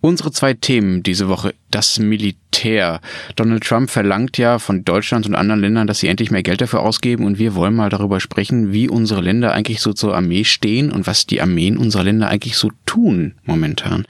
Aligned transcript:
Unsere 0.00 0.30
zwei 0.30 0.54
Themen 0.54 1.02
diese 1.02 1.28
Woche. 1.28 1.54
Das 1.72 1.98
Militär. 1.98 3.00
Donald 3.34 3.64
Trump 3.64 3.90
verlangt 3.90 4.38
ja 4.38 4.60
von 4.60 4.84
Deutschland 4.84 5.26
und 5.26 5.34
anderen 5.34 5.60
Ländern, 5.60 5.88
dass 5.88 5.98
sie 5.98 6.06
endlich 6.06 6.30
mehr 6.30 6.44
Geld 6.44 6.60
dafür 6.60 6.80
ausgeben 6.80 7.24
und 7.24 7.40
wir 7.40 7.56
wollen 7.56 7.74
mal 7.74 7.90
darüber 7.90 8.20
sprechen, 8.20 8.72
wie 8.72 8.88
unsere 8.88 9.20
Länder 9.20 9.52
eigentlich 9.52 9.80
so 9.80 9.92
zur 9.92 10.14
Armee 10.14 10.44
stehen 10.44 10.92
und 10.92 11.08
was 11.08 11.26
die 11.26 11.40
Armeen 11.40 11.76
unserer 11.76 12.04
Länder 12.04 12.28
eigentlich 12.28 12.56
so 12.56 12.70
tun 12.86 13.34
momentan. 13.44 14.06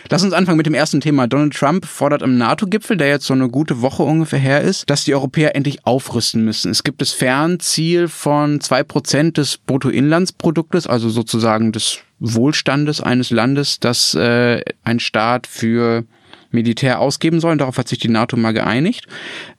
Lass 0.09 0.23
uns 0.23 0.33
anfangen 0.33 0.57
mit 0.57 0.67
dem 0.67 0.75
ersten 0.75 1.01
Thema. 1.01 1.27
Donald 1.27 1.55
Trump 1.55 1.87
fordert 1.87 2.23
am 2.23 2.37
NATO-Gipfel, 2.37 2.97
der 2.97 3.09
jetzt 3.09 3.27
so 3.27 3.35
eine 3.35 3.49
gute 3.49 3.81
Woche 3.81 4.03
ungefähr 4.03 4.39
her 4.39 4.61
ist, 4.61 4.89
dass 4.91 5.05
die 5.05 5.15
Europäer 5.15 5.55
endlich 5.57 5.87
aufrüsten 5.87 6.45
müssen. 6.45 6.71
Es 6.71 6.85
gibt 6.85 7.01
das 7.01 7.13
Fernziel 7.13 8.09
von 8.09 8.61
zwei 8.61 8.83
Prozent 8.83 9.39
des 9.39 9.59
Bruttoinlandsproduktes, 9.59 10.87
also 10.87 11.09
sozusagen 11.09 11.73
des 11.73 12.01
Wohlstandes 12.23 13.01
eines 13.01 13.31
Landes, 13.31 13.81
dass 13.81 14.15
äh, 14.15 14.63
ein 14.85 15.01
Staat 15.01 15.47
für 15.49 16.05
Militär 16.53 17.01
ausgeben 17.01 17.41
soll. 17.41 17.57
Darauf 17.57 17.79
hat 17.79 17.89
sich 17.89 17.99
die 17.99 18.09
NATO 18.09 18.37
mal 18.37 18.53
geeinigt. 18.53 19.07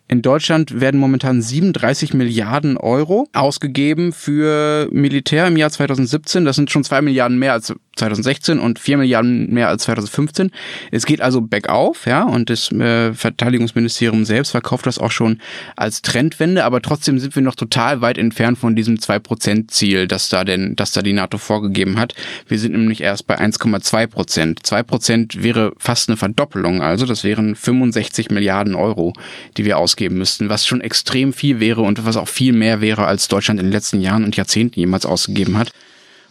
In 0.08 0.22
Deutschland 0.22 0.80
werden 0.80 1.00
momentan 1.00 1.42
37 1.42 2.14
Milliarden 2.14 2.78
Euro 2.78 3.28
ausgegeben 3.34 4.14
für 4.14 4.88
Militär 4.92 5.48
im 5.48 5.58
Jahr 5.58 5.72
2017. 5.72 6.46
Das 6.46 6.56
sind 6.56 6.72
schon 6.72 6.84
zwei 6.84 7.02
Milliarden 7.02 7.38
mehr 7.40 7.54
als 7.54 7.74
2016 7.96 8.60
und 8.60 8.80
vier 8.80 8.98
Milliarden 8.98 9.54
mehr 9.54 9.70
als 9.70 9.84
2015. 9.84 10.52
Es 10.92 11.06
geht 11.06 11.22
also 11.22 11.42
bergauf, 11.42 12.06
ja, 12.06 12.24
und 12.24 12.50
das 12.50 12.72
äh, 12.72 13.14
Verteidigungsministerium 13.14 14.26
selbst 14.26 14.52
verkauft 14.52 14.88
das 14.88 14.98
auch 14.98 15.12
schon 15.12 15.40
als 15.76 16.02
Trendwende, 16.02 16.66
aber 16.66 16.82
trotzdem 16.82 17.20
sind 17.20 17.36
wir 17.36 17.44
noch 17.44 17.56
total 17.56 18.02
weit 18.02 18.18
entfernt 18.18 18.58
von 18.58 18.76
diesem 18.76 18.96
2%-Ziel, 18.96 20.08
das 20.08 20.30
da 20.30 20.44
denn, 20.44 20.76
das 20.76 20.92
da 20.92 21.02
die 21.02 21.14
NATO 21.14 21.38
vorgegeben 21.38 22.00
hat. 22.00 22.16
Wir 22.48 22.58
sind 22.58 22.72
nämlich 22.72 23.02
erst 23.02 23.28
bei 23.28 23.40
1,2 23.40 24.08
Prozent. 24.08 24.66
2 24.66 24.84
Prozent 24.84 25.44
wäre 25.44 25.74
fast 25.78 26.10
eine 26.10 26.18
Verdoppelung, 26.18 26.82
also 26.82 27.06
das 27.06 27.24
wären 27.24 27.56
65 27.56 28.32
Milliarden 28.32 28.76
Euro, 28.76 29.14
die 29.58 29.66
wir 29.66 29.78
ausgeben 29.78 30.18
müssten, 30.18 30.50
was 30.50 30.66
schon 30.66 30.82
extrem 30.82 31.32
viel 31.32 31.60
wäre 31.60 31.82
und 31.82 32.06
was 32.06 32.18
auch 32.18 32.28
viel 32.28 32.54
mehr 32.54 32.82
wäre, 32.82 33.06
als 33.06 33.28
Deutschland 33.28 33.60
in 33.60 33.68
den 33.68 33.74
letzten 33.74 34.02
Jahren 34.02 34.24
und 34.24 34.36
Jahrzehnten 34.36 34.80
jemals 34.80 35.06
ausgegeben 35.06 35.58
hat. 35.58 35.72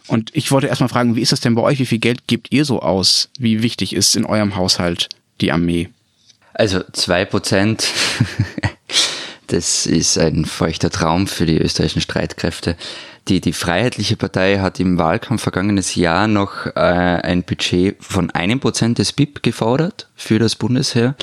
Und 0.07 0.31
ich 0.33 0.51
wollte 0.51 0.67
erstmal 0.67 0.89
fragen, 0.89 1.15
wie 1.15 1.21
ist 1.21 1.31
das 1.31 1.41
denn 1.41 1.55
bei 1.55 1.61
euch? 1.61 1.79
Wie 1.79 1.85
viel 1.85 1.99
Geld 1.99 2.27
gebt 2.27 2.51
ihr 2.51 2.65
so 2.65 2.81
aus? 2.81 3.29
Wie 3.37 3.63
wichtig 3.63 3.93
ist 3.95 4.15
in 4.15 4.25
eurem 4.25 4.55
Haushalt 4.55 5.09
die 5.41 5.51
Armee? 5.51 5.89
Also 6.53 6.81
zwei 6.91 7.25
Prozent, 7.25 7.87
das 9.47 9.85
ist 9.85 10.17
ein 10.17 10.45
feuchter 10.45 10.89
Traum 10.89 11.27
für 11.27 11.45
die 11.45 11.57
österreichischen 11.57 12.01
Streitkräfte. 12.01 12.75
Die, 13.29 13.39
die 13.39 13.53
Freiheitliche 13.53 14.17
Partei 14.17 14.59
hat 14.59 14.81
im 14.81 14.97
Wahlkampf 14.97 15.41
vergangenes 15.41 15.95
Jahr 15.95 16.27
noch 16.27 16.65
äh, 16.65 16.79
ein 16.79 17.43
Budget 17.43 17.95
von 18.03 18.29
einem 18.31 18.59
Prozent 18.59 18.99
des 18.99 19.13
BIP 19.13 19.41
gefordert 19.41 20.09
für 20.15 20.39
das 20.39 20.55
Bundesheer. 20.55 21.15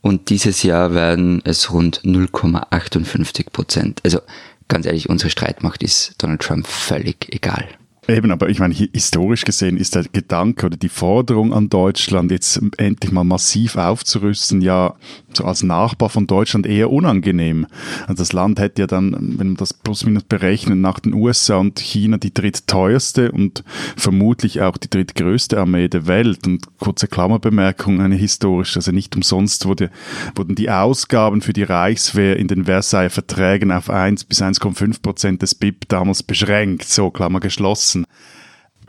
Und 0.00 0.30
dieses 0.30 0.64
Jahr 0.64 0.94
werden 0.94 1.40
es 1.44 1.72
rund 1.72 2.00
0,58 2.02 3.50
Prozent. 3.50 4.00
Also 4.04 4.20
ganz 4.66 4.84
ehrlich, 4.84 5.08
unsere 5.08 5.30
Streitmacht 5.30 5.84
ist 5.84 6.14
Donald 6.18 6.42
Trump 6.42 6.66
völlig 6.66 7.32
egal. 7.32 7.68
Eben, 8.08 8.32
aber 8.32 8.48
ich 8.48 8.58
meine, 8.58 8.74
historisch 8.74 9.44
gesehen 9.44 9.76
ist 9.76 9.94
der 9.94 10.02
Gedanke 10.02 10.66
oder 10.66 10.76
die 10.76 10.88
Forderung 10.88 11.52
an 11.54 11.68
Deutschland, 11.68 12.32
jetzt 12.32 12.60
endlich 12.76 13.12
mal 13.12 13.22
massiv 13.22 13.76
aufzurüsten, 13.76 14.60
ja, 14.60 14.96
so 15.32 15.44
als 15.44 15.62
Nachbar 15.62 16.08
von 16.08 16.26
Deutschland 16.26 16.66
eher 16.66 16.90
unangenehm. 16.90 17.68
Also 18.08 18.14
das 18.14 18.32
Land 18.32 18.58
hätte 18.58 18.82
ja 18.82 18.86
dann, 18.88 19.36
wenn 19.38 19.46
man 19.46 19.56
das 19.56 19.72
plus 19.72 20.04
minus 20.04 20.24
berechnet, 20.24 20.78
nach 20.78 20.98
den 20.98 21.14
USA 21.14 21.58
und 21.58 21.78
China 21.78 22.16
die 22.16 22.34
drittteuerste 22.34 23.30
und 23.30 23.62
vermutlich 23.96 24.62
auch 24.62 24.78
die 24.78 24.90
drittgrößte 24.90 25.60
Armee 25.60 25.86
der 25.86 26.08
Welt. 26.08 26.44
Und 26.44 26.76
kurze 26.80 27.06
Klammerbemerkung, 27.06 28.00
eine 28.00 28.16
historische, 28.16 28.80
also 28.80 28.90
nicht 28.90 29.14
umsonst 29.14 29.64
wurde, 29.64 29.92
wurden 30.34 30.56
die 30.56 30.70
Ausgaben 30.70 31.40
für 31.40 31.52
die 31.52 31.62
Reichswehr 31.62 32.36
in 32.36 32.48
den 32.48 32.64
Versailler 32.64 33.10
Verträgen 33.10 33.70
auf 33.70 33.88
1 33.88 34.24
bis 34.24 34.42
1,5 34.42 35.02
Prozent 35.02 35.42
des 35.42 35.54
BIP 35.54 35.88
damals 35.88 36.24
beschränkt, 36.24 36.82
so 36.82 37.08
Klammer 37.10 37.38
geschlossen 37.38 37.91
nutzen. 37.94 38.06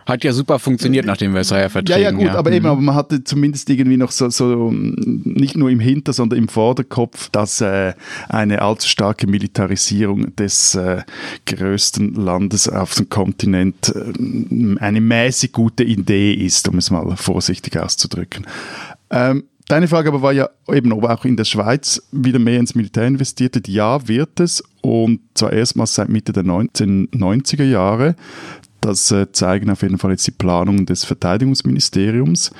Hat 0.05 0.25
ja 0.25 0.33
super 0.33 0.59
funktioniert 0.59 1.05
nach 1.05 1.15
dem 1.15 1.31
Versailler 1.31 1.69
Verträgen. 1.69 2.01
Ja, 2.01 2.09
ja, 2.09 2.11
gut, 2.11 2.25
ja. 2.25 2.35
aber 2.35 2.49
mhm. 2.49 2.55
eben, 2.57 2.65
aber 2.65 2.81
man 2.81 2.93
hatte 2.93 3.23
zumindest 3.23 3.69
irgendwie 3.69 3.95
noch 3.95 4.11
so, 4.11 4.29
so 4.29 4.69
nicht 4.73 5.55
nur 5.55 5.69
im 5.69 5.79
Hinter, 5.79 6.11
sondern 6.11 6.39
im 6.39 6.49
Vorderkopf, 6.49 7.29
dass 7.29 7.61
äh, 7.61 7.93
eine 8.27 8.61
allzu 8.61 8.89
starke 8.89 9.27
Militarisierung 9.27 10.35
des 10.35 10.75
äh, 10.75 11.03
größten 11.45 12.15
Landes 12.15 12.67
auf 12.67 12.95
dem 12.95 13.07
Kontinent 13.07 13.95
äh, 13.95 14.75
eine 14.79 14.99
mäßig 14.99 15.53
gute 15.53 15.85
Idee 15.85 16.33
ist, 16.33 16.67
um 16.67 16.79
es 16.79 16.91
mal 16.91 17.15
vorsichtig 17.15 17.77
auszudrücken. 17.77 18.45
Ähm, 19.09 19.43
Deine 19.69 19.87
Frage 19.87 20.09
aber 20.09 20.21
war 20.21 20.33
ja 20.33 20.49
eben, 20.67 20.91
ob 20.91 21.05
auch 21.05 21.23
in 21.23 21.37
der 21.37 21.45
Schweiz 21.45 22.01
wieder 22.11 22.37
mehr 22.37 22.59
ins 22.59 22.75
Militär 22.75 23.07
investiert 23.07 23.55
wird. 23.55 23.69
Ja, 23.69 24.07
wird 24.07 24.39
es. 24.41 24.61
Und 24.81 25.21
zwar 25.35 25.53
erstmals 25.53 25.95
seit 25.95 26.09
Mitte 26.09 26.33
der 26.33 26.43
1990er 26.43 27.63
Jahre. 27.63 28.15
Das 28.83 29.11
äh, 29.11 29.31
zeigen 29.31 29.69
auf 29.69 29.81
jeden 29.81 29.97
Fall 29.97 30.11
jetzt 30.11 30.27
die 30.27 30.31
Planungen 30.31 30.85
des 30.85 31.05
Verteidigungsministeriums. 31.05 32.51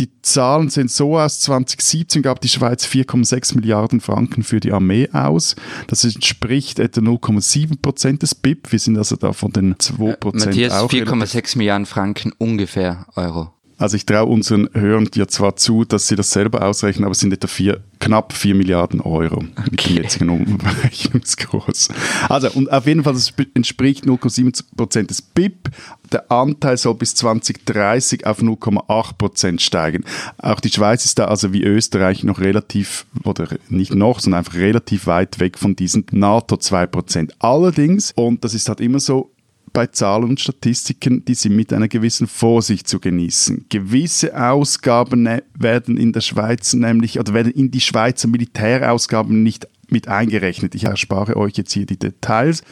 Die 0.00 0.10
Zahlen 0.20 0.68
sehen 0.68 0.88
so 0.88 1.18
aus, 1.18 1.40
2017 1.40 2.20
gab 2.20 2.40
die 2.40 2.48
Schweiz 2.48 2.84
4,6 2.84 3.54
Milliarden 3.54 4.00
Franken 4.00 4.42
für 4.42 4.58
die 4.58 4.72
Armee 4.72 5.08
aus. 5.12 5.54
Das 5.86 6.04
entspricht 6.04 6.80
etwa 6.80 7.00
0,7 7.00 7.80
Prozent 7.80 8.22
des 8.22 8.34
BIP. 8.34 8.72
Wir 8.72 8.78
sind 8.78 8.98
also 8.98 9.14
da 9.16 9.32
von 9.32 9.52
den 9.52 9.76
2 9.78 10.16
Prozent 10.16 10.46
Matthias, 10.46 10.74
4,6 10.74 11.56
Milliarden 11.56 11.86
Franken 11.86 12.32
ungefähr 12.36 13.06
Euro. 13.14 13.52
Also 13.78 13.96
ich 13.96 14.06
traue 14.06 14.26
unseren 14.26 14.70
Hörern 14.72 15.04
dir 15.06 15.28
zwar 15.28 15.56
zu, 15.56 15.84
dass 15.84 16.08
sie 16.08 16.16
das 16.16 16.30
selber 16.30 16.66
ausrechnen, 16.66 17.04
aber 17.04 17.12
es 17.12 17.20
sind 17.20 17.32
etwa 17.32 17.46
vier, 17.46 17.82
knapp 18.00 18.32
4 18.32 18.54
Milliarden 18.54 19.00
Euro 19.02 19.36
okay. 19.36 19.70
mit 19.70 19.86
dem 19.86 19.96
jetzigen 19.96 20.30
Umrechnungskurs. 20.30 21.90
Also 22.28 22.50
und 22.52 22.72
auf 22.72 22.86
jeden 22.86 23.04
Fall, 23.04 23.12
das 23.12 23.34
entspricht 23.54 24.04
0,7 24.06 24.64
Prozent 24.76 25.10
des 25.10 25.20
BIP. 25.20 25.70
Der 26.10 26.30
Anteil 26.32 26.78
soll 26.78 26.94
bis 26.94 27.14
2030 27.16 28.26
auf 28.26 28.40
0,8 28.40 29.18
Prozent 29.18 29.60
steigen. 29.60 30.04
Auch 30.38 30.60
die 30.60 30.70
Schweiz 30.70 31.04
ist 31.04 31.18
da 31.18 31.26
also 31.26 31.52
wie 31.52 31.62
Österreich 31.62 32.24
noch 32.24 32.40
relativ, 32.40 33.04
oder 33.24 33.48
nicht 33.68 33.94
noch, 33.94 34.20
sondern 34.20 34.38
einfach 34.38 34.54
relativ 34.54 35.06
weit 35.06 35.38
weg 35.38 35.58
von 35.58 35.76
diesen 35.76 36.06
NATO 36.12 36.56
2 36.56 36.86
Prozent. 36.86 37.34
Allerdings, 37.40 38.12
und 38.16 38.42
das 38.42 38.54
ist 38.54 38.68
halt 38.70 38.80
immer 38.80 39.00
so, 39.00 39.32
bei 39.76 39.88
Zahlen 39.88 40.30
und 40.30 40.40
Statistiken, 40.40 41.22
die 41.26 41.34
sind 41.34 41.54
mit 41.54 41.70
einer 41.70 41.86
gewissen 41.86 42.26
Vorsicht 42.26 42.88
zu 42.88 42.98
genießen. 42.98 43.66
Gewisse 43.68 44.34
Ausgaben 44.34 45.24
ne, 45.24 45.42
werden 45.52 45.98
in 45.98 46.14
der 46.14 46.22
Schweiz 46.22 46.72
nämlich, 46.72 47.20
oder 47.20 47.34
werden 47.34 47.52
in 47.52 47.70
die 47.70 47.82
Schweizer 47.82 48.26
Militärausgaben 48.26 49.42
nicht 49.42 49.68
mit 49.90 50.08
eingerechnet. 50.08 50.74
Ich 50.74 50.84
erspare 50.84 51.36
euch 51.36 51.58
jetzt 51.58 51.74
hier 51.74 51.84
die 51.84 51.98
Details. 51.98 52.62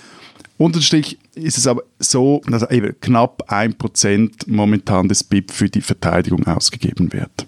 Unterstrich 0.57 1.19
ist 1.35 1.59
es 1.59 1.67
aber 1.67 1.83
so, 1.99 2.41
dass 2.47 2.71
eben 2.71 2.99
knapp 2.99 3.53
ein 3.53 3.75
Prozent 3.77 4.49
momentan 4.49 5.07
des 5.07 5.25
BIP 5.25 5.51
für 5.51 5.69
die 5.69 5.83
Verteidigung 5.83 6.47
ausgegeben 6.47 7.13
wird. 7.13 7.47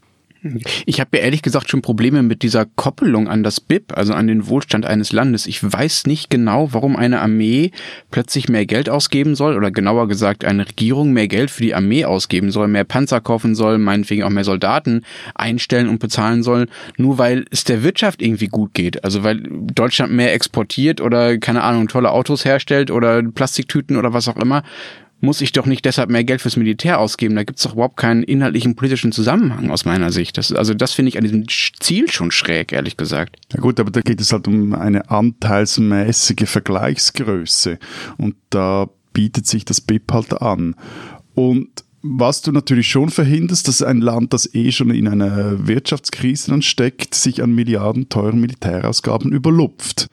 Ich 0.86 1.00
habe 1.00 1.16
ja 1.16 1.24
ehrlich 1.24 1.42
gesagt 1.42 1.70
schon 1.70 1.82
Probleme 1.82 2.22
mit 2.22 2.42
dieser 2.42 2.64
Koppelung 2.64 3.28
an 3.28 3.42
das 3.42 3.60
BIP, 3.60 3.96
also 3.96 4.12
an 4.14 4.26
den 4.26 4.48
Wohlstand 4.48 4.86
eines 4.86 5.12
Landes. 5.12 5.46
Ich 5.46 5.62
weiß 5.62 6.06
nicht 6.06 6.30
genau, 6.30 6.72
warum 6.72 6.96
eine 6.96 7.20
Armee 7.20 7.70
plötzlich 8.10 8.48
mehr 8.48 8.66
Geld 8.66 8.88
ausgeben 8.88 9.34
soll 9.34 9.56
oder 9.56 9.70
genauer 9.70 10.08
gesagt 10.08 10.44
eine 10.44 10.66
Regierung 10.66 11.12
mehr 11.12 11.28
Geld 11.28 11.50
für 11.50 11.62
die 11.62 11.74
Armee 11.74 12.04
ausgeben 12.04 12.50
soll, 12.50 12.68
mehr 12.68 12.84
Panzer 12.84 13.20
kaufen 13.20 13.54
soll, 13.54 13.78
meinetwegen 13.78 14.22
auch 14.22 14.30
mehr 14.30 14.44
Soldaten 14.44 15.02
einstellen 15.34 15.88
und 15.88 15.98
bezahlen 15.98 16.42
soll, 16.42 16.66
nur 16.96 17.18
weil 17.18 17.44
es 17.50 17.64
der 17.64 17.82
Wirtschaft 17.82 18.22
irgendwie 18.22 18.48
gut 18.48 18.74
geht. 18.74 19.04
Also 19.04 19.22
weil 19.22 19.42
Deutschland 19.42 20.12
mehr 20.12 20.34
exportiert 20.34 21.00
oder 21.00 21.38
keine 21.38 21.62
Ahnung, 21.62 21.88
tolle 21.88 22.10
Autos 22.10 22.44
herstellt 22.44 22.90
oder 22.90 23.22
Plastiktüten 23.22 23.96
oder 23.96 24.12
was 24.12 24.28
auch 24.28 24.36
immer 24.36 24.62
muss 25.20 25.40
ich 25.40 25.52
doch 25.52 25.66
nicht 25.66 25.84
deshalb 25.84 26.10
mehr 26.10 26.24
Geld 26.24 26.42
fürs 26.42 26.56
Militär 26.56 27.00
ausgeben. 27.00 27.36
Da 27.36 27.44
gibt 27.44 27.58
es 27.58 27.64
doch 27.64 27.72
überhaupt 27.72 27.96
keinen 27.96 28.22
inhaltlichen 28.22 28.76
politischen 28.76 29.12
Zusammenhang 29.12 29.70
aus 29.70 29.84
meiner 29.84 30.12
Sicht. 30.12 30.36
Das, 30.36 30.52
also 30.52 30.74
das 30.74 30.92
finde 30.92 31.08
ich 31.08 31.16
an 31.16 31.24
diesem 31.24 31.46
Ziel 31.48 32.10
schon 32.10 32.30
schräg, 32.30 32.72
ehrlich 32.72 32.96
gesagt. 32.96 33.36
Ja 33.52 33.60
gut, 33.60 33.80
aber 33.80 33.90
da 33.90 34.02
geht 34.02 34.20
es 34.20 34.32
halt 34.32 34.46
um 34.46 34.74
eine 34.74 35.10
anteilsmäßige 35.10 36.48
Vergleichsgröße 36.48 37.78
und 38.18 38.36
da 38.50 38.88
bietet 39.12 39.46
sich 39.46 39.64
das 39.64 39.80
BIP 39.80 40.12
halt 40.12 40.42
an. 40.42 40.74
Und 41.34 41.84
was 42.02 42.42
du 42.42 42.52
natürlich 42.52 42.88
schon 42.88 43.10
verhinderst, 43.10 43.66
dass 43.66 43.82
ein 43.82 44.00
Land, 44.00 44.32
das 44.32 44.54
eh 44.54 44.70
schon 44.70 44.90
in 44.90 45.08
einer 45.08 45.66
Wirtschaftskrise 45.66 46.50
dann 46.50 46.62
steckt, 46.62 47.14
sich 47.14 47.42
an 47.42 47.54
Milliarden 47.54 48.08
teuren 48.08 48.40
Militärausgaben 48.40 49.32
überlupft. 49.32 50.06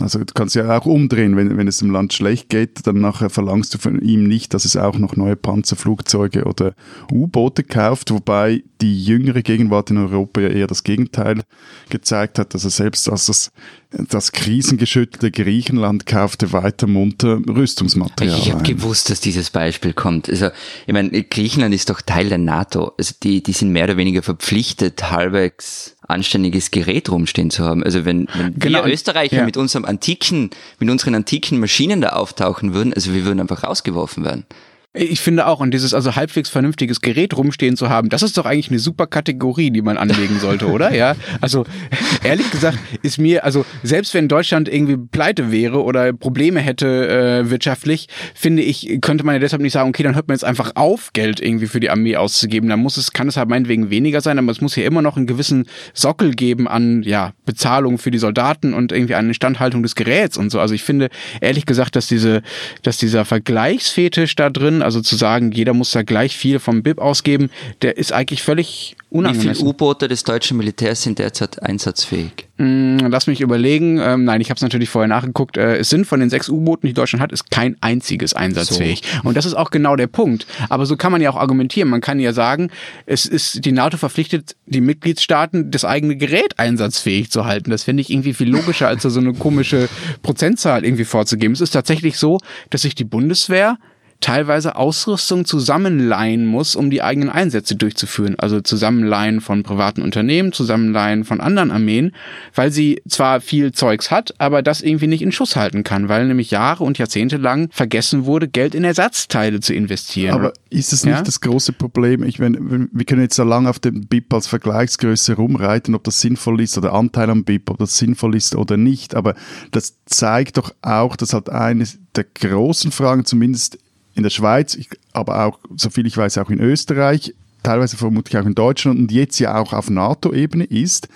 Also 0.00 0.20
du 0.20 0.32
kannst 0.32 0.54
ja 0.54 0.78
auch 0.78 0.86
umdrehen, 0.86 1.36
wenn, 1.36 1.56
wenn 1.58 1.68
es 1.68 1.78
dem 1.78 1.90
Land 1.90 2.14
schlecht 2.14 2.48
geht, 2.48 2.86
dann 2.86 3.00
nachher 3.00 3.28
verlangst 3.28 3.74
du 3.74 3.78
von 3.78 4.00
ihm 4.00 4.24
nicht, 4.24 4.54
dass 4.54 4.64
es 4.64 4.76
auch 4.76 4.96
noch 4.96 5.16
neue 5.16 5.36
Panzerflugzeuge 5.36 6.44
oder 6.44 6.74
U-Boote 7.12 7.62
kauft, 7.62 8.10
wobei 8.10 8.62
die 8.80 9.04
jüngere 9.04 9.42
Gegenwart 9.42 9.90
in 9.90 9.98
Europa 9.98 10.40
ja 10.40 10.48
eher 10.48 10.66
das 10.66 10.82
Gegenteil 10.82 11.42
gezeigt 11.90 12.38
hat. 12.38 12.54
Also 12.54 12.70
selbst 12.70 13.08
als 13.10 13.26
das, 13.26 13.52
das 13.90 14.32
krisengeschüttelte 14.32 15.30
Griechenland 15.30 16.06
kaufte 16.06 16.52
weiter 16.52 16.86
munter 16.86 17.40
Rüstungsmaterial. 17.46 18.38
Ich 18.38 18.50
habe 18.50 18.62
gewusst, 18.62 19.10
dass 19.10 19.20
dieses 19.20 19.50
Beispiel 19.50 19.92
kommt. 19.92 20.28
Also 20.30 20.48
ich 20.86 20.92
meine, 20.92 21.22
Griechenland 21.22 21.74
ist 21.74 21.90
doch 21.90 22.00
Teil 22.00 22.30
der 22.30 22.38
NATO. 22.38 22.92
Also 22.96 23.14
die, 23.22 23.42
die 23.42 23.52
sind 23.52 23.70
mehr 23.70 23.84
oder 23.84 23.98
weniger 23.98 24.22
verpflichtet, 24.22 25.10
halbwegs 25.10 25.91
anständiges 26.08 26.70
Gerät 26.70 27.10
rumstehen 27.10 27.50
zu 27.50 27.64
haben. 27.64 27.82
Also 27.82 28.04
wenn, 28.04 28.28
wenn 28.34 28.58
genau. 28.58 28.84
wir 28.84 28.92
Österreicher 28.92 29.36
ja. 29.36 29.44
mit 29.44 29.56
unserem 29.56 29.84
antiken, 29.84 30.50
mit 30.78 30.90
unseren 30.90 31.14
antiken 31.14 31.60
Maschinen 31.60 32.00
da 32.00 32.10
auftauchen 32.10 32.74
würden, 32.74 32.92
also 32.92 33.14
wir 33.14 33.24
würden 33.24 33.40
einfach 33.40 33.64
rausgeworfen 33.64 34.24
werden. 34.24 34.44
Ich 34.94 35.22
finde 35.22 35.46
auch, 35.46 35.60
und 35.60 35.72
dieses 35.72 35.94
also 35.94 36.16
halbwegs 36.16 36.50
vernünftiges 36.50 37.00
Gerät 37.00 37.34
rumstehen 37.34 37.78
zu 37.78 37.88
haben, 37.88 38.10
das 38.10 38.22
ist 38.22 38.36
doch 38.36 38.44
eigentlich 38.44 38.68
eine 38.68 38.78
super 38.78 39.06
Kategorie, 39.06 39.70
die 39.70 39.80
man 39.80 39.96
anlegen 39.96 40.38
sollte, 40.38 40.66
oder? 40.66 40.94
Ja. 40.94 41.16
Also 41.40 41.64
ehrlich 42.22 42.50
gesagt 42.50 42.76
ist 43.00 43.16
mir, 43.16 43.42
also 43.42 43.64
selbst 43.82 44.12
wenn 44.12 44.28
Deutschland 44.28 44.68
irgendwie 44.68 44.98
pleite 44.98 45.50
wäre 45.50 45.82
oder 45.82 46.12
Probleme 46.12 46.60
hätte 46.60 47.08
äh, 47.08 47.50
wirtschaftlich, 47.50 48.08
finde 48.34 48.62
ich, 48.62 48.98
könnte 49.00 49.24
man 49.24 49.34
ja 49.34 49.38
deshalb 49.38 49.62
nicht 49.62 49.72
sagen, 49.72 49.88
okay, 49.88 50.02
dann 50.02 50.14
hört 50.14 50.28
man 50.28 50.34
jetzt 50.34 50.44
einfach 50.44 50.72
auf, 50.74 51.14
Geld 51.14 51.40
irgendwie 51.40 51.68
für 51.68 51.80
die 51.80 51.88
Armee 51.88 52.16
auszugeben. 52.16 52.68
Dann 52.68 52.80
muss 52.80 52.98
es, 52.98 53.14
kann 53.14 53.28
es 53.28 53.38
halt 53.38 53.48
meinetwegen 53.48 53.88
weniger 53.88 54.20
sein, 54.20 54.38
aber 54.38 54.52
es 54.52 54.60
muss 54.60 54.74
hier 54.74 54.84
immer 54.84 55.00
noch 55.00 55.16
einen 55.16 55.26
gewissen 55.26 55.68
Sockel 55.94 56.32
geben 56.32 56.68
an 56.68 57.02
ja, 57.02 57.32
Bezahlung 57.46 57.96
für 57.96 58.10
die 58.10 58.18
Soldaten 58.18 58.74
und 58.74 58.92
irgendwie 58.92 59.14
eine 59.14 59.28
Instandhaltung 59.28 59.82
des 59.82 59.94
Geräts 59.94 60.36
und 60.36 60.50
so. 60.50 60.60
Also 60.60 60.74
ich 60.74 60.82
finde 60.82 61.08
ehrlich 61.40 61.64
gesagt, 61.64 61.96
dass 61.96 62.08
diese, 62.08 62.42
dass 62.82 62.98
dieser 62.98 63.24
Vergleichsfetisch 63.24 64.36
da 64.36 64.50
drin 64.50 64.81
also 64.82 65.00
zu 65.00 65.16
sagen, 65.16 65.52
jeder 65.52 65.74
muss 65.74 65.90
da 65.90 66.02
gleich 66.02 66.36
viel 66.36 66.58
vom 66.58 66.82
BIP 66.82 66.98
ausgeben, 66.98 67.50
der 67.82 67.96
ist 67.96 68.12
eigentlich 68.12 68.42
völlig 68.42 68.96
unangemessen. 69.10 69.50
Wie 69.50 69.54
viele 69.56 69.68
U-Boote 69.68 70.08
des 70.08 70.24
deutschen 70.24 70.56
Militärs 70.56 71.02
sind 71.02 71.18
derzeit 71.18 71.62
einsatzfähig? 71.62 72.48
Mm, 72.58 72.98
lass 73.08 73.26
mich 73.26 73.40
überlegen. 73.40 73.98
Ähm, 73.98 74.24
nein, 74.24 74.40
ich 74.40 74.50
habe 74.50 74.56
es 74.56 74.62
natürlich 74.62 74.88
vorher 74.88 75.08
nachgeguckt. 75.08 75.56
Äh, 75.56 75.76
es 75.76 75.90
sind 75.90 76.06
von 76.06 76.20
den 76.20 76.30
sechs 76.30 76.48
U-Booten, 76.48 76.86
die 76.86 76.92
Deutschland 76.92 77.22
hat, 77.22 77.32
ist 77.32 77.50
kein 77.50 77.76
einziges 77.80 78.34
einsatzfähig. 78.34 79.02
So. 79.04 79.28
Und 79.28 79.36
das 79.36 79.46
ist 79.46 79.54
auch 79.54 79.70
genau 79.70 79.96
der 79.96 80.06
Punkt. 80.06 80.46
Aber 80.68 80.86
so 80.86 80.96
kann 80.96 81.12
man 81.12 81.20
ja 81.20 81.30
auch 81.30 81.36
argumentieren. 81.36 81.88
Man 81.88 82.00
kann 82.00 82.20
ja 82.20 82.32
sagen, 82.32 82.70
es 83.06 83.26
ist 83.26 83.64
die 83.64 83.72
NATO 83.72 83.96
verpflichtet, 83.96 84.56
die 84.66 84.80
Mitgliedstaaten 84.80 85.70
das 85.70 85.84
eigene 85.84 86.16
Gerät 86.16 86.58
einsatzfähig 86.58 87.30
zu 87.30 87.44
halten. 87.44 87.70
Das 87.70 87.84
finde 87.84 88.00
ich 88.00 88.10
irgendwie 88.10 88.34
viel 88.34 88.48
logischer, 88.48 88.88
als 88.88 89.02
da 89.02 89.10
so 89.10 89.20
eine 89.20 89.34
komische 89.34 89.88
Prozentzahl 90.22 90.84
irgendwie 90.84 91.04
vorzugeben. 91.04 91.52
Es 91.52 91.60
ist 91.60 91.72
tatsächlich 91.72 92.16
so, 92.16 92.38
dass 92.70 92.82
sich 92.82 92.94
die 92.94 93.04
Bundeswehr 93.04 93.76
teilweise 94.22 94.76
Ausrüstung 94.76 95.44
zusammenleihen 95.44 96.46
muss, 96.46 96.76
um 96.76 96.90
die 96.90 97.02
eigenen 97.02 97.28
Einsätze 97.28 97.76
durchzuführen. 97.76 98.36
Also 98.38 98.60
Zusammenleihen 98.60 99.42
von 99.42 99.62
privaten 99.62 100.00
Unternehmen, 100.00 100.52
Zusammenleihen 100.52 101.24
von 101.24 101.40
anderen 101.40 101.70
Armeen, 101.70 102.12
weil 102.54 102.70
sie 102.70 103.02
zwar 103.06 103.40
viel 103.40 103.72
Zeugs 103.72 104.10
hat, 104.10 104.34
aber 104.38 104.62
das 104.62 104.80
irgendwie 104.80 105.08
nicht 105.08 105.22
in 105.22 105.32
Schuss 105.32 105.56
halten 105.56 105.82
kann, 105.82 106.08
weil 106.08 106.26
nämlich 106.26 106.50
Jahre 106.50 106.84
und 106.84 106.98
Jahrzehnte 106.98 107.36
lang 107.36 107.68
vergessen 107.72 108.24
wurde, 108.24 108.48
Geld 108.48 108.74
in 108.74 108.84
Ersatzteile 108.84 109.60
zu 109.60 109.74
investieren. 109.74 110.34
Aber 110.34 110.52
ist 110.70 110.92
es 110.92 111.04
nicht 111.04 111.16
ja? 111.16 111.22
das 111.22 111.40
große 111.40 111.72
Problem? 111.72 112.22
Ich 112.22 112.38
meine, 112.38 112.88
wir 112.90 113.04
können 113.04 113.22
jetzt 113.22 113.36
so 113.36 113.44
lange 113.44 113.68
auf 113.68 113.80
dem 113.80 114.06
BIP 114.06 114.32
als 114.32 114.46
Vergleichsgröße 114.46 115.34
rumreiten, 115.34 115.94
ob 115.94 116.04
das 116.04 116.20
sinnvoll 116.20 116.60
ist 116.60 116.78
oder 116.78 116.94
Anteil 116.94 117.28
am 117.28 117.44
BIP, 117.44 117.68
ob 117.70 117.78
das 117.78 117.98
sinnvoll 117.98 118.36
ist 118.36 118.54
oder 118.54 118.76
nicht, 118.76 119.16
aber 119.16 119.34
das 119.72 119.96
zeigt 120.06 120.58
doch 120.58 120.72
auch, 120.80 121.16
dass 121.16 121.34
halt 121.34 121.50
eine 121.50 121.84
der 122.14 122.24
großen 122.24 122.92
Fragen, 122.92 123.24
zumindest 123.24 123.78
in 124.14 124.22
der 124.22 124.30
Schweiz, 124.30 124.78
aber 125.12 125.44
auch, 125.44 125.58
soviel 125.76 126.06
ich 126.06 126.16
weiß, 126.16 126.38
auch 126.38 126.50
in 126.50 126.60
Österreich, 126.60 127.34
teilweise 127.62 127.96
vermutlich 127.96 128.40
auch 128.40 128.46
in 128.46 128.54
Deutschland 128.54 128.98
und 128.98 129.12
jetzt 129.12 129.38
ja 129.38 129.58
auch 129.58 129.72
auf 129.72 129.90
NATO-Ebene 129.90 130.64
ist, 130.64 131.08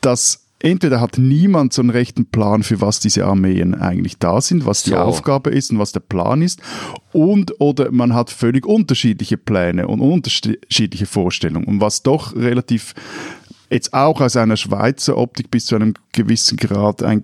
dass 0.00 0.42
entweder 0.62 1.00
hat 1.00 1.18
niemand 1.18 1.72
so 1.72 1.82
einen 1.82 1.90
rechten 1.90 2.26
Plan 2.26 2.62
für 2.62 2.80
was 2.80 3.00
diese 3.00 3.24
Armeen 3.24 3.74
eigentlich 3.74 4.18
da 4.18 4.40
sind, 4.40 4.64
was 4.64 4.84
die 4.84 4.90
so. 4.90 4.96
Aufgabe 4.96 5.50
ist 5.50 5.70
und 5.70 5.78
was 5.78 5.92
der 5.92 6.00
Plan 6.00 6.40
ist, 6.40 6.60
und 7.12 7.60
oder 7.60 7.90
man 7.90 8.14
hat 8.14 8.30
völlig 8.30 8.64
unterschiedliche 8.64 9.36
Pläne 9.36 9.88
und 9.88 10.00
unterschiedliche 10.00 11.06
Vorstellungen. 11.06 11.66
Und 11.66 11.80
was 11.80 12.02
doch 12.02 12.34
relativ 12.34 12.94
jetzt 13.72 13.94
auch 13.94 14.20
aus 14.20 14.36
einer 14.36 14.56
Schweizer 14.56 15.16
Optik 15.16 15.50
bis 15.50 15.66
zu 15.66 15.76
einem 15.76 15.94
gewissen 16.12 16.58
Grad 16.58 17.02
ein, 17.02 17.22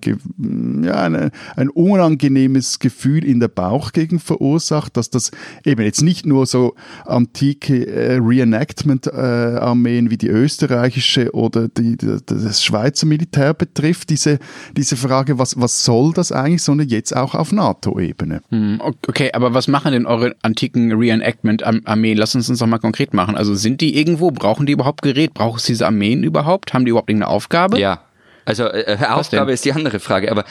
ja, 0.83 1.03
eine, 1.03 1.31
ein 1.55 1.69
unangenehmes 1.69 2.79
Gefühl 2.79 3.23
in 3.23 3.39
der 3.39 3.47
Bauchgegend 3.47 4.21
verursacht, 4.21 4.97
dass 4.97 5.09
das 5.09 5.31
eben 5.63 5.83
jetzt 5.83 6.01
nicht 6.01 6.25
nur 6.25 6.47
so 6.47 6.75
antike 7.05 7.85
äh, 7.85 8.17
Reenactment-Armeen 8.17 10.07
äh, 10.07 10.09
wie 10.09 10.17
die 10.17 10.27
österreichische 10.27 11.33
oder 11.33 11.67
die, 11.67 11.97
die, 11.97 12.17
das 12.25 12.63
Schweizer 12.63 13.05
Militär 13.05 13.53
betrifft, 13.53 14.09
diese, 14.09 14.39
diese 14.75 14.97
Frage, 14.97 15.37
was, 15.37 15.59
was 15.59 15.83
soll 15.85 16.13
das 16.13 16.31
eigentlich, 16.31 16.63
sondern 16.63 16.87
jetzt 16.87 17.15
auch 17.15 17.35
auf 17.35 17.51
NATO-Ebene. 17.51 18.41
Hm, 18.49 18.81
okay, 18.81 19.31
aber 19.33 19.53
was 19.53 19.67
machen 19.67 19.91
denn 19.91 20.07
eure 20.07 20.35
antiken 20.41 20.91
Reenactment-Armeen? 20.91 22.17
Lass 22.17 22.33
uns 22.33 22.47
das 22.47 22.57
doch 22.57 22.67
mal 22.67 22.79
konkret 22.79 23.13
machen. 23.13 23.35
Also 23.35 23.53
sind 23.53 23.81
die 23.81 23.95
irgendwo, 23.95 24.31
brauchen 24.31 24.65
die 24.65 24.73
überhaupt 24.73 25.03
Gerät? 25.03 25.35
Brauchen 25.35 25.57
es 25.57 25.65
diese 25.65 25.85
Armeen 25.85 26.23
überhaupt? 26.23 26.38
Überhaupt? 26.39 26.73
Haben 26.73 26.85
die 26.85 26.89
überhaupt 26.89 27.09
irgendeine 27.09 27.31
Aufgabe? 27.31 27.79
Ja. 27.79 28.01
Also 28.45 28.65
äh, 28.65 28.97
Aufgabe 29.09 29.51
ist 29.51 29.65
die 29.65 29.73
andere 29.73 29.99
Frage, 29.99 30.31
aber 30.31 30.43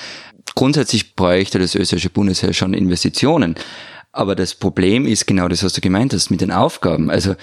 grundsätzlich 0.54 1.16
bräuchte 1.16 1.58
das 1.58 1.74
österreichische 1.74 2.10
Bundesheer 2.10 2.52
schon 2.52 2.74
Investitionen. 2.74 3.56
Aber 4.12 4.34
das 4.34 4.54
Problem 4.54 5.06
ist 5.06 5.26
genau 5.26 5.48
das, 5.48 5.64
was 5.64 5.72
du 5.72 5.80
gemeint 5.80 6.12
hast 6.12 6.30
mit 6.30 6.40
den 6.40 6.52
Aufgaben. 6.52 7.10
Also 7.10 7.34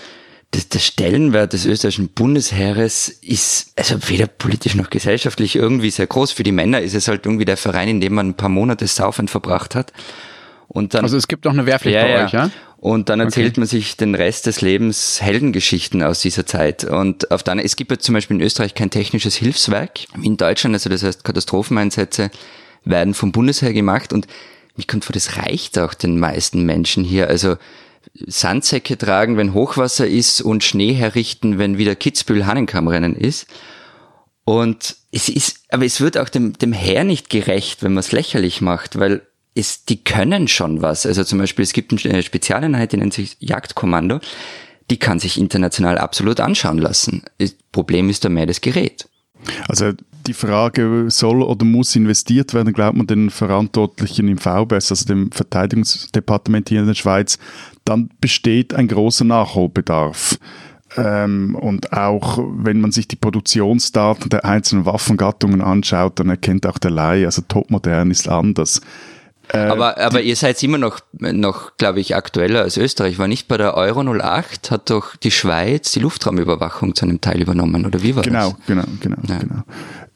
der 0.53 0.79
Stellenwert 0.79 1.53
des 1.53 1.65
österreichischen 1.65 2.09
Bundesheeres 2.09 3.09
ist 3.09 3.73
also 3.75 3.97
weder 4.07 4.27
politisch 4.27 4.75
noch 4.75 4.89
gesellschaftlich 4.89 5.55
irgendwie 5.55 5.89
sehr 5.89 6.07
groß. 6.07 6.31
Für 6.31 6.43
die 6.43 6.51
Männer 6.51 6.81
ist 6.81 6.95
es 6.95 7.07
halt 7.07 7.25
irgendwie 7.25 7.45
der 7.45 7.57
Verein, 7.57 7.89
in 7.89 8.01
dem 8.01 8.13
man 8.13 8.29
ein 8.29 8.37
paar 8.37 8.49
Monate 8.49 8.87
saufend 8.87 9.29
verbracht 9.29 9.75
hat. 9.75 9.91
Und 10.67 10.93
dann, 10.93 11.03
also 11.03 11.17
es 11.17 11.27
gibt 11.27 11.45
noch 11.45 11.53
eine 11.53 11.65
Wehrpflicht 11.65 11.95
ja, 11.95 12.03
bei 12.03 12.11
ja. 12.11 12.25
euch, 12.25 12.31
ja? 12.33 12.51
Und 12.77 13.09
dann 13.09 13.19
erzählt 13.19 13.53
okay. 13.53 13.61
man 13.61 13.67
sich 13.67 13.97
den 13.97 14.13
Rest 14.13 14.45
des 14.45 14.61
Lebens 14.61 15.21
Heldengeschichten 15.21 16.03
aus 16.03 16.21
dieser 16.21 16.45
Zeit. 16.45 16.83
Und 16.83 17.31
auf 17.31 17.41
der, 17.41 17.63
es 17.63 17.75
gibt 17.75 17.91
ja 17.91 17.97
zum 17.97 18.13
Beispiel 18.13 18.37
in 18.37 18.43
Österreich 18.43 18.75
kein 18.75 18.91
technisches 18.91 19.35
Hilfswerk, 19.35 20.01
wie 20.15 20.27
in 20.27 20.37
Deutschland, 20.37 20.75
also 20.75 20.89
das 20.89 21.03
heißt 21.03 21.23
Katastropheneinsätze 21.23 22.29
werden 22.83 23.15
vom 23.15 23.31
Bundesheer 23.31 23.73
gemacht 23.73 24.13
und 24.13 24.27
mich 24.75 24.87
kommt 24.87 25.05
vor, 25.05 25.13
das 25.13 25.37
reicht 25.37 25.79
auch 25.79 25.93
den 25.93 26.19
meisten 26.19 26.63
Menschen 26.63 27.03
hier. 27.03 27.27
Also 27.27 27.55
Sandsäcke 28.13 28.97
tragen, 28.97 29.37
wenn 29.37 29.53
Hochwasser 29.53 30.07
ist 30.07 30.41
und 30.41 30.63
Schnee 30.63 30.93
herrichten, 30.93 31.57
wenn 31.57 31.77
wieder 31.77 31.95
Kitzbühel-Hannenkammrennen 31.95 33.15
ist. 33.15 33.47
Und 34.43 34.95
es 35.11 35.27
ist, 35.27 35.61
aber 35.69 35.85
es 35.85 36.01
wird 36.01 36.17
auch 36.17 36.29
dem, 36.29 36.53
dem 36.53 36.73
Heer 36.73 37.03
nicht 37.03 37.29
gerecht, 37.29 37.81
wenn 37.81 37.93
man 37.93 38.01
es 38.01 38.11
lächerlich 38.11 38.61
macht, 38.61 38.99
weil 38.99 39.25
ist, 39.55 39.89
die 39.89 40.03
können 40.03 40.47
schon 40.47 40.81
was. 40.81 41.05
Also 41.05 41.23
zum 41.23 41.39
Beispiel, 41.39 41.63
es 41.63 41.73
gibt 41.73 42.05
eine 42.05 42.21
Spezialeinheit, 42.21 42.91
die 42.91 42.97
nennt 42.97 43.13
sich 43.13 43.37
Jagdkommando. 43.39 44.19
Die 44.91 44.97
kann 44.97 45.17
sich 45.17 45.39
international 45.39 45.97
absolut 45.97 46.39
anschauen 46.39 46.77
lassen. 46.77 47.23
Problem 47.71 48.09
ist 48.09 48.23
da 48.23 48.29
mehr 48.29 48.45
das 48.45 48.61
Gerät. 48.61 49.09
Also 49.67 49.93
die 50.27 50.33
Frage, 50.33 51.05
soll 51.09 51.41
oder 51.41 51.65
muss 51.65 51.95
investiert 51.95 52.53
werden, 52.53 52.73
glaubt 52.73 52.97
man 52.97 53.07
den 53.07 53.29
Verantwortlichen 53.29 54.27
im 54.27 54.37
VBS, 54.37 54.91
also 54.91 55.05
dem 55.05 55.31
Verteidigungsdepartement 55.31 56.69
hier 56.69 56.81
in 56.81 56.87
der 56.87 56.93
Schweiz, 56.95 57.37
dann 57.83 58.09
besteht 58.19 58.73
ein 58.73 58.87
großer 58.87 59.25
Nachholbedarf. 59.25 60.37
Ähm, 60.97 61.55
und 61.55 61.93
auch 61.93 62.39
wenn 62.57 62.81
man 62.81 62.91
sich 62.91 63.07
die 63.07 63.17
Produktionsdaten 63.17 64.29
der 64.29 64.45
einzelnen 64.45 64.85
Waffengattungen 64.85 65.61
anschaut, 65.61 66.19
dann 66.19 66.29
erkennt 66.29 66.65
auch 66.65 66.77
der 66.77 66.91
Laie, 66.91 67.25
also 67.25 67.41
topmodern 67.47 68.11
ist 68.11 68.27
anders. 68.27 68.81
Äh, 69.53 69.57
aber, 69.57 69.97
aber 69.97 70.21
ihr 70.21 70.35
seid 70.35 70.61
immer 70.63 70.77
noch, 70.77 70.99
noch 71.11 71.77
glaube 71.77 71.99
ich, 71.99 72.15
aktueller 72.15 72.61
als 72.61 72.77
Österreich. 72.77 73.19
War 73.19 73.27
nicht 73.27 73.47
bei 73.47 73.57
der 73.57 73.75
Euro 73.75 74.01
08, 74.01 74.71
hat 74.71 74.89
doch 74.89 75.15
die 75.15 75.31
Schweiz 75.31 75.91
die 75.91 75.99
Luftraumüberwachung 75.99 76.95
zu 76.95 77.05
einem 77.05 77.21
Teil 77.21 77.41
übernommen, 77.41 77.85
oder 77.85 78.01
wie 78.01 78.15
war 78.15 78.23
genau, 78.23 78.51
das? 78.51 78.67
Genau, 78.67 78.83
genau, 78.99 79.17
ja. 79.27 79.37
genau. 79.37 79.63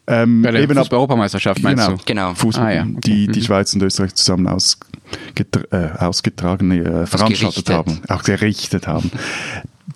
Ähm, 0.06 0.42
Bei 0.42 0.50
der 0.50 0.62
eben 0.62 0.74
Fußball-Europameisterschaft 0.74 1.62
meinst 1.62 1.84
genau, 1.84 1.96
du? 1.96 2.02
Genau. 2.04 2.34
Fußball, 2.34 2.66
ah, 2.66 2.72
ja. 2.72 2.82
okay. 2.82 3.00
die, 3.04 3.26
die 3.28 3.40
mhm. 3.40 3.44
Schweiz 3.44 3.72
und 3.74 3.82
Österreich 3.82 4.14
zusammen 4.14 4.48
ausgetra 4.48 5.62
äh, 5.70 5.98
ausgetragen, 5.98 6.70
äh, 6.72 7.06
veranstaltet 7.06 7.70
haben, 7.70 8.00
auch 8.08 8.24
gerichtet 8.24 8.88
haben. 8.88 9.12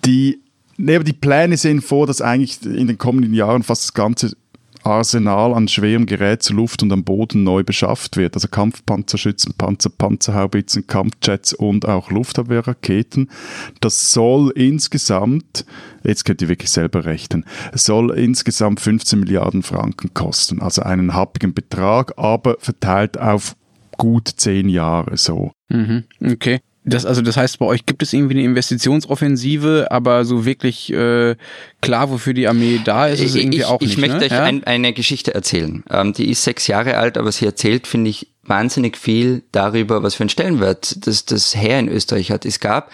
Die, 0.05 0.39
nee, 0.77 0.95
aber 0.95 1.03
die 1.03 1.13
Pläne 1.13 1.57
sehen 1.57 1.81
vor, 1.81 2.07
dass 2.07 2.21
eigentlich 2.21 2.63
in 2.65 2.87
den 2.87 2.97
kommenden 2.97 3.33
Jahren 3.33 3.63
fast 3.63 3.83
das 3.83 3.93
ganze 3.93 4.37
Arsenal 4.85 5.53
an 5.53 5.67
schwerem 5.67 6.05
Gerät 6.05 6.43
zu 6.43 6.53
Luft 6.53 6.83
und 6.83 6.91
am 6.91 7.03
Boden 7.03 7.43
neu 7.43 7.63
beschafft 7.63 8.17
wird. 8.17 8.35
Also 8.35 8.47
Kampfpanzerschützen, 8.47 9.53
Panzer, 9.57 9.89
Panzerhaubitzen, 9.89 10.87
Kampfjets 10.87 11.53
und 11.53 11.87
auch 11.87 12.11
Luftabwehrraketen. 12.11 13.29
Das 13.81 14.11
soll 14.11 14.51
insgesamt, 14.55 15.65
jetzt 16.03 16.25
könnt 16.25 16.41
ihr 16.41 16.49
wirklich 16.49 16.71
selber 16.71 17.05
rechnen, 17.05 17.45
soll 17.73 18.11
insgesamt 18.17 18.79
15 18.79 19.19
Milliarden 19.19 19.63
Franken 19.63 20.13
kosten. 20.13 20.61
Also 20.61 20.83
einen 20.83 21.13
happigen 21.13 21.53
Betrag, 21.53 22.13
aber 22.17 22.57
verteilt 22.59 23.17
auf 23.17 23.55
gut 23.97 24.27
zehn 24.35 24.69
Jahre 24.69 25.17
so. 25.17 25.51
Mhm, 25.69 26.03
okay. 26.23 26.59
Das, 26.85 27.05
also 27.05 27.21
das 27.21 27.35
heißt, 27.35 27.57
bei 27.57 27.65
euch 27.65 27.85
gibt 27.85 28.03
es 28.03 28.13
irgendwie 28.13 28.35
eine 28.35 28.43
Investitionsoffensive, 28.43 29.87
aber 29.89 30.23
so 30.23 30.45
wirklich 30.45 30.93
äh, 30.93 31.35
klar, 31.81 32.11
wofür 32.11 32.33
die 32.33 32.47
Armee 32.47 32.79
da 32.83 33.07
ist, 33.07 33.21
ist 33.21 33.35
irgendwie 33.35 33.57
ich, 33.57 33.65
auch 33.65 33.81
ich 33.81 33.87
nicht. 33.87 33.97
Ich 33.97 34.01
möchte 34.01 34.17
ne? 34.19 34.25
euch 34.25 34.31
ja? 34.31 34.43
ein, 34.43 34.63
eine 34.65 34.93
Geschichte 34.93 35.33
erzählen. 35.33 35.83
Ähm, 35.89 36.13
die 36.13 36.29
ist 36.29 36.43
sechs 36.43 36.67
Jahre 36.67 36.97
alt, 36.97 37.17
aber 37.17 37.31
sie 37.31 37.45
erzählt, 37.45 37.87
finde 37.87 38.11
ich, 38.11 38.27
wahnsinnig 38.43 38.97
viel 38.97 39.41
darüber, 39.51 40.03
was 40.03 40.15
für 40.15 40.21
einen 40.21 40.29
Stellenwert 40.29 41.07
das, 41.07 41.25
das 41.25 41.55
Heer 41.55 41.79
in 41.79 41.89
Österreich 41.89 42.29
hat. 42.29 42.45
Es 42.45 42.59
gab 42.59 42.91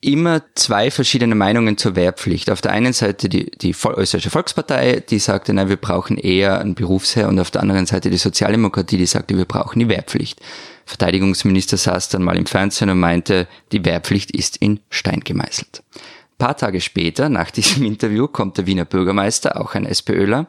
immer 0.00 0.42
zwei 0.54 0.90
verschiedene 0.90 1.34
Meinungen 1.34 1.76
zur 1.76 1.94
Wehrpflicht. 1.94 2.50
Auf 2.50 2.62
der 2.62 2.72
einen 2.72 2.92
Seite 2.92 3.28
die, 3.28 3.50
die 3.50 3.70
österreichische 3.70 4.30
Volkspartei, 4.30 5.00
die 5.00 5.18
sagte, 5.18 5.52
nein, 5.52 5.68
wir 5.68 5.76
brauchen 5.76 6.16
eher 6.16 6.60
ein 6.60 6.74
Berufsheer 6.74 7.28
und 7.28 7.38
auf 7.38 7.50
der 7.50 7.60
anderen 7.60 7.86
Seite 7.86 8.08
die 8.08 8.16
Sozialdemokratie, 8.16 8.96
die 8.96 9.06
sagte, 9.06 9.36
wir 9.36 9.44
brauchen 9.44 9.78
die 9.78 9.88
Wehrpflicht. 9.88 10.40
Verteidigungsminister 10.86 11.76
saß 11.76 12.08
dann 12.08 12.22
mal 12.22 12.38
im 12.38 12.46
Fernsehen 12.46 12.88
und 12.88 12.98
meinte, 12.98 13.46
die 13.72 13.84
Wehrpflicht 13.84 14.30
ist 14.30 14.56
in 14.56 14.80
Stein 14.88 15.20
gemeißelt. 15.20 15.82
Ein 15.94 16.38
paar 16.38 16.56
Tage 16.56 16.80
später, 16.80 17.28
nach 17.28 17.50
diesem 17.50 17.84
Interview, 17.84 18.26
kommt 18.26 18.56
der 18.56 18.66
Wiener 18.66 18.86
Bürgermeister, 18.86 19.60
auch 19.60 19.74
ein 19.74 19.84
SPÖler, 19.84 20.46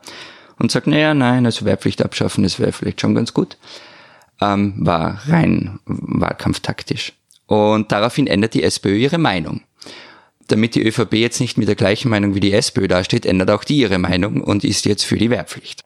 und 0.60 0.72
sagt, 0.72 0.88
naja, 0.88 1.14
nein, 1.14 1.46
also 1.46 1.66
Wehrpflicht 1.66 2.04
abschaffen, 2.04 2.44
das 2.44 2.60
wäre 2.60 2.72
vielleicht 2.72 3.02
schon 3.02 3.16
ganz 3.16 3.34
gut. 3.34 3.58
Ähm, 4.40 4.76
war 4.78 5.22
rein 5.28 5.80
wahlkampftaktisch. 5.86 7.14
Und 7.52 7.92
daraufhin 7.92 8.28
ändert 8.28 8.54
die 8.54 8.64
SPÖ 8.64 8.96
ihre 8.96 9.18
Meinung. 9.18 9.60
Damit 10.48 10.74
die 10.74 10.88
ÖVP 10.88 11.16
jetzt 11.16 11.42
nicht 11.42 11.58
mit 11.58 11.68
der 11.68 11.76
gleichen 11.76 12.08
Meinung 12.08 12.34
wie 12.34 12.40
die 12.40 12.54
SPÖ 12.54 12.88
dasteht, 12.88 13.26
ändert 13.26 13.52
auch 13.52 13.66
die 13.66 13.80
ihre 13.80 13.98
Meinung 13.98 14.40
und 14.40 14.64
ist 14.64 14.86
jetzt 14.86 15.04
für 15.04 15.18
die 15.18 15.30
Wehrpflicht. 15.30 15.84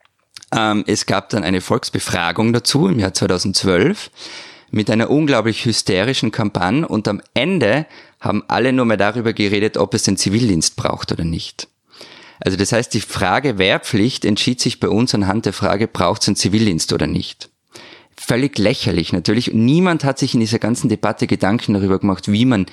Ähm, 0.56 0.84
es 0.86 1.08
gab 1.08 1.30
dann 1.30 1.44
eine 1.44 1.62
Volksbefragung 1.62 2.54
dazu 2.54 2.88
im 2.88 3.00
Jahr 3.00 3.16
2012 3.16 4.12
mit 4.70 4.92
einer 4.92 5.10
unglaublich 5.10 5.66
hysterischen 5.66 6.30
Kampagne 6.30 6.88
und 6.88 7.08
am 7.08 7.20
Ende 7.34 7.88
haben 8.20 8.44
alle 8.48 8.72
nur 8.72 8.86
mehr 8.86 8.98
darüber 8.98 9.34
geredet, 9.34 9.76
ob 9.78 9.96
es 9.96 10.04
den 10.04 10.18
Zivildienst 10.18 10.76
braucht 10.76 11.14
oder 11.14 11.24
nicht. 11.24 11.68
Also 12.40 12.58
das 12.58 12.74
heißt, 12.74 12.94
die 12.94 13.02
Frage 13.02 13.58
Wehrpflicht 13.58 14.24
entschied 14.24 14.62
sich 14.62 14.80
bei 14.80 14.90
uns 14.90 15.16
anhand 15.16 15.48
der 15.48 15.54
Frage, 15.54 15.88
braucht 15.88 16.22
es 16.22 16.28
einen 16.28 16.36
Zivildienst 16.36 16.94
oder 16.94 17.08
nicht. 17.08 17.50
Völlig 18.18 18.58
lächerlich 18.58 19.14
natürlich. 19.14 19.54
Niemand 19.54 20.04
hat 20.04 20.20
sich 20.20 20.34
in 20.34 20.40
dieser 20.40 20.60
ganzen 20.60 20.90
Debatte 20.90 21.28
Gedanken 21.28 21.74
darüber 21.74 22.00
gemacht, 22.00 22.32
wie 22.32 22.46
man 22.46 22.66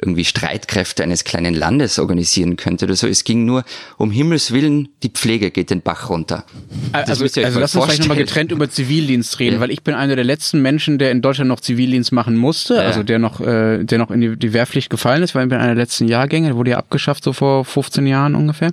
irgendwie 0.00 0.24
Streitkräfte 0.24 1.02
eines 1.02 1.24
kleinen 1.24 1.54
Landes 1.54 1.98
organisieren 1.98 2.56
könnte 2.56 2.84
oder 2.84 2.94
so. 2.94 3.06
Es 3.06 3.24
ging 3.24 3.44
nur 3.44 3.64
um 3.96 4.10
Himmels 4.10 4.52
Willen, 4.52 4.90
die 5.02 5.08
Pflege 5.08 5.50
geht 5.50 5.70
den 5.70 5.82
Bach 5.82 6.08
runter. 6.08 6.44
Das 6.92 7.08
also, 7.20 7.24
also 7.24 7.58
lass 7.58 7.74
uns 7.74 7.84
vielleicht 7.84 8.00
nochmal 8.00 8.16
getrennt 8.16 8.52
über 8.52 8.70
Zivildienst 8.70 9.38
reden, 9.40 9.56
ja. 9.56 9.60
weil 9.60 9.70
ich 9.70 9.82
bin 9.82 9.94
einer 9.94 10.14
der 10.14 10.24
letzten 10.24 10.62
Menschen, 10.62 10.98
der 10.98 11.10
in 11.10 11.20
Deutschland 11.20 11.48
noch 11.48 11.60
Zivildienst 11.60 12.12
machen 12.12 12.36
musste, 12.36 12.74
ja. 12.74 12.82
also 12.82 13.02
der 13.02 13.18
noch, 13.18 13.40
äh, 13.40 13.82
der 13.84 13.98
noch 13.98 14.10
in 14.10 14.20
die, 14.20 14.36
die 14.36 14.52
Wehrpflicht 14.52 14.88
gefallen 14.88 15.22
ist, 15.22 15.34
weil 15.34 15.44
ich 15.44 15.48
bin 15.48 15.58
einer 15.58 15.74
der 15.74 15.82
letzten 15.82 16.06
Jahrgänge, 16.06 16.54
wurde 16.54 16.72
ja 16.72 16.76
abgeschafft 16.78 17.24
so 17.24 17.32
vor 17.32 17.64
15 17.64 18.06
Jahren 18.06 18.36
ungefähr. 18.36 18.70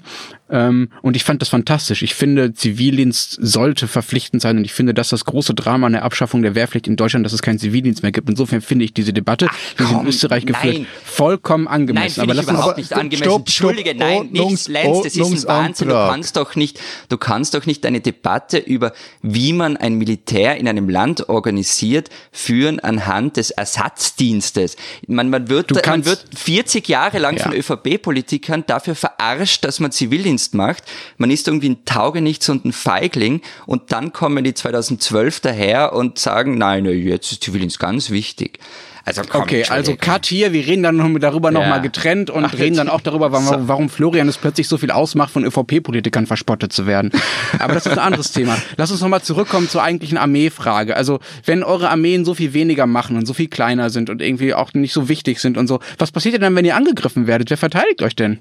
Ähm, 0.47 0.89
und 1.01 1.15
ich 1.15 1.23
fand 1.23 1.41
das 1.41 1.49
fantastisch. 1.49 2.03
Ich 2.03 2.13
finde, 2.13 2.53
Zivildienst 2.53 3.37
sollte 3.41 3.87
verpflichtend 3.87 4.43
sein 4.43 4.57
und 4.57 4.65
ich 4.65 4.73
finde, 4.73 4.93
dass 4.93 5.09
das 5.09 5.25
große 5.25 5.55
Drama 5.55 5.87
an 5.87 5.93
der 5.93 6.03
Abschaffung 6.03 6.43
der 6.43 6.53
Wehrpflicht 6.53 6.87
in 6.87 6.95
Deutschland, 6.95 7.25
dass 7.25 7.33
es 7.33 7.41
keinen 7.41 7.57
Zivildienst 7.57 8.03
mehr 8.03 8.11
gibt. 8.11 8.29
Insofern 8.29 8.61
finde 8.61 8.85
ich 8.85 8.93
diese 8.93 9.11
Debatte, 9.11 9.47
die 9.79 9.83
Ach, 9.83 10.01
in 10.01 10.07
Österreich 10.07 10.45
geführt, 10.45 10.75
nein. 10.75 10.87
vollkommen 11.03 11.67
angemessen. 11.67 12.19
Nein, 12.21 12.29
aber 12.29 12.39
ich 12.39 12.47
überhaupt 12.47 12.77
nicht 12.77 12.93
angemessen. 12.93 13.23
Stopp, 13.23 13.41
Entschuldige, 13.41 13.89
stopp, 13.91 13.99
nein, 13.99 14.29
nichts, 14.31 14.67
Lenz, 14.67 15.01
das 15.03 15.15
ist 15.15 15.47
ein 15.47 15.47
Wahnsinn. 15.47 15.87
Du 15.89 15.95
kannst 15.95 16.37
doch 16.37 16.55
nicht, 16.55 16.79
du 17.09 17.17
kannst 17.17 17.55
doch 17.55 17.65
nicht 17.65 17.83
eine 17.85 18.01
Debatte 18.01 18.59
über, 18.59 18.93
wie 19.23 19.51
man 19.51 19.77
ein 19.77 19.95
Militär 19.95 20.57
in 20.57 20.67
einem 20.67 20.89
Land 20.89 21.27
organisiert, 21.27 22.09
führen 22.31 22.79
anhand 22.79 23.37
des 23.37 23.49
Ersatzdienstes. 23.49 24.75
Man, 25.07 25.31
man 25.31 25.49
wird, 25.49 25.71
man 25.87 26.05
wird 26.05 26.23
40 26.35 26.87
Jahre 26.87 27.17
lang 27.17 27.37
ja. 27.37 27.43
von 27.43 27.53
ÖVP-Politikern 27.53 28.63
dafür 28.67 28.93
verarscht, 28.93 29.65
dass 29.65 29.79
man 29.79 29.91
Zivildienst 29.91 30.34
Zivildienst 30.35 30.53
macht. 30.53 30.83
Man 31.17 31.31
ist 31.31 31.47
irgendwie 31.47 31.69
ein 31.69 31.85
Taugenichts 31.85 32.49
und 32.49 32.65
ein 32.65 32.73
Feigling 32.73 33.41
und 33.65 33.91
dann 33.91 34.13
kommen 34.13 34.43
die 34.43 34.53
2012 34.53 35.39
daher 35.39 35.93
und 35.93 36.19
sagen, 36.19 36.57
nein, 36.57 36.85
jetzt 36.85 37.31
ist 37.31 37.43
Zivildienst 37.43 37.79
ganz 37.79 38.09
wichtig. 38.09 38.59
Also 39.07 39.21
komm, 39.29 39.43
okay, 39.43 39.63
also 39.69 39.95
Cut 39.95 40.25
hier, 40.25 40.51
wir 40.51 40.65
reden 40.65 40.81
dann 40.81 41.19
darüber 41.19 41.51
ja. 41.51 41.59
nochmal 41.59 41.79
getrennt 41.79 42.31
und 42.31 42.43
Ach, 42.43 42.57
reden 42.57 42.75
dann 42.75 42.89
auch 42.89 43.01
darüber, 43.01 43.31
warum, 43.31 43.67
warum 43.67 43.89
Florian 43.89 44.27
es 44.27 44.37
plötzlich 44.37 44.67
so 44.67 44.79
viel 44.79 44.89
ausmacht, 44.89 45.31
von 45.31 45.45
ÖVP-Politikern 45.45 46.25
verspottet 46.25 46.73
zu 46.73 46.87
werden. 46.87 47.11
Aber 47.59 47.75
das 47.75 47.85
ist 47.85 47.91
ein 47.91 47.99
anderes 47.99 48.31
Thema. 48.31 48.57
Lass 48.77 48.89
uns 48.89 49.01
nochmal 49.01 49.21
zurückkommen 49.21 49.69
zur 49.69 49.83
eigentlichen 49.83 50.17
Armeefrage. 50.17 50.97
Also, 50.97 51.19
wenn 51.45 51.63
eure 51.63 51.89
Armeen 51.91 52.25
so 52.25 52.33
viel 52.33 52.53
weniger 52.53 52.87
machen 52.87 53.15
und 53.15 53.27
so 53.27 53.35
viel 53.35 53.47
kleiner 53.47 53.91
sind 53.91 54.09
und 54.09 54.23
irgendwie 54.23 54.55
auch 54.55 54.73
nicht 54.73 54.93
so 54.93 55.07
wichtig 55.07 55.39
sind 55.39 55.55
und 55.55 55.67
so, 55.67 55.79
was 55.99 56.11
passiert 56.11 56.33
denn 56.33 56.41
dann, 56.41 56.55
wenn 56.55 56.65
ihr 56.65 56.75
angegriffen 56.75 57.27
werdet? 57.27 57.51
Wer 57.51 57.57
verteidigt 57.57 58.01
euch 58.01 58.15
denn? 58.15 58.39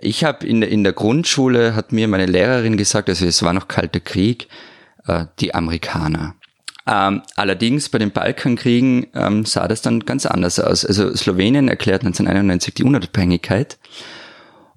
Ich 0.00 0.24
habe 0.24 0.46
in, 0.46 0.62
in 0.62 0.84
der 0.84 0.94
Grundschule, 0.94 1.74
hat 1.74 1.92
mir 1.92 2.08
meine 2.08 2.24
Lehrerin 2.24 2.78
gesagt, 2.78 3.10
also 3.10 3.26
es 3.26 3.42
war 3.42 3.52
noch 3.52 3.68
kalter 3.68 4.00
Krieg, 4.00 4.48
äh, 5.06 5.26
die 5.40 5.54
Amerikaner. 5.54 6.34
Ähm, 6.90 7.22
allerdings 7.36 7.90
bei 7.90 7.98
den 7.98 8.12
Balkankriegen 8.12 9.08
ähm, 9.14 9.44
sah 9.44 9.68
das 9.68 9.82
dann 9.82 10.00
ganz 10.00 10.24
anders 10.24 10.58
aus. 10.58 10.86
Also 10.86 11.14
Slowenien 11.14 11.68
erklärt 11.68 12.02
1991 12.02 12.72
die 12.72 12.84
Unabhängigkeit 12.84 13.78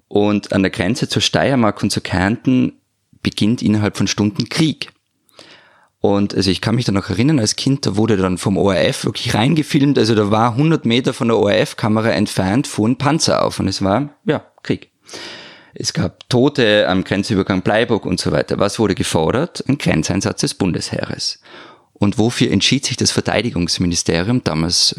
und 0.08 0.52
an 0.52 0.62
der 0.62 0.70
Grenze 0.70 1.08
zur 1.08 1.22
Steiermark 1.22 1.82
und 1.82 1.90
zu 1.90 2.02
Kärnten 2.02 2.74
beginnt 3.22 3.62
innerhalb 3.62 3.96
von 3.96 4.08
Stunden 4.08 4.50
Krieg. 4.50 4.92
Und 6.00 6.34
also 6.34 6.50
ich 6.50 6.60
kann 6.60 6.74
mich 6.74 6.84
da 6.84 6.92
noch 6.92 7.08
erinnern, 7.08 7.38
als 7.38 7.56
Kind, 7.56 7.86
da 7.86 7.96
wurde 7.96 8.16
dann 8.18 8.36
vom 8.36 8.58
ORF 8.58 9.06
wirklich 9.06 9.34
reingefilmt, 9.34 9.96
also 9.96 10.14
da 10.14 10.30
war 10.30 10.50
100 10.50 10.84
Meter 10.84 11.14
von 11.14 11.28
der 11.28 11.38
ORF-Kamera 11.38 12.10
entfernt, 12.10 12.66
fuhren 12.66 12.98
Panzer 12.98 13.42
auf 13.42 13.58
und 13.60 13.68
es 13.68 13.80
war, 13.82 14.10
ja, 14.26 14.44
Krieg. 14.62 14.90
Es 15.74 15.94
gab 15.94 16.28
Tote 16.28 16.86
am 16.88 17.04
Grenzübergang 17.04 17.62
Bleiburg 17.62 18.04
und 18.04 18.20
so 18.20 18.32
weiter. 18.32 18.58
Was 18.58 18.78
wurde 18.78 18.94
gefordert? 18.94 19.64
Ein 19.66 19.78
Grenzeinsatz 19.78 20.42
des 20.42 20.54
Bundesheeres. 20.54 21.40
Und 22.02 22.18
wofür 22.18 22.50
entschied 22.50 22.84
sich 22.84 22.96
das 22.96 23.12
Verteidigungsministerium, 23.12 24.42
damals, 24.42 24.96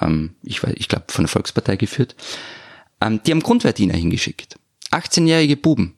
ähm, 0.00 0.30
ich, 0.42 0.60
weiß, 0.60 0.74
ich 0.74 0.88
glaube 0.88 1.04
von 1.06 1.22
der 1.22 1.28
Volkspartei 1.28 1.76
geführt, 1.76 2.16
ähm, 3.00 3.20
die 3.24 3.30
haben 3.30 3.44
Grundwehrdiener 3.44 3.94
hingeschickt. 3.94 4.58
18-jährige 4.90 5.56
Buben. 5.56 5.94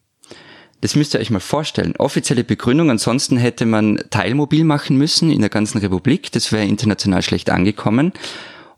Das 0.82 0.96
müsst 0.96 1.14
ihr 1.14 1.20
euch 1.20 1.30
mal 1.30 1.40
vorstellen. 1.40 1.96
Offizielle 1.96 2.44
Begründung, 2.44 2.90
ansonsten 2.90 3.38
hätte 3.38 3.64
man 3.64 4.04
teilmobil 4.10 4.64
machen 4.64 4.98
müssen 4.98 5.30
in 5.30 5.40
der 5.40 5.48
ganzen 5.48 5.78
Republik. 5.78 6.30
Das 6.32 6.52
wäre 6.52 6.66
international 6.66 7.22
schlecht 7.22 7.48
angekommen. 7.48 8.12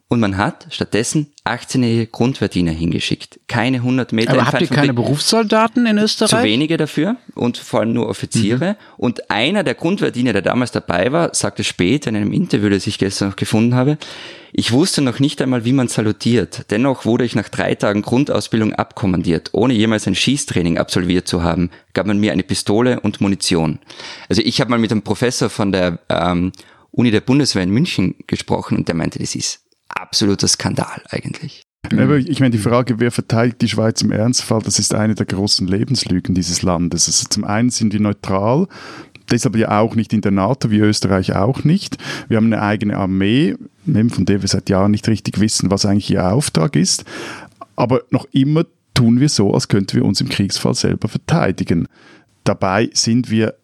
Und 0.08 0.20
man 0.20 0.36
hat 0.36 0.68
stattdessen 0.70 1.32
18-jährige 1.44 2.06
Grundverdiener 2.06 2.70
hingeschickt. 2.70 3.40
Keine 3.48 3.78
100 3.78 4.12
Meter 4.12 4.34
Aber 4.34 4.46
habt 4.46 4.60
ihr 4.60 4.68
keine 4.68 4.94
Berufssoldaten 4.94 5.84
in 5.86 5.98
Österreich? 5.98 6.30
Zu 6.30 6.44
wenige 6.44 6.76
dafür 6.76 7.16
und 7.34 7.58
vor 7.58 7.80
allem 7.80 7.92
nur 7.92 8.08
Offiziere. 8.08 8.72
Mhm. 8.72 8.76
Und 8.98 9.30
einer 9.32 9.64
der 9.64 9.74
Grundverdiener, 9.74 10.32
der 10.32 10.42
damals 10.42 10.70
dabei 10.70 11.10
war, 11.10 11.34
sagte 11.34 11.64
später 11.64 12.10
in 12.10 12.16
einem 12.16 12.32
Interview, 12.32 12.68
das 12.68 12.86
ich 12.86 12.98
gestern 12.98 13.30
noch 13.30 13.36
gefunden 13.36 13.74
habe, 13.74 13.98
ich 14.52 14.70
wusste 14.70 15.02
noch 15.02 15.18
nicht 15.18 15.42
einmal, 15.42 15.64
wie 15.64 15.72
man 15.72 15.88
salutiert. 15.88 16.70
Dennoch 16.70 17.04
wurde 17.04 17.24
ich 17.24 17.34
nach 17.34 17.48
drei 17.48 17.74
Tagen 17.74 18.02
Grundausbildung 18.02 18.74
abkommandiert. 18.74 19.50
Ohne 19.52 19.74
jemals 19.74 20.06
ein 20.06 20.14
Schießtraining 20.14 20.78
absolviert 20.78 21.26
zu 21.26 21.42
haben, 21.42 21.70
gab 21.94 22.06
man 22.06 22.18
mir 22.18 22.30
eine 22.30 22.44
Pistole 22.44 23.00
und 23.00 23.20
Munition. 23.20 23.80
Also 24.28 24.40
ich 24.40 24.60
habe 24.60 24.70
mal 24.70 24.78
mit 24.78 24.92
einem 24.92 25.02
Professor 25.02 25.50
von 25.50 25.72
der 25.72 25.98
ähm, 26.08 26.52
Uni 26.92 27.10
der 27.10 27.20
Bundeswehr 27.20 27.64
in 27.64 27.70
München 27.70 28.14
gesprochen 28.28 28.78
und 28.78 28.86
der 28.86 28.94
meinte, 28.94 29.18
das 29.18 29.34
ist 29.34 29.65
absoluter 30.00 30.48
Skandal 30.48 31.02
eigentlich. 31.10 31.62
Aber 31.92 32.16
ich 32.16 32.40
meine, 32.40 32.50
die 32.50 32.58
Frage, 32.58 32.98
wer 32.98 33.12
verteidigt 33.12 33.62
die 33.62 33.68
Schweiz 33.68 34.02
im 34.02 34.10
Ernstfall, 34.10 34.60
das 34.62 34.78
ist 34.78 34.94
eine 34.94 35.14
der 35.14 35.26
großen 35.26 35.66
Lebenslügen 35.68 36.34
dieses 36.34 36.62
Landes. 36.62 37.06
Also 37.06 37.26
zum 37.28 37.44
einen 37.44 37.70
sind 37.70 37.92
wir 37.92 38.00
neutral, 38.00 38.66
deshalb 39.30 39.56
ja 39.56 39.78
auch 39.80 39.94
nicht 39.94 40.12
in 40.12 40.20
der 40.20 40.32
NATO, 40.32 40.70
wie 40.70 40.78
Österreich 40.78 41.34
auch 41.34 41.64
nicht. 41.64 41.98
Wir 42.28 42.38
haben 42.38 42.46
eine 42.46 42.62
eigene 42.62 42.96
Armee, 42.96 43.54
von 43.84 44.24
der 44.24 44.42
wir 44.42 44.48
seit 44.48 44.68
Jahren 44.68 44.90
nicht 44.90 45.06
richtig 45.08 45.40
wissen, 45.40 45.70
was 45.70 45.86
eigentlich 45.86 46.10
ihr 46.10 46.28
Auftrag 46.28 46.74
ist. 46.74 47.04
Aber 47.76 48.02
noch 48.10 48.26
immer 48.32 48.64
tun 48.94 49.20
wir 49.20 49.28
so, 49.28 49.52
als 49.54 49.68
könnten 49.68 49.96
wir 49.96 50.04
uns 50.04 50.20
im 50.20 50.28
Kriegsfall 50.28 50.74
selber 50.74 51.08
verteidigen. 51.08 51.86
Dabei 52.44 52.90
sind 52.94 53.30
wir 53.30 53.54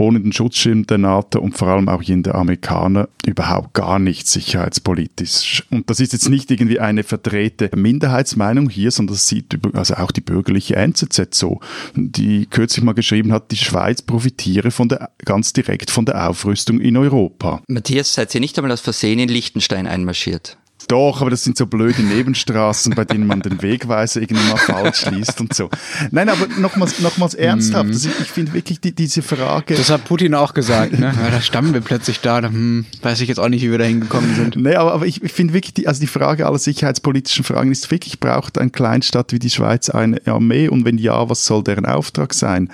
ohne 0.00 0.20
den 0.20 0.32
Schutzschirm 0.32 0.86
der 0.86 0.98
NATO 0.98 1.40
und 1.40 1.56
vor 1.56 1.68
allem 1.68 1.88
auch 1.88 2.02
in 2.02 2.22
der 2.22 2.34
Amerikaner 2.34 3.08
überhaupt 3.26 3.74
gar 3.74 3.98
nicht 3.98 4.26
sicherheitspolitisch. 4.26 5.64
Und 5.70 5.88
das 5.90 6.00
ist 6.00 6.12
jetzt 6.12 6.28
nicht 6.28 6.50
irgendwie 6.50 6.80
eine 6.80 7.02
verdrehte 7.02 7.70
Minderheitsmeinung 7.76 8.70
hier, 8.70 8.90
sondern 8.90 9.14
das 9.14 9.28
sieht 9.28 9.58
also 9.74 9.94
auch 9.94 10.10
die 10.10 10.20
bürgerliche 10.20 10.76
NZZ 10.76 11.34
so, 11.34 11.60
die 11.94 12.46
kürzlich 12.46 12.84
mal 12.84 12.92
geschrieben 12.92 13.32
hat, 13.32 13.50
die 13.50 13.56
Schweiz 13.56 14.02
profitiere 14.02 14.70
von 14.70 14.88
der, 14.88 15.10
ganz 15.24 15.52
direkt 15.52 15.90
von 15.90 16.04
der 16.06 16.28
Aufrüstung 16.28 16.80
in 16.80 16.96
Europa. 16.96 17.62
Matthias, 17.68 18.14
seid 18.14 18.34
ihr 18.34 18.40
nicht 18.40 18.58
einmal 18.58 18.72
aus 18.72 18.80
Versehen 18.80 19.18
in 19.18 19.28
Liechtenstein 19.28 19.86
einmarschiert? 19.86 20.56
Doch, 20.88 21.20
aber 21.20 21.30
das 21.30 21.44
sind 21.44 21.56
so 21.56 21.66
blöde 21.66 22.02
Nebenstraßen, 22.02 22.94
bei 22.94 23.04
denen 23.04 23.26
man 23.26 23.40
den 23.40 23.62
Wegweiser 23.62 24.20
irgendwie 24.20 24.48
mal 24.48 24.56
falsch 24.56 25.06
liest 25.06 25.40
und 25.40 25.54
so. 25.54 25.70
Nein, 26.10 26.28
aber 26.28 26.46
nochmals, 26.58 27.00
nochmals 27.00 27.34
ernsthaft, 27.34 27.90
also 27.90 28.08
ich 28.08 28.30
finde 28.30 28.52
wirklich 28.52 28.80
die, 28.80 28.94
diese 28.94 29.22
Frage. 29.22 29.74
Das 29.74 29.90
hat 29.90 30.04
Putin 30.04 30.34
auch 30.34 30.54
gesagt, 30.54 30.98
ne? 30.98 31.14
Ja, 31.16 31.30
da 31.30 31.40
stammen 31.40 31.74
wir 31.74 31.80
plötzlich 31.80 32.20
da, 32.20 32.42
hm, 32.42 32.86
weiß 33.02 33.20
ich 33.20 33.28
jetzt 33.28 33.38
auch 33.38 33.48
nicht, 33.48 33.62
wie 33.62 33.70
wir 33.70 33.78
da 33.78 33.84
hingekommen 33.84 34.34
sind. 34.34 34.56
Nee, 34.56 34.74
aber, 34.74 34.92
aber 34.92 35.06
ich, 35.06 35.22
ich 35.22 35.32
finde 35.32 35.54
wirklich, 35.54 35.74
die, 35.74 35.86
also 35.86 36.00
die 36.00 36.06
Frage 36.06 36.46
aller 36.46 36.58
sicherheitspolitischen 36.58 37.44
Fragen 37.44 37.70
ist 37.70 37.90
wirklich, 37.90 38.20
braucht 38.20 38.58
eine 38.58 38.70
Kleinstadt 38.70 39.32
wie 39.32 39.38
die 39.38 39.50
Schweiz 39.50 39.90
eine 39.90 40.20
Armee 40.26 40.68
und 40.68 40.84
wenn 40.84 40.98
ja, 40.98 41.28
was 41.28 41.44
soll 41.44 41.62
deren 41.62 41.86
Auftrag 41.86 42.34
sein? 42.34 42.70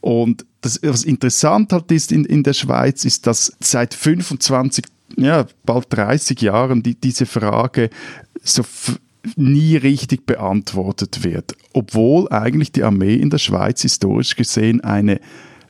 Und 0.00 0.44
das, 0.60 0.80
was 0.82 1.04
interessant 1.04 1.72
halt 1.72 1.90
ist 1.92 2.12
in, 2.12 2.24
in 2.24 2.42
der 2.42 2.52
Schweiz, 2.52 3.04
ist, 3.04 3.26
dass 3.26 3.52
seit 3.60 3.94
25 3.94 4.84
ja, 5.16 5.46
bald 5.64 5.86
30 5.90 6.40
Jahren 6.40 6.82
die, 6.82 6.94
diese 6.94 7.26
Frage 7.26 7.90
so 8.42 8.62
nie 9.36 9.76
richtig 9.76 10.26
beantwortet 10.26 11.24
wird. 11.24 11.56
Obwohl 11.72 12.28
eigentlich 12.30 12.72
die 12.72 12.82
Armee 12.82 13.14
in 13.14 13.30
der 13.30 13.38
Schweiz 13.38 13.82
historisch 13.82 14.36
gesehen 14.36 14.82
eine 14.82 15.20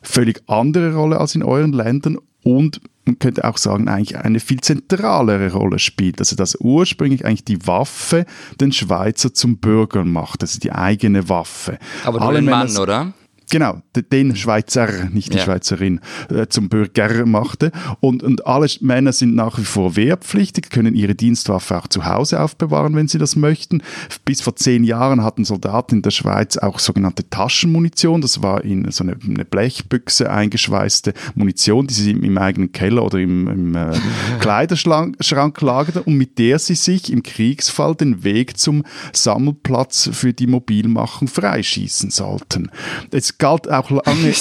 völlig 0.02 0.42
andere 0.46 0.94
Rolle 0.94 1.18
als 1.18 1.34
in 1.34 1.42
euren 1.42 1.72
Ländern 1.72 2.18
und 2.42 2.80
man 3.06 3.18
könnte 3.18 3.44
auch 3.44 3.58
sagen, 3.58 3.88
eigentlich 3.88 4.16
eine 4.16 4.40
viel 4.40 4.60
zentralere 4.60 5.52
Rolle 5.52 5.78
spielt. 5.78 6.20
Also 6.20 6.36
dass 6.36 6.56
ursprünglich 6.60 7.24
eigentlich 7.24 7.44
die 7.44 7.66
Waffe 7.66 8.24
den 8.60 8.72
Schweizer 8.72 9.34
zum 9.34 9.58
Bürger 9.58 10.04
macht, 10.04 10.42
also 10.42 10.58
die 10.58 10.72
eigene 10.72 11.28
Waffe. 11.28 11.78
Aber 12.04 12.18
nur 12.18 12.28
Alle 12.28 12.38
ein 12.38 12.44
Mann, 12.46 12.76
oder? 12.76 13.12
Genau, 13.50 13.82
den 14.12 14.36
Schweizer, 14.36 14.88
nicht 15.12 15.32
die 15.32 15.38
ja. 15.38 15.44
Schweizerin, 15.44 16.00
äh, 16.30 16.46
zum 16.48 16.68
Bürger 16.68 17.26
machte. 17.26 17.72
Und, 18.00 18.22
und 18.22 18.46
alle 18.46 18.66
Männer 18.80 19.12
sind 19.12 19.34
nach 19.34 19.58
wie 19.58 19.64
vor 19.64 19.96
wehrpflichtig, 19.96 20.70
können 20.70 20.94
ihre 20.94 21.14
Dienstwaffe 21.14 21.76
auch 21.76 21.86
zu 21.86 22.06
Hause 22.06 22.40
aufbewahren, 22.40 22.96
wenn 22.96 23.08
sie 23.08 23.18
das 23.18 23.36
möchten. 23.36 23.82
Bis 24.24 24.40
vor 24.40 24.56
zehn 24.56 24.84
Jahren 24.84 25.22
hatten 25.22 25.44
Soldaten 25.44 25.96
in 25.96 26.02
der 26.02 26.10
Schweiz 26.10 26.56
auch 26.56 26.78
sogenannte 26.78 27.28
Taschenmunition. 27.28 28.20
Das 28.20 28.42
war 28.42 28.64
in 28.64 28.90
so 28.90 29.04
eine, 29.04 29.16
eine 29.22 29.44
Blechbüchse 29.44 30.30
eingeschweißte 30.30 31.12
Munition, 31.34 31.86
die 31.86 31.94
sie 31.94 32.10
im, 32.12 32.38
eigenen 32.38 32.72
Keller 32.72 33.04
oder 33.04 33.18
im, 33.18 33.48
im 33.48 33.76
äh, 33.76 33.92
Kleiderschrank 34.40 35.60
lagerten 35.60 36.02
und 36.02 36.16
mit 36.16 36.38
der 36.38 36.58
sie 36.58 36.74
sich 36.74 37.12
im 37.12 37.22
Kriegsfall 37.22 37.94
den 37.94 38.24
Weg 38.24 38.58
zum 38.58 38.84
Sammelplatz 39.12 40.10
für 40.12 40.32
die 40.32 40.46
Mobilmachung 40.46 41.28
freischießen 41.28 42.10
sollten. 42.10 42.70
Es 43.10 43.33
galt 43.38 43.70
auch 43.70 43.90
lange 43.90 44.34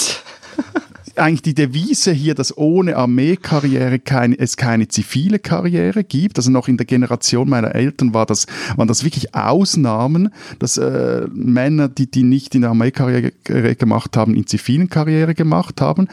eigentlich 1.16 1.42
die 1.42 1.54
Devise 1.54 2.12
hier, 2.12 2.34
dass 2.34 2.56
ohne 2.56 2.96
Armeekarriere 2.96 3.98
keine, 3.98 4.38
es 4.38 4.56
keine 4.56 4.88
zivile 4.88 5.38
Karriere 5.38 6.04
gibt. 6.04 6.38
Also 6.38 6.50
noch 6.50 6.68
in 6.68 6.76
der 6.76 6.86
Generation 6.86 7.48
meiner 7.48 7.74
Eltern 7.74 8.14
war 8.14 8.26
das, 8.26 8.46
waren 8.76 8.88
das 8.88 9.04
wirklich 9.04 9.34
Ausnahmen, 9.34 10.30
dass 10.58 10.76
äh, 10.76 11.26
Männer, 11.32 11.88
die, 11.88 12.10
die 12.10 12.22
nicht 12.22 12.54
in 12.54 12.62
der 12.62 12.70
Armeekarriere 12.70 13.32
gemacht 13.76 14.16
haben, 14.16 14.34
in 14.34 14.46
zivilen 14.46 14.88
Karriere 14.88 15.34
gemacht 15.34 15.80
haben. 15.80 16.08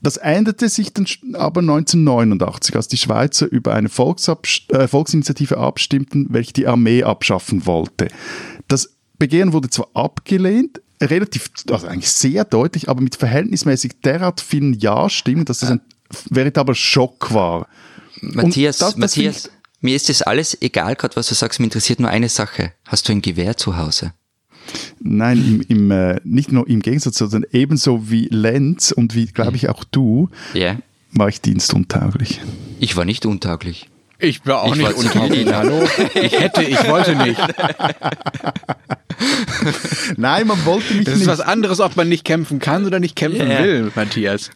Das 0.00 0.16
änderte 0.16 0.68
sich 0.68 0.92
dann 0.92 1.06
aber 1.34 1.60
1989, 1.60 2.74
als 2.74 2.88
die 2.88 2.96
Schweizer 2.96 3.46
über 3.46 3.74
eine 3.74 3.88
Volksabst 3.88 4.72
äh, 4.72 4.88
Volksinitiative 4.88 5.58
abstimmten, 5.58 6.26
welche 6.30 6.52
die 6.52 6.66
Armee 6.66 7.04
abschaffen 7.04 7.66
wollte. 7.66 8.08
Das 8.66 8.96
Begehren 9.18 9.52
wurde 9.52 9.70
zwar 9.70 9.88
abgelehnt, 9.94 10.80
relativ, 11.02 11.50
also 11.70 11.86
eigentlich 11.86 12.10
sehr 12.10 12.44
deutlich, 12.44 12.88
aber 12.88 13.00
mit 13.00 13.16
verhältnismäßig 13.16 14.00
derart 14.04 14.40
vielen 14.40 14.74
Ja-Stimmen, 14.74 15.44
dass 15.44 15.60
das 15.60 15.70
ein 15.70 15.80
veritabler 16.30 16.74
Schock 16.74 17.32
war. 17.32 17.68
Matthias, 18.20 18.78
das, 18.78 18.90
das 18.90 18.98
Matthias, 18.98 19.50
mir 19.80 19.96
ist 19.96 20.08
das 20.08 20.22
alles 20.22 20.56
egal, 20.60 20.96
gerade 20.96 21.16
was 21.16 21.28
du 21.28 21.34
sagst, 21.34 21.60
mir 21.60 21.66
interessiert 21.66 22.00
nur 22.00 22.10
eine 22.10 22.28
Sache. 22.28 22.72
Hast 22.86 23.08
du 23.08 23.12
ein 23.12 23.22
Gewehr 23.22 23.56
zu 23.56 23.76
Hause? 23.76 24.12
Nein, 25.00 25.62
im, 25.68 25.76
im, 25.76 25.90
äh, 25.90 26.20
nicht 26.24 26.52
nur 26.52 26.68
im 26.68 26.80
Gegensatz, 26.80 27.18
sondern 27.18 27.44
ebenso 27.50 28.10
wie 28.10 28.28
Lenz 28.30 28.92
und 28.92 29.14
wie, 29.14 29.26
glaube 29.26 29.56
ich, 29.56 29.68
auch 29.68 29.84
du, 29.84 30.30
yeah. 30.54 30.78
war 31.10 31.28
ich 31.28 31.40
dienstuntauglich. 31.40 32.40
Ich 32.78 32.96
war 32.96 33.04
nicht 33.04 33.26
untauglich. 33.26 33.88
Ich 34.22 34.46
war 34.46 34.62
auch 34.62 34.76
ich 34.76 34.82
nicht 34.82 34.94
untauglich. 34.94 35.52
Hallo? 35.52 35.84
Ich 36.14 36.38
hätte, 36.38 36.62
ich 36.62 36.88
wollte 36.88 37.16
nicht. 37.16 37.40
Nein, 40.16 40.46
man 40.46 40.64
wollte 40.64 40.94
mich 40.94 41.04
das 41.04 41.14
nicht. 41.16 41.26
Das 41.26 41.36
ist 41.36 41.40
was 41.40 41.40
anderes, 41.40 41.80
ob 41.80 41.96
man 41.96 42.08
nicht 42.08 42.24
kämpfen 42.24 42.60
kann 42.60 42.86
oder 42.86 43.00
nicht 43.00 43.16
kämpfen 43.16 43.48
yeah. 43.48 43.64
will, 43.64 43.92
Matthias. 43.94 44.50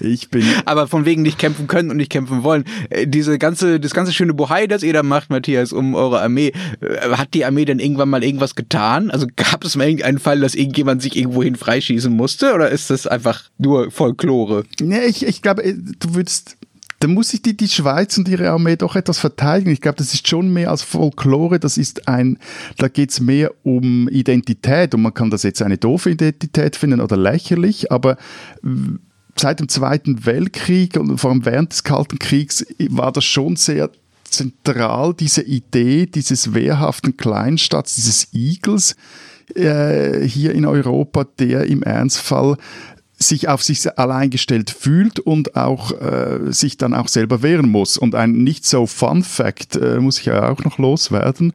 Ich 0.00 0.30
bin. 0.30 0.44
Aber 0.64 0.86
von 0.86 1.04
wegen 1.06 1.22
nicht 1.22 1.38
kämpfen 1.38 1.66
können 1.66 1.90
und 1.90 1.96
nicht 1.96 2.10
kämpfen 2.10 2.44
wollen. 2.44 2.64
Äh, 2.90 3.06
diese 3.08 3.38
ganze, 3.38 3.80
das 3.80 3.94
ganze 3.94 4.12
schöne 4.12 4.32
Bohai, 4.32 4.68
das 4.68 4.84
ihr 4.84 4.92
da 4.92 5.02
macht, 5.02 5.28
Matthias, 5.28 5.72
um 5.72 5.94
eure 5.94 6.20
Armee, 6.20 6.52
äh, 6.80 7.10
hat 7.10 7.34
die 7.34 7.44
Armee 7.44 7.64
denn 7.64 7.80
irgendwann 7.80 8.10
mal 8.10 8.22
irgendwas 8.22 8.54
getan? 8.54 9.10
Also 9.10 9.26
gab 9.34 9.64
es 9.64 9.74
mal 9.74 9.88
irgendeinen 9.88 10.20
Fall, 10.20 10.40
dass 10.40 10.54
irgendjemand 10.54 11.02
sich 11.02 11.16
irgendwohin 11.16 11.56
freischießen 11.56 12.12
musste? 12.12 12.54
Oder 12.54 12.70
ist 12.70 12.90
das 12.90 13.08
einfach 13.08 13.42
nur 13.58 13.90
Folklore? 13.90 14.64
Ja, 14.80 15.02
ich, 15.02 15.26
ich 15.26 15.42
glaube, 15.42 15.64
äh, 15.64 15.74
du 15.74 16.14
würdest 16.14 16.56
dann 17.04 17.12
muss 17.12 17.28
sich 17.28 17.42
die, 17.42 17.54
die 17.54 17.68
Schweiz 17.68 18.16
und 18.16 18.28
ihre 18.28 18.48
Armee 18.48 18.76
doch 18.76 18.96
etwas 18.96 19.18
verteidigen. 19.18 19.70
Ich 19.70 19.82
glaube, 19.82 19.98
das 19.98 20.14
ist 20.14 20.26
schon 20.26 20.50
mehr 20.50 20.70
als 20.70 20.80
Folklore, 20.80 21.60
das 21.60 21.76
ist 21.76 22.08
ein, 22.08 22.38
da 22.78 22.88
geht 22.88 23.10
es 23.10 23.20
mehr 23.20 23.52
um 23.62 24.08
Identität 24.08 24.94
und 24.94 25.02
man 25.02 25.12
kann 25.12 25.28
das 25.28 25.42
jetzt 25.42 25.60
eine 25.60 25.76
doofe 25.76 26.12
Identität 26.12 26.76
finden 26.76 27.02
oder 27.02 27.18
lächerlich, 27.18 27.92
aber 27.92 28.16
seit 29.36 29.60
dem 29.60 29.68
Zweiten 29.68 30.24
Weltkrieg 30.24 30.96
und 30.96 31.18
vor 31.18 31.30
allem 31.30 31.44
während 31.44 31.72
des 31.72 31.84
Kalten 31.84 32.18
Kriegs 32.18 32.64
war 32.88 33.12
das 33.12 33.26
schon 33.26 33.56
sehr 33.56 33.90
zentral, 34.24 35.12
diese 35.12 35.42
Idee 35.42 36.06
dieses 36.06 36.54
wehrhaften 36.54 37.18
Kleinstadts, 37.18 37.96
dieses 37.96 38.28
Igels, 38.32 38.96
äh, 39.54 40.26
hier 40.26 40.54
in 40.54 40.64
Europa, 40.64 41.26
der 41.38 41.64
im 41.66 41.82
Ernstfall 41.82 42.56
sich 43.18 43.48
auf 43.48 43.62
sich 43.62 43.98
allein 43.98 44.30
gestellt 44.30 44.70
fühlt 44.70 45.20
und 45.20 45.56
auch 45.56 45.92
äh, 46.00 46.52
sich 46.52 46.76
dann 46.76 46.94
auch 46.94 47.08
selber 47.08 47.42
wehren 47.42 47.68
muss. 47.68 47.96
Und 47.96 48.14
ein 48.14 48.32
nicht 48.32 48.66
so 48.66 48.86
Fun 48.86 49.22
Fact 49.22 49.76
äh, 49.76 50.00
muss 50.00 50.18
ich 50.18 50.26
ja 50.26 50.48
auch 50.50 50.64
noch 50.64 50.78
loswerden. 50.78 51.52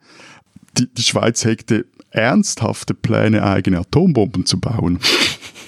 Die, 0.78 0.88
die 0.88 1.04
Schweiz 1.04 1.44
hegte 1.44 1.86
ernsthafte 2.12 2.94
Pläne, 2.94 3.44
eigene 3.44 3.80
Atombomben 3.80 4.46
zu 4.46 4.60
bauen 4.60 5.00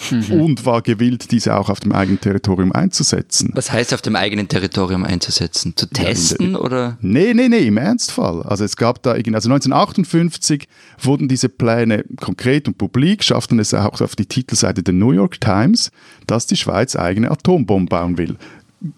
mhm. 0.10 0.42
und 0.42 0.66
war 0.66 0.82
gewillt, 0.82 1.32
diese 1.32 1.56
auch 1.56 1.70
auf 1.70 1.80
dem 1.80 1.92
eigenen 1.92 2.20
Territorium 2.20 2.72
einzusetzen. 2.72 3.52
Was 3.54 3.72
heißt 3.72 3.94
auf 3.94 4.02
dem 4.02 4.16
eigenen 4.16 4.48
Territorium 4.48 5.04
einzusetzen? 5.04 5.74
Zu 5.76 5.88
testen 5.88 6.54
ja, 6.54 6.60
oder? 6.60 6.98
Nee, 7.02 7.34
nee, 7.34 7.48
nee, 7.48 7.68
im 7.68 7.78
Ernstfall. 7.78 8.44
Also 8.44 8.64
es 8.64 8.76
gab 8.76 9.04
da, 9.04 9.12
also 9.12 9.28
1958 9.28 10.68
wurden 11.00 11.28
diese 11.28 11.50
Pläne 11.50 12.06
konkret 12.20 12.68
und 12.68 12.78
publik, 12.78 13.24
schafften 13.24 13.60
es 13.60 13.74
auch 13.74 14.02
auf 14.02 14.16
die 14.16 14.26
Titelseite 14.26 14.84
der 14.84 14.94
New 14.94 15.12
York 15.12 15.40
Times, 15.40 15.92
dass 16.28 16.48
die 16.48 16.58
Schweiz 16.58 16.96
eigene 16.96 17.32
Atombomben 17.32 17.88
bauen 17.88 18.18
will 18.18 18.38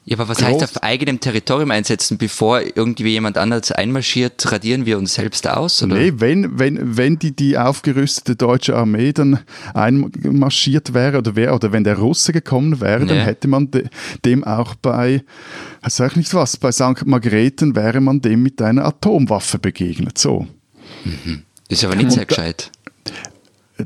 Ja, 0.06 0.17
aber 0.17 0.30
was 0.30 0.41
heißt 0.41 0.63
auf 0.63 0.82
eigenem 0.82 1.19
Territorium 1.19 1.69
einsetzen, 1.72 2.17
bevor 2.17 2.62
irgendwie 2.62 3.10
jemand 3.10 3.38
anderes 3.38 3.69
einmarschiert, 3.74 4.50
radieren 4.50 4.86
wir 4.86 4.98
uns 4.98 5.15
selbst 5.15 5.46
aus? 5.46 5.84
Oder? 5.84 5.96
Nee, 5.96 6.13
wenn, 6.15 6.58
wenn, 6.58 6.96
wenn 6.96 7.19
die, 7.19 7.36
die 7.36 7.58
aufgerüstete 7.58 8.38
deutsche 8.38 8.78
Armee 8.78 9.12
dann 9.12 9.39
einmarschiert 9.74 10.93
wäre 10.93 11.17
oder 11.17 11.36
wäre, 11.36 11.54
oder 11.54 11.74
wenn 11.74 11.84
der 11.84 11.98
Russe 11.98 12.32
gekommen 12.32 12.80
wäre, 12.80 13.02
nee. 13.02 13.08
dann 13.08 13.17
hätte 13.19 13.50
man 13.50 13.72
de, 13.72 13.88
dem 14.24 14.46
auch 14.46 14.76
bei, 14.76 15.24
sag 15.86 16.12
ich 16.12 16.17
nicht 16.17 16.34
was, 16.34 16.56
bei 16.56 16.72
St. 16.72 17.06
Margrethen 17.06 17.76
wäre 17.76 18.00
man 18.00 18.22
dem 18.22 18.41
mit 18.41 18.62
einer 18.62 18.86
Atomwaffe 18.86 19.60
begegnet. 19.60 20.17
So. 20.17 20.48
Mhm. 21.04 21.43
Ist 21.67 21.84
aber 21.84 21.96
nicht 21.96 22.12
sehr 22.12 22.26
gescheit. 22.26 22.72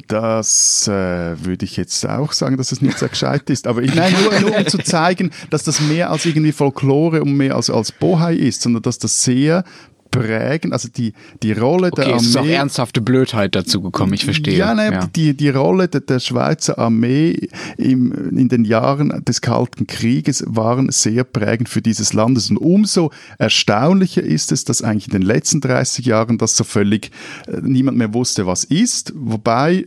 Das 0.08 0.88
äh, 0.88 1.46
würde 1.46 1.64
ich 1.64 1.78
jetzt 1.78 2.06
auch 2.06 2.34
sagen, 2.34 2.58
dass 2.58 2.74
es 2.74 2.82
nicht 2.82 3.00
sehr 3.00 3.08
gescheit 3.08 3.50
ist. 3.50 3.68
Aber 3.68 3.82
ich, 3.82 3.96
nein, 3.96 4.14
nur, 4.22 4.40
nur 4.42 4.58
um 4.58 4.68
zu 4.68 4.80
zeigen, 4.80 5.32
dass 5.50 5.64
das 5.64 5.80
mehr 5.80 6.12
als 6.12 6.26
irgendwie 6.26 6.52
Folklore 6.52 7.22
und 7.22 7.34
mehr 7.38 7.56
als, 7.56 7.70
als 7.70 7.94
Bohai 7.94 8.36
ist, 8.36 8.62
sondern 8.62 8.82
dass 8.82 9.00
das 9.00 9.24
sehr 9.24 9.64
prägen, 10.12 10.74
also 10.74 10.90
die, 10.90 11.14
die 11.44 11.52
Rolle 11.52 11.88
okay, 11.92 12.02
der 12.02 12.06
Armee. 12.08 12.18
Es 12.18 12.28
ist 12.28 12.38
auch 12.38 12.46
ernsthafte 12.46 13.02
Blödheit 13.02 13.56
dazu 13.56 13.82
gekommen, 13.82 14.14
ich 14.14 14.26
verstehe. 14.26 14.58
Ja, 14.58 14.74
nein, 14.74 14.94
ja. 14.94 15.08
Die, 15.16 15.36
die 15.36 15.50
Rolle 15.50 15.88
der, 15.88 16.02
der 16.02 16.20
Schweizer 16.20 16.78
Armee 16.78 17.50
im, 17.78 18.38
in 18.38 18.50
den 18.50 18.66
Jahren 18.66 19.24
des 19.26 19.42
Kalten 19.42 19.88
Krieges 19.88 20.44
waren 20.48 20.90
sehr 20.92 21.24
prägend 21.24 21.70
für 21.70 21.82
dieses 21.82 22.14
Land. 22.14 22.38
Und 22.50 22.58
umso 22.58 23.12
erstaunlicher 23.38 24.24
ist 24.24 24.52
es, 24.52 24.64
dass 24.64 24.82
eigentlich 24.82 25.08
in 25.08 25.14
den 25.14 25.22
letzten 25.22 25.62
30 25.62 26.06
Jahren 26.06 26.38
das 26.38 26.56
so 26.56 26.64
völlig 26.64 27.12
äh, 27.48 27.58
niemand 27.62 27.98
mehr 27.98 28.14
wusste, 28.14 28.46
was 28.46 28.64
ist. 28.64 29.14
Wobei 29.16 29.86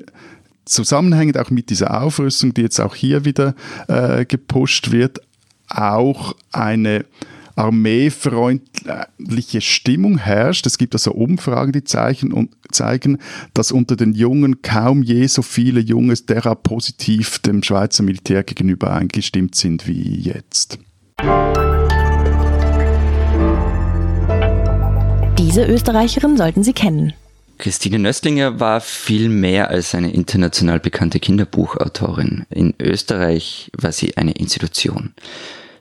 zusammenhängend 0.64 1.38
auch 1.38 1.50
mit 1.50 1.70
dieser 1.70 2.02
Aufrüstung, 2.02 2.54
die 2.54 2.62
jetzt 2.62 2.80
auch 2.80 2.94
hier 2.94 3.24
wieder 3.24 3.54
äh, 3.88 4.24
gepusht 4.24 4.92
wird, 4.92 5.20
auch 5.68 6.34
eine 6.52 7.04
armeefreundliche 7.60 9.60
Stimmung 9.60 10.16
herrscht. 10.16 10.66
Es 10.66 10.78
gibt 10.78 10.94
also 10.94 11.12
Umfragen, 11.12 11.72
die 11.72 11.84
zeigen, 11.84 12.32
und 12.32 12.56
zeigen, 12.72 13.18
dass 13.52 13.70
unter 13.70 13.96
den 13.96 14.14
Jungen 14.14 14.62
kaum 14.62 15.02
je 15.02 15.26
so 15.26 15.42
viele 15.42 15.80
Junge 15.80 16.14
derart 16.14 16.62
positiv 16.62 17.38
dem 17.40 17.62
Schweizer 17.62 18.02
Militär 18.02 18.44
gegenüber 18.44 18.94
eingestimmt 18.94 19.56
sind 19.56 19.86
wie 19.86 20.20
jetzt. 20.20 20.78
Diese 25.38 25.66
Österreicherin 25.66 26.38
sollten 26.38 26.62
Sie 26.62 26.72
kennen. 26.72 27.12
Christine 27.58 27.98
Nöstlinger 27.98 28.58
war 28.58 28.80
viel 28.80 29.28
mehr 29.28 29.68
als 29.68 29.94
eine 29.94 30.12
international 30.12 30.80
bekannte 30.80 31.20
Kinderbuchautorin. 31.20 32.46
In 32.48 32.72
Österreich 32.80 33.70
war 33.76 33.92
sie 33.92 34.16
eine 34.16 34.32
Institution. 34.32 35.12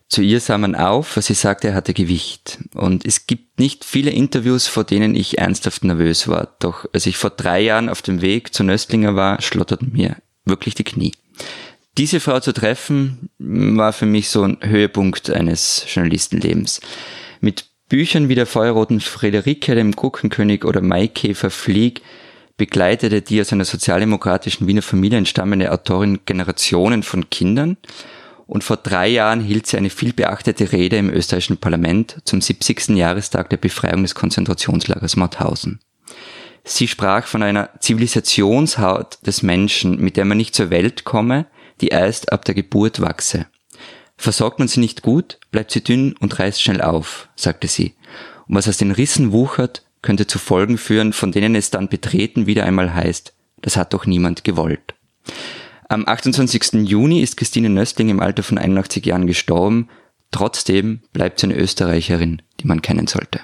Zu 0.10 0.24
ihr 0.24 0.39
sah 0.39 0.58
man 0.58 0.74
auf, 0.74 1.17
was 1.17 1.28
sie 1.28 1.36
sagte, 1.36 1.67
er 1.67 1.76
hatte 1.76 1.93
Gewicht. 1.93 2.58
Und 2.74 3.06
es 3.06 3.28
gibt 3.28 3.60
nicht 3.60 3.86
viele 3.86 4.10
Interviews, 4.10 4.67
vor 4.67 4.84
denen 4.84 5.13
ich 5.15 5.38
ernsthaft 5.38 5.84
nervös 5.84 6.28
war. 6.28 6.56
Doch 6.60 6.88
als 6.93 7.06
ich 7.06 7.15
vor 7.15 7.30
drei 7.30 7.62
Jahren 7.62 7.89
auf 7.89 8.02
dem 8.02 8.22
Weg 8.22 8.52
zu 8.52 8.63
Nöstlinger 8.63 9.15
war, 9.15 9.39
schlotterten 9.39 9.91
mir 9.93 10.17
wirklich 10.45 10.74
die 10.74 10.84
Knie. 10.84 11.12
Diese 12.00 12.19
Frau 12.19 12.39
zu 12.39 12.54
treffen, 12.54 13.30
war 13.38 13.93
für 13.93 14.08
mich 14.08 14.30
so 14.30 14.41
ein 14.41 14.58
Höhepunkt 14.62 15.30
eines 15.30 15.86
Journalistenlebens. 15.88 16.82
Mit 17.39 17.65
Büchern 17.88 18.30
wie 18.30 18.36
der 18.36 18.48
feuerroten 18.48 19.02
Friederike, 19.02 19.76
dem 19.76 19.91
Guckenkönig 19.91 20.65
oder 20.65 20.82
Maikäfer 20.82 21.52
Flieg 21.52 22.02
begleitete 22.58 23.22
die 23.22 23.41
aus 23.41 23.54
einer 23.54 23.65
sozialdemokratischen 23.65 24.65
Wiener 24.65 24.82
Familie 24.82 25.19
entstammende 25.19 25.72
Autorin 25.72 26.19
Generationen 26.26 27.04
von 27.04 27.30
Kindern 27.30 27.78
und 28.50 28.64
vor 28.64 28.78
drei 28.78 29.08
Jahren 29.08 29.42
hielt 29.42 29.68
sie 29.68 29.78
eine 29.78 29.92
vielbeachtete 29.92 30.72
Rede 30.72 30.98
im 30.98 31.12
österreichischen 31.12 31.58
Parlament 31.58 32.18
zum 32.24 32.42
70. 32.42 32.90
Jahrestag 32.98 33.48
der 33.52 33.58
Befreiung 33.58 34.02
des 34.02 34.16
Konzentrationslagers 34.16 35.18
Mauthausen. 35.18 35.80
Sie 36.64 36.88
sprach 36.88 37.28
von 37.28 37.44
einer 37.44 37.70
Zivilisationshaut 37.80 39.20
des 39.24 39.44
Menschen, 39.44 40.00
mit 40.02 40.18
der 40.18 40.26
man 40.26 40.38
nicht 40.38 40.56
zur 40.56 40.72
Welt 40.72 41.04
komme, 41.04 41.46
die 41.80 41.90
erst 41.90 42.34
ab 42.34 42.44
der 42.44 42.56
Geburt 42.56 43.02
wachse. 43.02 43.46
Versorgt 44.18 44.58
man 44.58 44.68
sie 44.68 44.80
nicht 44.80 45.04
gut, 45.04 45.38
bleibt 45.52 45.70
sie 45.70 45.84
dünn 45.84 46.16
und 46.20 46.40
reißt 46.40 46.60
schnell 46.60 46.82
auf, 46.82 47.30
sagte 47.36 47.68
sie. 47.68 47.94
Und 48.48 48.56
was 48.56 48.68
aus 48.68 48.78
den 48.78 48.92
Rissen 48.92 49.32
wuchert, 49.32 49.84
könnte 50.02 50.26
zu 50.26 50.40
Folgen 50.40 50.80
führen, 50.80 51.14
von 51.14 51.32
denen 51.32 51.54
es 51.54 51.70
dann 51.70 51.88
betreten 51.88 52.48
wieder 52.48 52.66
einmal 52.66 52.96
heißt, 52.96 53.32
das 53.62 53.78
hat 53.78 53.94
doch 53.94 54.08
niemand 54.08 54.44
gewollt. 54.44 54.96
Am 55.91 56.08
28. 56.08 56.88
Juni 56.88 57.21
ist 57.21 57.36
Christine 57.36 57.67
Nöstling 57.67 58.10
im 58.10 58.19
Alter 58.19 58.43
von 58.43 58.60
81 58.60 59.04
Jahren 59.08 59.25
gestorben. 59.25 59.89
Trotzdem 60.30 60.99
bleibt 61.13 61.39
sie 61.39 61.47
eine 61.47 61.56
Österreicherin, 61.56 62.43
die 62.60 62.67
man 62.67 62.84
kennen 62.84 63.08
sollte. 63.08 63.39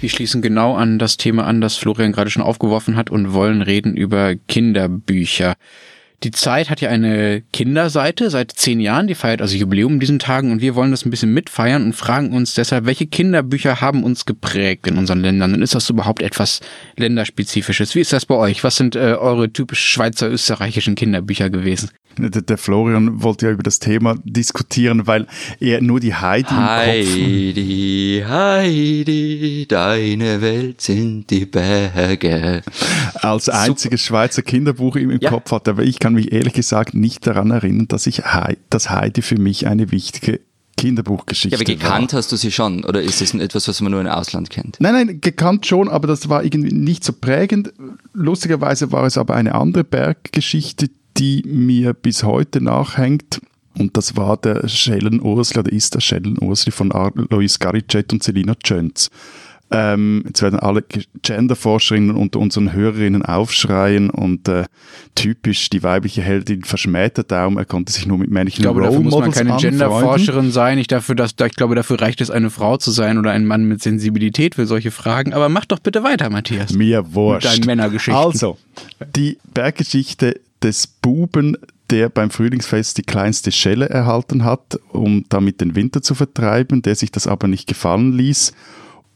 Wir 0.00 0.10
schließen 0.10 0.42
genau 0.42 0.74
an 0.74 0.98
das 0.98 1.16
Thema 1.16 1.46
an, 1.46 1.62
das 1.62 1.76
Florian 1.76 2.12
gerade 2.12 2.28
schon 2.28 2.42
aufgeworfen 2.42 2.94
hat 2.94 3.08
und 3.08 3.32
wollen 3.32 3.62
reden 3.62 3.96
über 3.96 4.36
Kinderbücher. 4.36 5.54
Die 6.24 6.32
Zeit 6.32 6.68
hat 6.68 6.80
ja 6.80 6.90
eine 6.90 7.42
Kinderseite 7.52 8.28
seit 8.28 8.50
zehn 8.50 8.80
Jahren, 8.80 9.06
die 9.06 9.14
feiert 9.14 9.40
also 9.40 9.56
Jubiläum 9.56 9.94
in 9.94 10.00
diesen 10.00 10.18
Tagen 10.18 10.50
und 10.50 10.60
wir 10.60 10.74
wollen 10.74 10.90
das 10.90 11.06
ein 11.06 11.10
bisschen 11.10 11.32
mitfeiern 11.32 11.84
und 11.84 11.92
fragen 11.92 12.32
uns 12.32 12.54
deshalb, 12.54 12.86
welche 12.86 13.06
Kinderbücher 13.06 13.80
haben 13.80 14.02
uns 14.02 14.26
geprägt 14.26 14.88
in 14.88 14.98
unseren 14.98 15.20
Ländern 15.20 15.54
und 15.54 15.62
ist 15.62 15.76
das 15.76 15.88
überhaupt 15.88 16.20
etwas 16.20 16.60
länderspezifisches? 16.96 17.94
Wie 17.94 18.00
ist 18.00 18.12
das 18.12 18.26
bei 18.26 18.34
euch? 18.34 18.64
Was 18.64 18.74
sind 18.74 18.96
äh, 18.96 19.14
eure 19.14 19.52
typisch 19.52 19.88
schweizer-österreichischen 19.90 20.96
Kinderbücher 20.96 21.50
gewesen? 21.50 21.90
Der 22.18 22.58
Florian 22.58 23.22
wollte 23.22 23.46
ja 23.46 23.52
über 23.52 23.62
das 23.62 23.78
Thema 23.78 24.16
diskutieren, 24.24 25.06
weil 25.06 25.28
er 25.60 25.80
nur 25.80 26.00
die 26.00 26.14
Heidi, 26.14 26.48
Heidi, 26.52 28.24
Heidi, 28.26 29.66
deine 29.68 30.40
Welt 30.40 30.80
sind 30.80 31.30
die 31.30 31.46
Berge. 31.46 32.62
Als 33.14 33.48
einziges 33.48 34.04
Super. 34.04 34.08
Schweizer 34.08 34.42
Kinderbuch 34.42 34.96
im, 34.96 35.10
im 35.10 35.20
ja. 35.20 35.30
Kopf 35.30 35.52
hat. 35.52 35.68
Aber 35.68 35.84
ich 35.84 36.00
kann 36.00 36.07
mich 36.14 36.32
ehrlich 36.32 36.52
gesagt 36.52 36.94
nicht 36.94 37.26
daran 37.26 37.50
erinnern, 37.50 37.88
dass 37.88 38.06
ich 38.06 38.24
Heidi, 38.24 38.58
dass 38.70 38.90
Heidi 38.90 39.22
für 39.22 39.38
mich 39.38 39.66
eine 39.66 39.90
wichtige 39.90 40.40
Kinderbuchgeschichte. 40.78 41.56
Ja, 41.56 41.60
aber 41.60 41.64
gekannt 41.64 42.12
war. 42.12 42.18
hast 42.18 42.32
du 42.32 42.36
sie 42.36 42.50
schon, 42.50 42.84
oder 42.84 43.02
ist 43.02 43.20
das 43.20 43.34
etwas, 43.34 43.68
was 43.68 43.80
man 43.80 43.92
nur 43.92 44.00
im 44.00 44.06
Ausland 44.06 44.48
kennt? 44.48 44.76
Nein, 44.80 44.94
nein, 44.94 45.20
gekannt 45.20 45.66
schon, 45.66 45.88
aber 45.88 46.06
das 46.06 46.28
war 46.28 46.44
irgendwie 46.44 46.72
nicht 46.72 47.04
so 47.04 47.12
prägend. 47.12 47.72
Lustigerweise 48.14 48.92
war 48.92 49.04
es 49.04 49.18
aber 49.18 49.34
eine 49.34 49.54
andere 49.54 49.84
Berggeschichte, 49.84 50.88
die 51.16 51.42
mir 51.46 51.92
bis 51.92 52.22
heute 52.22 52.60
nachhängt. 52.60 53.40
Und 53.76 53.96
das 53.96 54.16
war 54.16 54.36
der 54.36 54.68
Schellenursli, 54.68 55.60
oder 55.60 55.72
ist 55.72 55.94
der 55.94 56.00
Schellenursli 56.00 56.72
von 56.72 56.92
Alois 56.92 57.58
Garicet 57.58 58.12
und 58.12 58.22
Selina 58.22 58.54
Jöns. 58.64 59.10
Ähm, 59.70 60.22
jetzt 60.26 60.40
werden 60.40 60.58
alle 60.58 60.82
Genderforscherinnen 61.22 62.16
unter 62.16 62.38
unseren 62.38 62.72
Hörerinnen 62.72 63.22
aufschreien 63.22 64.08
und 64.08 64.48
äh, 64.48 64.64
typisch 65.14 65.68
die 65.68 65.82
weibliche 65.82 66.22
Heldin 66.22 66.64
verschmäht 66.64 67.18
darum, 67.30 67.58
er 67.58 67.66
konnte 67.66 67.92
sich 67.92 68.06
nur 68.06 68.16
mit 68.16 68.30
männlichen 68.30 68.60
Ich 68.60 68.62
glaube, 68.62 68.80
dafür 68.80 69.00
muss 69.00 69.18
man 69.18 69.30
keine 69.30 69.56
Genderforscherin 69.56 70.52
sein. 70.52 70.78
Ich, 70.78 70.86
dafür, 70.86 71.14
dass, 71.14 71.32
ich 71.32 71.56
glaube, 71.56 71.74
dafür 71.74 72.00
reicht 72.00 72.22
es, 72.22 72.30
eine 72.30 72.48
Frau 72.48 72.78
zu 72.78 72.90
sein 72.90 73.18
oder 73.18 73.32
ein 73.32 73.44
Mann 73.44 73.64
mit 73.64 73.82
Sensibilität 73.82 74.54
für 74.54 74.66
solche 74.66 74.90
Fragen. 74.90 75.34
Aber 75.34 75.50
mach 75.50 75.66
doch 75.66 75.80
bitte 75.80 76.02
weiter, 76.02 76.30
Matthias. 76.30 76.72
Mir 76.72 77.14
wurscht. 77.14 77.44
Mit 77.44 77.58
deinen 77.58 77.66
Männergeschichten. 77.66 78.22
Also, 78.22 78.56
die 79.16 79.36
Berggeschichte 79.52 80.40
des 80.62 80.86
Buben, 80.86 81.58
der 81.90 82.08
beim 82.08 82.30
Frühlingsfest 82.30 82.96
die 82.96 83.02
kleinste 83.02 83.52
Schelle 83.52 83.90
erhalten 83.90 84.44
hat, 84.44 84.78
um 84.92 85.24
damit 85.28 85.60
den 85.60 85.74
Winter 85.74 86.00
zu 86.00 86.14
vertreiben, 86.14 86.80
der 86.80 86.94
sich 86.94 87.12
das 87.12 87.26
aber 87.26 87.48
nicht 87.48 87.66
gefallen 87.66 88.12
ließ 88.12 88.54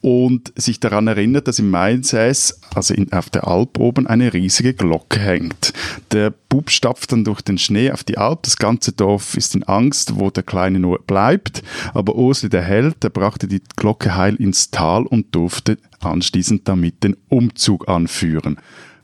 und 0.02 0.52
sich 0.56 0.80
daran 0.80 1.06
erinnert, 1.06 1.48
dass 1.48 1.60
im 1.60 1.70
Mainsäß, 1.70 2.60
also 2.74 2.92
in, 2.92 3.12
auf 3.12 3.30
der 3.30 3.46
Alp 3.46 3.78
oben, 3.78 4.06
eine 4.06 4.32
riesige 4.32 4.74
Glocke 4.74 5.20
hängt. 5.20 5.72
Der 6.10 6.30
Bub 6.30 6.70
stapft 6.70 7.12
dann 7.12 7.24
durch 7.24 7.40
den 7.40 7.56
Schnee 7.56 7.90
auf 7.92 8.02
die 8.02 8.18
Alp, 8.18 8.42
das 8.42 8.56
ganze 8.56 8.92
Dorf 8.92 9.36
ist 9.36 9.54
in 9.54 9.62
Angst, 9.62 10.18
wo 10.18 10.30
der 10.30 10.42
Kleine 10.42 10.80
nur 10.80 10.98
bleibt, 10.98 11.62
aber 11.94 12.16
Ursli 12.16 12.48
der 12.48 12.62
Held, 12.62 13.02
der 13.04 13.10
brachte 13.10 13.46
die 13.46 13.62
Glocke 13.76 14.16
heil 14.16 14.34
ins 14.34 14.72
Tal 14.72 15.06
und 15.06 15.34
durfte 15.34 15.78
anschließend 16.00 16.66
damit 16.68 17.04
den 17.04 17.16
Umzug 17.28 17.88
anführen. 17.88 18.58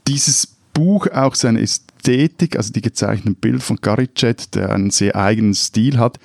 Dieses 0.09 0.59
Buch 0.75 1.07
auch 1.09 1.37
seine 1.37 1.61
Ästhetik, 1.61 2.57
also 2.57 2.73
die 2.73 2.83
gezeichneten 2.83 3.37
Bilder 3.37 3.61
von 3.61 3.77
Garicet, 3.77 4.55
der 4.55 4.71
einen 4.71 4.91
sehr 4.91 5.15
eigenen 5.15 5.55
Stil 5.55 5.99
hat, 5.99 6.19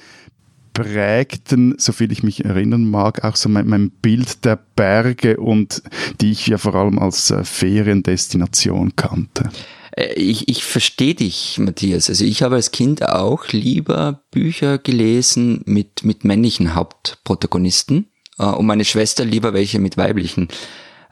prägten, 0.74 1.76
soviel 1.78 2.12
ich 2.12 2.24
mich 2.24 2.46
erinnern 2.46 2.90
mag, 2.90 3.24
auch 3.24 3.36
so 3.36 3.50
mein, 3.50 3.68
mein, 3.68 3.92
Bild 3.92 4.44
der 4.46 4.60
Berge 4.76 5.38
und 5.38 5.84
die 6.20 6.32
ich 6.32 6.48
ja 6.48 6.58
vor 6.58 6.76
allem 6.76 7.00
als 7.00 7.32
äh, 7.32 7.44
Feriendestination 7.44 8.96
kannte. 8.96 9.50
Äh, 9.96 10.14
ich, 10.14 10.48
ich 10.50 10.64
verstehe 10.64 11.16
dich, 11.16 11.58
Matthias. 11.60 12.10
Also 12.10 12.26
ich 12.26 12.42
habe 12.44 12.56
als 12.56 12.72
Kind 12.72 13.08
auch 13.08 13.48
lieber 13.50 14.24
Bücher 14.32 14.78
gelesen 14.78 15.62
mit, 15.66 16.04
mit 16.04 16.24
männlichen 16.24 16.76
Hauptprotagonisten 16.76 18.08
äh, 18.40 18.46
und 18.46 18.66
meine 18.66 18.86
Schwester 18.86 19.26
lieber 19.26 19.54
welche 19.54 19.80
mit 19.80 19.98
weiblichen. 19.98 20.48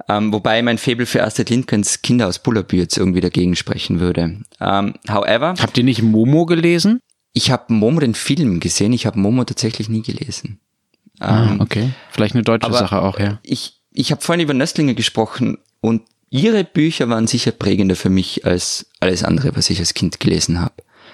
Ähm, 0.10 0.34
wobei 0.34 0.62
mein 0.62 0.78
Faible 0.78 1.06
für 1.06 1.24
Astrid 1.24 1.50
Lindgrens 1.50 2.02
Kinder 2.02 2.28
aus 2.28 2.40
Bullerbürs 2.40 2.98
irgendwie 2.98 3.22
dagegen 3.22 3.56
sprechen 3.56 4.00
würde. 4.00 4.40
Ähm, 4.60 4.96
however. 5.10 5.54
Habt 5.60 5.78
ihr 5.78 5.84
nicht 5.84 6.02
Momo 6.02 6.46
gelesen? 6.46 7.00
Ich 7.34 7.52
habe 7.52 7.74
Momo 7.74 8.00
den 8.00 8.14
Film 8.14 8.60
gesehen, 8.60 8.94
ich 8.94 9.06
habe 9.06 9.20
Momo 9.20 9.44
tatsächlich 9.44 9.90
nie 9.90 10.02
gelesen. 10.02 10.60
Ah, 11.20 11.52
ähm, 11.52 11.62
okay. 11.62 11.92
Vielleicht 12.10 12.36
eine 12.36 12.44
deutsche 12.44 12.72
Sache 12.74 13.02
auch, 13.02 13.20
ja. 13.20 13.40
Ich, 13.44 13.82
ich 13.92 14.12
habe 14.12 14.22
vorhin 14.22 14.44
über 14.44 14.54
Nöstlinge 14.54 14.96
gesprochen 14.96 15.58
und 15.80 16.02
ihre 16.30 16.64
Bücher 16.64 17.10
waren 17.10 17.28
sicher 17.28 17.52
prägender 17.52 17.96
für 17.96 18.10
mich 18.10 18.46
als 18.46 18.88
alles 19.00 19.24
andere, 19.24 19.56
was 19.56 19.70
ich 19.70 19.80
als 19.80 19.94
Kind 19.94 20.20
gelesen 20.20 20.60
habe. 20.60 20.74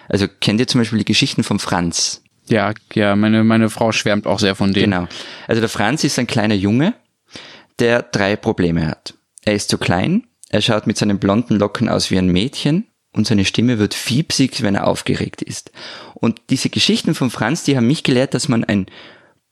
Also 0.10 0.27
kennt 0.27 0.60
ihr 0.60 0.67
zum 0.67 0.82
Beispiel 0.82 0.99
die 0.99 1.06
Geschichten 1.06 1.43
von 1.43 1.60
Franz? 1.60 2.23
Ja, 2.47 2.73
ja, 2.93 3.15
meine, 3.15 3.43
meine 3.43 3.69
Frau 3.69 3.91
schwärmt 3.91 4.25
auch 4.25 4.39
sehr 4.39 4.56
von 4.56 4.73
denen. 4.73 4.91
Genau. 4.91 5.08
Also 5.47 5.60
der 5.60 5.69
Franz 5.69 6.03
ist 6.03 6.17
ein 6.17 6.27
kleiner 6.27 6.56
Junge, 6.56 6.93
der 7.80 8.03
drei 8.03 8.36
Probleme 8.38 8.88
hat. 8.88 9.15
Er 9.43 9.53
ist 9.53 9.69
zu 9.69 9.77
klein, 9.77 10.27
er 10.49 10.62
schaut 10.62 10.88
mit 10.88 10.97
seinen 10.97 11.19
blonden 11.19 11.58
Locken 11.58 11.89
aus 11.89 12.10
wie 12.10 12.17
ein 12.17 12.32
Mädchen 12.32 12.88
und 13.17 13.27
seine 13.27 13.45
Stimme 13.45 13.80
wird 13.80 13.93
fiepsig, 13.93 14.62
wenn 14.63 14.75
er 14.75 14.88
aufgeregt 14.88 15.41
ist. 15.41 15.71
Und 16.13 16.41
diese 16.49 16.69
Geschichten 16.69 17.15
von 17.15 17.30
Franz, 17.30 17.63
die 17.63 17.75
haben 17.75 17.88
mich 17.88 18.03
gelehrt, 18.03 18.34
dass 18.34 18.47
man 18.47 18.63
ein 18.63 18.88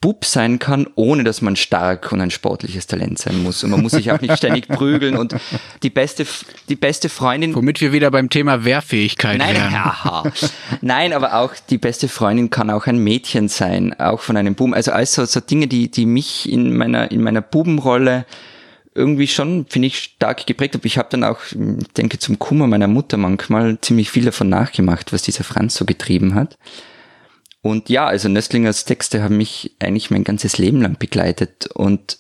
Bub 0.02 0.24
sein 0.26 0.60
kann, 0.60 0.88
ohne 0.94 1.24
dass 1.24 1.42
man 1.42 1.56
stark 1.56 2.12
und 2.12 2.22
ein 2.22 2.30
sportliches 2.30 2.86
Talent 2.86 3.18
sein 3.18 3.42
muss. 3.42 3.64
Und 3.64 3.72
man 3.72 3.82
muss 3.82 3.94
sich 3.94 4.12
auch 4.12 4.22
nicht 4.22 4.38
ständig 4.38 4.68
prügeln 4.68 5.18
und 5.18 5.36
die 5.82 5.90
beste, 5.90 6.28
die 6.70 6.76
beste 6.76 7.10
Freundin. 7.10 7.56
Womit 7.56 7.82
wir 7.82 7.92
wieder 7.92 8.12
beim 8.12 8.30
Thema 8.30 8.66
Wehrfähigkeit 8.66 9.40
Nein, 9.40 9.56
wären. 9.56 9.74
aha. 9.74 10.32
Nein, 10.82 11.12
aber 11.12 11.36
auch 11.36 11.54
die 11.72 11.80
beste 11.80 12.08
Freundin 12.08 12.52
kann 12.52 12.70
auch 12.70 12.86
ein 12.86 13.00
Mädchen 13.00 13.48
sein, 13.48 14.00
auch 14.00 14.20
von 14.20 14.38
einem 14.38 14.54
Buben. 14.54 14.76
Also 14.76 14.92
alles 14.92 15.14
so, 15.14 15.26
so 15.26 15.40
Dinge, 15.40 15.68
die, 15.68 15.90
die 15.90 16.06
mich 16.06 16.52
in 16.52 16.78
meiner, 16.78 17.10
in 17.10 17.24
meiner 17.24 17.42
Bubenrolle 17.42 18.26
irgendwie 18.96 19.28
schon, 19.28 19.66
finde 19.68 19.88
ich, 19.88 20.00
stark 20.00 20.48
geprägt 20.48 20.74
habe. 20.74 20.88
Ich 20.88 20.98
habe 20.98 21.10
dann 21.12 21.24
auch, 21.24 21.40
denke 21.52 22.18
zum 22.18 22.40
Kummer 22.40 22.66
meiner 22.66 22.88
Mutter 22.88 23.18
manchmal 23.18 23.80
ziemlich 23.82 24.10
viel 24.10 24.26
davon 24.26 24.50
nachgemacht, 24.50 25.14
was 25.14 25.22
dieser 25.22 25.44
Franz 25.44 25.76
so 25.76 25.86
getrieben 25.86 26.34
hat. 26.34 26.58
Und 27.62 27.90
ja, 27.90 28.06
also 28.06 28.30
Nöstlingers 28.30 28.86
Texte 28.86 29.22
haben 29.22 29.38
mich 29.38 29.76
eigentlich 29.80 30.12
mein 30.12 30.24
ganzes 30.24 30.58
Leben 30.58 30.82
lang 30.82 30.98
begleitet. 30.98 31.68
Und 31.68 32.20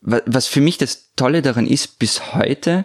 was 0.00 0.46
für 0.46 0.60
mich 0.60 0.76
das 0.76 1.12
Tolle 1.16 1.40
daran 1.40 1.66
ist, 1.66 1.98
bis 1.98 2.34
heute, 2.34 2.84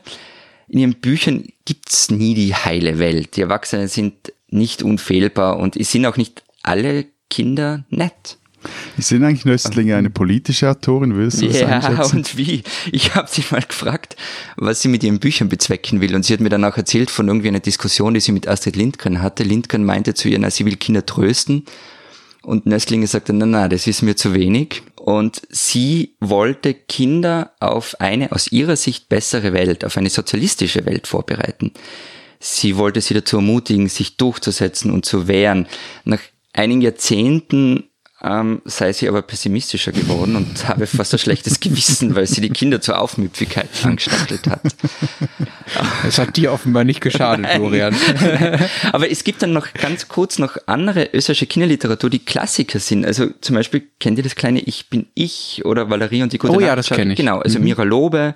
in 0.67 0.79
ihren 0.79 0.95
Büchern 0.95 1.49
gibt's 1.65 2.09
nie 2.09 2.33
die 2.33 2.55
heile 2.55 2.97
Welt. 2.97 3.35
Die 3.35 3.41
Erwachsenen 3.41 3.89
sind 3.89 4.31
nicht 4.47 4.83
unfehlbar 4.83 5.57
und 5.57 5.75
es 5.75 5.91
sind 5.91 6.05
auch 6.05 6.17
nicht 6.17 6.43
alle 6.63 7.07
Kinder 7.29 7.83
nett. 7.89 8.37
Sind 8.97 9.23
eigentlich 9.23 9.45
Nöstlinge 9.45 9.95
eine 9.95 10.09
politische 10.09 10.69
Autorin, 10.69 11.15
willst 11.15 11.41
du 11.41 11.47
das 11.47 11.59
Ja, 11.61 11.67
einschätzen? 11.79 12.17
und 12.17 12.37
wie? 12.37 12.63
Ich 12.91 13.15
habe 13.15 13.27
sie 13.29 13.43
mal 13.51 13.61
gefragt, 13.61 14.15
was 14.57 14.81
sie 14.81 14.87
mit 14.87 15.03
ihren 15.03 15.19
Büchern 15.19 15.49
bezwecken 15.49 16.01
will. 16.01 16.13
Und 16.15 16.23
sie 16.25 16.33
hat 16.33 16.39
mir 16.39 16.49
dann 16.49 16.63
auch 16.65 16.77
erzählt 16.77 17.09
von 17.11 17.27
irgendwie 17.27 17.47
einer 17.47 17.59
Diskussion, 17.59 18.13
die 18.13 18.19
sie 18.19 18.31
mit 18.31 18.47
Astrid 18.47 18.75
Lindgren 18.75 19.21
hatte. 19.21 19.43
Lindgren 19.43 19.83
meinte 19.83 20.13
zu 20.13 20.29
ihr, 20.29 20.39
na, 20.39 20.49
sie 20.51 20.65
will 20.65 20.75
Kinder 20.77 21.05
trösten. 21.05 21.65
Und 22.43 22.65
Nöstlinge 22.65 23.05
sagte, 23.07 23.33
na, 23.33 23.45
na, 23.45 23.67
das 23.67 23.85
ist 23.87 24.01
mir 24.01 24.15
zu 24.15 24.33
wenig. 24.33 24.83
Und 24.95 25.41
sie 25.49 26.15
wollte 26.19 26.73
Kinder 26.73 27.51
auf 27.59 27.99
eine 27.99 28.31
aus 28.31 28.51
ihrer 28.51 28.75
Sicht 28.75 29.09
bessere 29.09 29.53
Welt, 29.53 29.85
auf 29.85 29.97
eine 29.97 30.09
sozialistische 30.09 30.85
Welt 30.85 31.07
vorbereiten. 31.07 31.71
Sie 32.39 32.77
wollte 32.77 33.01
sie 33.01 33.13
dazu 33.13 33.37
ermutigen, 33.37 33.87
sich 33.87 34.17
durchzusetzen 34.17 34.91
und 34.91 35.05
zu 35.05 35.27
wehren. 35.27 35.67
Nach 36.05 36.19
einigen 36.53 36.81
Jahrzehnten 36.81 37.83
ähm, 38.23 38.61
sei 38.65 38.93
sie 38.93 39.07
aber 39.07 39.21
pessimistischer 39.21 39.91
geworden 39.91 40.35
und 40.35 40.67
habe 40.67 40.85
fast 40.85 41.13
ein 41.13 41.19
schlechtes 41.19 41.59
Gewissen, 41.59 42.15
weil 42.15 42.27
sie 42.27 42.41
die 42.41 42.49
Kinder 42.49 42.81
zur 42.81 42.99
Aufmüpfigkeit 42.99 43.69
angestachelt 43.83 44.47
hat. 44.47 44.61
Es 46.05 46.17
hat 46.19 46.35
dir 46.35 46.51
offenbar 46.51 46.83
nicht 46.83 46.99
geschadet, 46.99 47.47
Florian. 47.47 47.95
aber 48.91 49.09
es 49.09 49.23
gibt 49.23 49.41
dann 49.41 49.53
noch 49.53 49.71
ganz 49.73 50.09
kurz 50.09 50.37
noch 50.37 50.57
andere 50.65 51.09
österreichische 51.13 51.45
Kinderliteratur, 51.45 52.09
die 52.09 52.19
Klassiker 52.19 52.79
sind. 52.79 53.05
Also 53.05 53.27
zum 53.39 53.55
Beispiel 53.55 53.83
kennt 53.99 54.17
ihr 54.17 54.23
das 54.23 54.35
kleine 54.35 54.59
Ich 54.59 54.89
bin 54.89 55.07
ich 55.13 55.63
oder 55.63 55.89
Valerie 55.89 56.23
und 56.23 56.33
die 56.33 56.39
gute 56.39 56.53
Oh 56.53 56.59
ja, 56.59 56.75
das 56.75 56.89
kenne 56.89 57.13
ich. 57.13 57.17
Genau, 57.17 57.39
also 57.39 57.59
Mhm. 57.59 57.65
Mira 57.65 57.83
Lobe, 57.83 58.35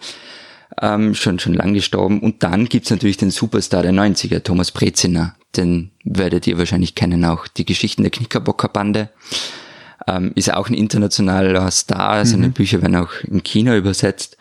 ähm, 0.81 1.13
schon, 1.13 1.39
schon 1.39 1.53
lang 1.53 1.73
gestorben. 1.73 2.21
Und 2.21 2.43
dann 2.43 2.65
gibt's 2.69 2.89
natürlich 2.89 3.17
den 3.17 3.31
Superstar 3.31 3.83
der 3.83 3.91
90er, 3.91 4.43
Thomas 4.43 4.71
Breziner. 4.71 5.35
Den 5.55 5.91
werdet 6.03 6.47
ihr 6.47 6.57
wahrscheinlich 6.57 6.95
kennen 6.95 7.25
auch. 7.25 7.47
Die 7.47 7.65
Geschichten 7.65 8.03
der 8.03 8.11
Knickerbockerbande. 8.11 9.09
Ähm, 10.07 10.31
ist 10.35 10.53
auch 10.53 10.69
ein 10.69 10.75
internationaler 10.75 11.69
Star. 11.71 12.19
Mhm. 12.19 12.25
Seine 12.25 12.49
Bücher 12.49 12.81
werden 12.81 12.95
auch 12.95 13.11
im 13.23 13.41
Kino 13.43 13.75
übersetzt. 13.75 14.37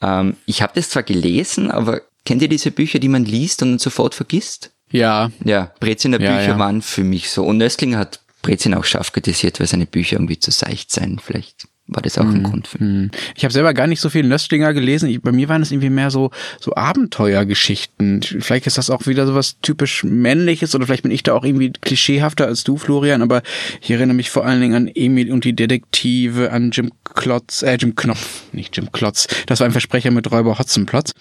Ähm, 0.00 0.36
ich 0.46 0.62
habe 0.62 0.72
das 0.74 0.90
zwar 0.90 1.02
gelesen, 1.02 1.70
aber 1.70 2.02
kennt 2.24 2.42
ihr 2.42 2.48
diese 2.48 2.70
Bücher, 2.70 2.98
die 2.98 3.08
man 3.08 3.24
liest 3.24 3.62
und 3.62 3.70
dann 3.70 3.78
sofort 3.78 4.14
vergisst? 4.14 4.70
Ja, 4.90 5.30
Ja, 5.44 5.72
Breziner 5.80 6.20
Ja, 6.20 6.36
Bücher 6.36 6.52
ja. 6.52 6.58
waren 6.58 6.82
für 6.82 7.02
mich 7.02 7.30
so. 7.30 7.44
Und 7.44 7.58
Nöstlinger 7.58 7.98
hat 7.98 8.20
Brezin 8.42 8.74
auch 8.74 8.84
scharf 8.84 9.12
kritisiert, 9.12 9.58
weil 9.58 9.66
seine 9.66 9.86
Bücher 9.86 10.16
irgendwie 10.16 10.38
zu 10.38 10.50
seicht 10.50 10.90
seien. 10.90 11.18
Vielleicht 11.18 11.66
war 11.88 12.00
das 12.02 12.16
auch 12.16 12.24
Mhm. 12.24 12.34
ein 12.36 12.42
Grund 12.44 12.68
für 12.68 12.82
mich. 12.82 13.10
Ich 13.36 13.44
habe 13.44 13.52
selber 13.52 13.74
gar 13.74 13.86
nicht 13.86 14.00
so 14.00 14.08
viel 14.08 14.22
Nöstlinger 14.24 14.72
gelesen. 14.72 15.08
Ich, 15.08 15.20
bei 15.20 15.32
mir 15.32 15.48
waren 15.48 15.62
es 15.62 15.70
irgendwie 15.72 15.90
mehr 15.90 16.10
so, 16.10 16.30
so 16.60 16.74
Abenteuergeschichten. 16.74 18.22
Vielleicht 18.22 18.66
ist 18.66 18.78
das 18.78 18.90
auch 18.90 19.06
wieder 19.06 19.26
so 19.26 19.34
was 19.34 19.60
typisch 19.60 20.04
männliches 20.04 20.74
oder 20.74 20.86
vielleicht 20.86 21.02
bin 21.02 21.12
ich 21.12 21.22
da 21.22 21.34
auch 21.34 21.44
irgendwie 21.44 21.72
klischeehafter 21.72 22.46
als 22.46 22.64
du, 22.64 22.76
Florian, 22.76 23.22
aber 23.22 23.42
ich 23.80 23.90
erinnere 23.90 24.16
mich 24.16 24.30
vor 24.30 24.44
allen 24.46 24.60
Dingen 24.60 24.74
an 24.74 24.90
Emil 24.94 25.32
und 25.32 25.44
die 25.44 25.54
Detektive, 25.54 26.52
an 26.52 26.70
Jim 26.70 26.92
Klotz, 27.14 27.62
äh, 27.62 27.76
Jim 27.80 27.94
Knopf, 27.94 28.42
nicht 28.52 28.76
Jim 28.76 28.90
Klotz. 28.92 29.26
Das 29.46 29.60
war 29.60 29.66
ein 29.66 29.72
Versprecher 29.72 30.10
mit 30.10 30.30
Räuber 30.30 30.58
Hotzenplotz. 30.58 31.12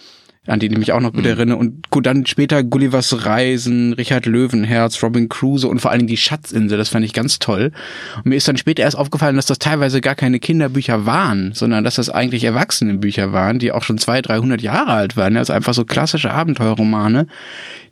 An 0.47 0.59
die 0.59 0.65
ich 0.65 0.77
mich 0.77 0.91
auch 0.91 0.99
noch 0.99 1.13
gut 1.13 1.23
erinnere. 1.27 1.57
Und 1.57 1.91
gut, 1.91 2.07
dann 2.07 2.25
später 2.25 2.63
Gullivers 2.63 3.25
Reisen, 3.27 3.93
Richard 3.93 4.25
Löwenherz, 4.25 5.03
Robin 5.03 5.29
Crusoe 5.29 5.69
und 5.69 5.79
vor 5.81 5.91
allen 5.91 5.99
Dingen 5.99 6.07
die 6.07 6.17
Schatzinsel. 6.17 6.79
Das 6.79 6.89
fand 6.89 7.05
ich 7.05 7.13
ganz 7.13 7.37
toll. 7.37 7.71
Und 8.17 8.25
mir 8.25 8.37
ist 8.37 8.47
dann 8.47 8.57
später 8.57 8.81
erst 8.81 8.97
aufgefallen, 8.97 9.35
dass 9.35 9.45
das 9.45 9.59
teilweise 9.59 10.01
gar 10.01 10.15
keine 10.15 10.39
Kinderbücher 10.39 11.05
waren, 11.05 11.53
sondern 11.53 11.83
dass 11.83 11.95
das 11.95 12.09
eigentlich 12.09 12.43
Erwachsenenbücher 12.43 13.31
waren, 13.31 13.59
die 13.59 13.71
auch 13.71 13.83
schon 13.83 13.99
200, 13.99 14.29
300 14.29 14.61
Jahre 14.63 14.93
alt 14.93 15.15
waren. 15.15 15.37
Also 15.37 15.53
einfach 15.53 15.75
so 15.75 15.85
klassische 15.85 16.31
Abenteuerromane, 16.31 17.27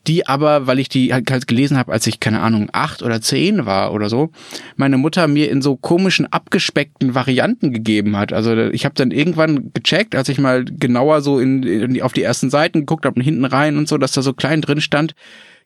die 0.08 0.28
aber, 0.28 0.66
weil 0.66 0.80
ich 0.80 0.90
die 0.90 1.14
halt 1.14 1.30
halt 1.30 1.48
gelesen 1.48 1.78
habe, 1.78 1.92
als 1.92 2.08
ich, 2.08 2.20
keine 2.20 2.40
Ahnung, 2.40 2.70
acht 2.72 3.04
oder 3.04 3.22
zehn 3.22 3.66
war 3.66 3.94
oder 3.94 4.10
so, 4.10 4.32
meine 4.76 4.98
Mutter 4.98 5.28
mir 5.28 5.52
in 5.52 5.62
so 5.62 5.76
komischen, 5.76 6.26
abgespeckten 6.26 7.16
Varianten 7.16 7.74
gegeben 7.74 8.18
hat. 8.18 8.34
Also 8.34 8.56
ich 8.58 8.86
habe 8.86 8.96
dann 8.96 9.12
irgendwann 9.12 9.72
gecheckt, 9.74 10.16
als 10.16 10.30
ich 10.30 10.40
mal 10.40 10.66
genauer 10.66 11.22
so 11.22 11.40
in, 11.40 11.64
in 11.64 11.94
die, 11.94 12.02
auf 12.02 12.14
die 12.14 12.24
ersten 12.40 12.50
Seiten 12.50 12.80
geguckt 12.80 13.06
habe 13.06 13.22
hinten 13.22 13.46
rein 13.46 13.78
und 13.78 13.88
so, 13.88 13.98
dass 13.98 14.14
da 14.14 14.22
so 14.22 14.34
klein 14.34 14.62
drin 14.62 14.80
stand, 14.82 15.14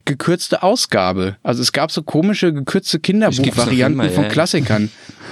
gekürzte 0.05 0.63
Ausgabe. 0.63 1.37
Also 1.43 1.61
es 1.61 1.71
gab 1.71 1.91
so 1.91 2.03
komische, 2.03 2.53
gekürzte 2.53 2.99
Kinderbuchvarianten 2.99 4.01
immer, 4.01 4.09
von 4.11 4.23
ja. 4.25 4.29
Klassikern. 4.29 4.89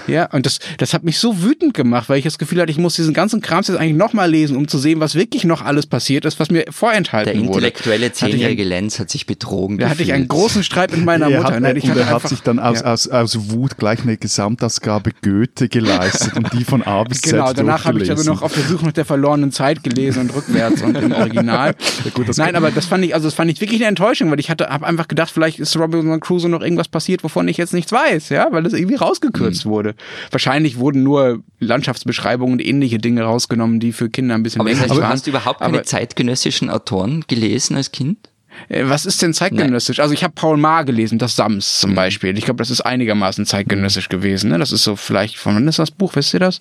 Ja, 0.08 0.26
und 0.32 0.48
das, 0.48 0.58
das 0.80 0.96
hat 0.96 1.04
mich 1.04 1.20
so 1.20 1.44
wütend 1.44 1.76
gemacht, 1.76 2.10
weil 2.10 2.18
ich 2.18 2.24
das 2.24 2.40
Gefühl 2.40 2.60
hatte, 2.60 2.72
ich 2.72 2.80
muss 2.80 2.96
diesen 2.96 3.14
ganzen 3.14 3.40
Krams 3.42 3.68
jetzt 3.68 3.78
eigentlich 3.78 3.96
nochmal 3.96 4.32
lesen, 4.32 4.58
um 4.58 4.68
zu 4.68 4.80
sehen, 4.80 5.00
was 5.00 5.14
wirklich 5.14 5.44
noch 5.44 5.62
alles 5.64 5.86
passiert 5.86 6.26
ist, 6.26 6.40
was 6.40 6.50
mir 6.50 6.66
vorenthalten 6.72 7.34
Der 7.34 7.40
wurde. 7.42 7.58
intellektuelle 7.60 8.08
ich 8.08 8.12
ein- 8.24 8.32
zehnjährige 8.32 8.64
Lenz 8.64 8.98
hat 9.00 9.12
sich 9.12 9.28
betrogen 9.28 9.78
Da 9.78 9.90
hatte 9.90 10.02
ich 10.02 10.12
einen 10.12 10.28
gefühlt. 10.28 10.42
großen 10.42 10.64
Streit 10.64 10.92
mit 10.92 11.06
meiner 11.06 11.30
Er 11.30 11.42
Mutter. 11.42 11.54
hat, 11.54 11.62
ne? 11.62 11.74
Ich 11.78 11.84
und 11.84 11.96
er 11.98 12.10
hat 12.10 12.28
sich 12.28 12.42
dann 12.42 12.58
aus, 12.58 12.80
ja. 12.80 12.86
aus, 12.92 13.08
aus 13.10 13.52
Wut 13.52 13.78
gleich 13.78 14.02
eine 14.02 14.18
Gesamtausgabe 14.18 15.12
Goethe 15.22 15.70
geleistet 15.70 16.36
und 16.36 16.52
die 16.54 16.64
von 16.64 16.82
A 16.82 17.04
bis 17.04 17.22
Z 17.22 17.34
Genau, 17.34 17.54
danach 17.54 17.86
habe 17.86 18.02
ich 18.02 18.12
aber 18.12 18.24
noch 18.24 18.42
auf 18.42 18.54
der 18.54 18.64
Suche 18.64 18.86
nach 18.86 18.94
der 18.94 19.06
verlorenen 19.06 19.52
Zeit 19.52 19.84
gelesen 19.84 20.22
und 20.22 20.36
rückwärts 20.36 20.82
und 20.82 20.98
im 20.98 21.12
Original. 21.12 21.76
gut, 22.16 22.28
das 22.28 22.38
Nein, 22.38 22.56
aber 22.56 22.72
das 22.72 22.86
fand 22.88 23.06
ich, 23.06 23.14
also 23.14 23.28
das 23.28 23.36
fand 23.36 23.52
ich 23.52 23.62
wirklich 23.62 23.82
eine 23.82 23.90
Enttäuschung, 23.90 24.32
weil 24.32 24.40
ich 24.40 24.50
hatte, 24.50 24.61
habe 24.70 24.86
einfach 24.86 25.08
gedacht, 25.08 25.32
vielleicht 25.32 25.60
ist 25.60 25.76
Robinson 25.78 26.20
Crusoe 26.20 26.50
noch 26.50 26.62
irgendwas 26.62 26.88
passiert, 26.88 27.24
wovon 27.24 27.48
ich 27.48 27.58
jetzt 27.58 27.74
nichts 27.74 27.92
weiß, 27.92 28.30
ja, 28.30 28.48
weil 28.52 28.64
das 28.64 28.74
irgendwie 28.74 28.96
rausgekürzt 28.96 29.66
Mhm. 29.66 29.70
wurde. 29.70 29.96
Wahrscheinlich 30.32 30.78
wurden 30.78 31.04
nur 31.04 31.44
Landschaftsbeschreibungen 31.60 32.54
und 32.54 32.66
ähnliche 32.66 32.98
Dinge 33.00 33.24
rausgenommen, 33.24 33.80
die 33.80 33.92
für 33.92 34.10
Kinder 34.10 34.36
ein 34.36 34.44
bisschen 34.44 34.62
Aber 34.62 34.70
das 34.70 34.80
länglich 34.80 34.92
heißt, 34.92 34.98
du 35.00 35.04
waren. 35.04 35.12
hast 35.14 35.28
überhaupt 35.28 35.60
keine 35.62 35.78
Aber- 35.80 35.84
zeitgenössischen 35.84 36.70
Autoren 36.70 37.24
gelesen 37.28 37.76
als 37.76 37.92
Kind? 37.92 38.18
Äh, 38.70 38.84
Was 38.88 39.06
ist 39.06 39.22
denn 39.22 39.34
zeitgenössisch? 39.34 40.00
Also 40.00 40.14
ich 40.14 40.24
habe 40.24 40.34
Paul 40.36 40.58
Maar 40.58 40.84
gelesen, 40.86 41.18
das 41.20 41.36
Sams 41.36 41.78
Mhm. 41.78 41.88
zum 41.88 41.96
Beispiel. 41.96 42.38
Ich 42.38 42.46
glaube, 42.46 42.58
das 42.58 42.70
ist 42.70 42.82
einigermaßen 42.82 43.46
zeitgenössisch 43.46 44.10
gewesen. 44.10 44.50
Ne? 44.50 44.60
Das 44.60 44.72
ist 44.72 44.84
so 44.84 44.96
vielleicht, 44.96 45.38
von 45.38 45.56
wann 45.56 45.68
ist 45.68 45.80
das 45.80 45.92
Buch? 45.92 46.16
Wisst 46.16 46.34
ihr 46.34 46.40
das? 46.42 46.60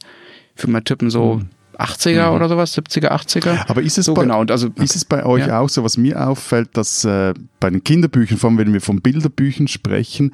Würde 0.57 0.71
mal 0.73 0.81
tippen, 0.83 1.11
so 1.11 1.43
80er 1.81 2.31
oder 2.31 2.49
sowas, 2.49 2.77
70er, 2.77 3.11
80er. 3.11 3.53
Mhm. 3.53 3.59
Aber 3.69 3.83
ist 3.83 3.99
es, 3.99 4.07
so 4.07 4.14
bei, 4.14 4.23
genau. 4.23 4.45
Also, 4.45 4.69
ist 4.77 4.97
es 4.97 5.05
bei 5.05 5.25
euch 5.25 5.47
Ja. 5.47 5.61
auch 5.61 5.69
so, 5.69 5.83
was 5.85 5.97
mir 5.97 6.27
auffällt, 6.29 6.77
dass 6.77 7.05
äh, 7.05 7.35
bei 7.59 7.71
den 7.71 7.83
Kinderbüchern, 7.85 8.38
vor 8.38 8.51
allem 8.51 8.59
wenn 8.59 8.73
wir 8.73 8.81
von 8.81 9.01
Bilderbüchern 9.01 9.69
sprechen, 9.69 10.33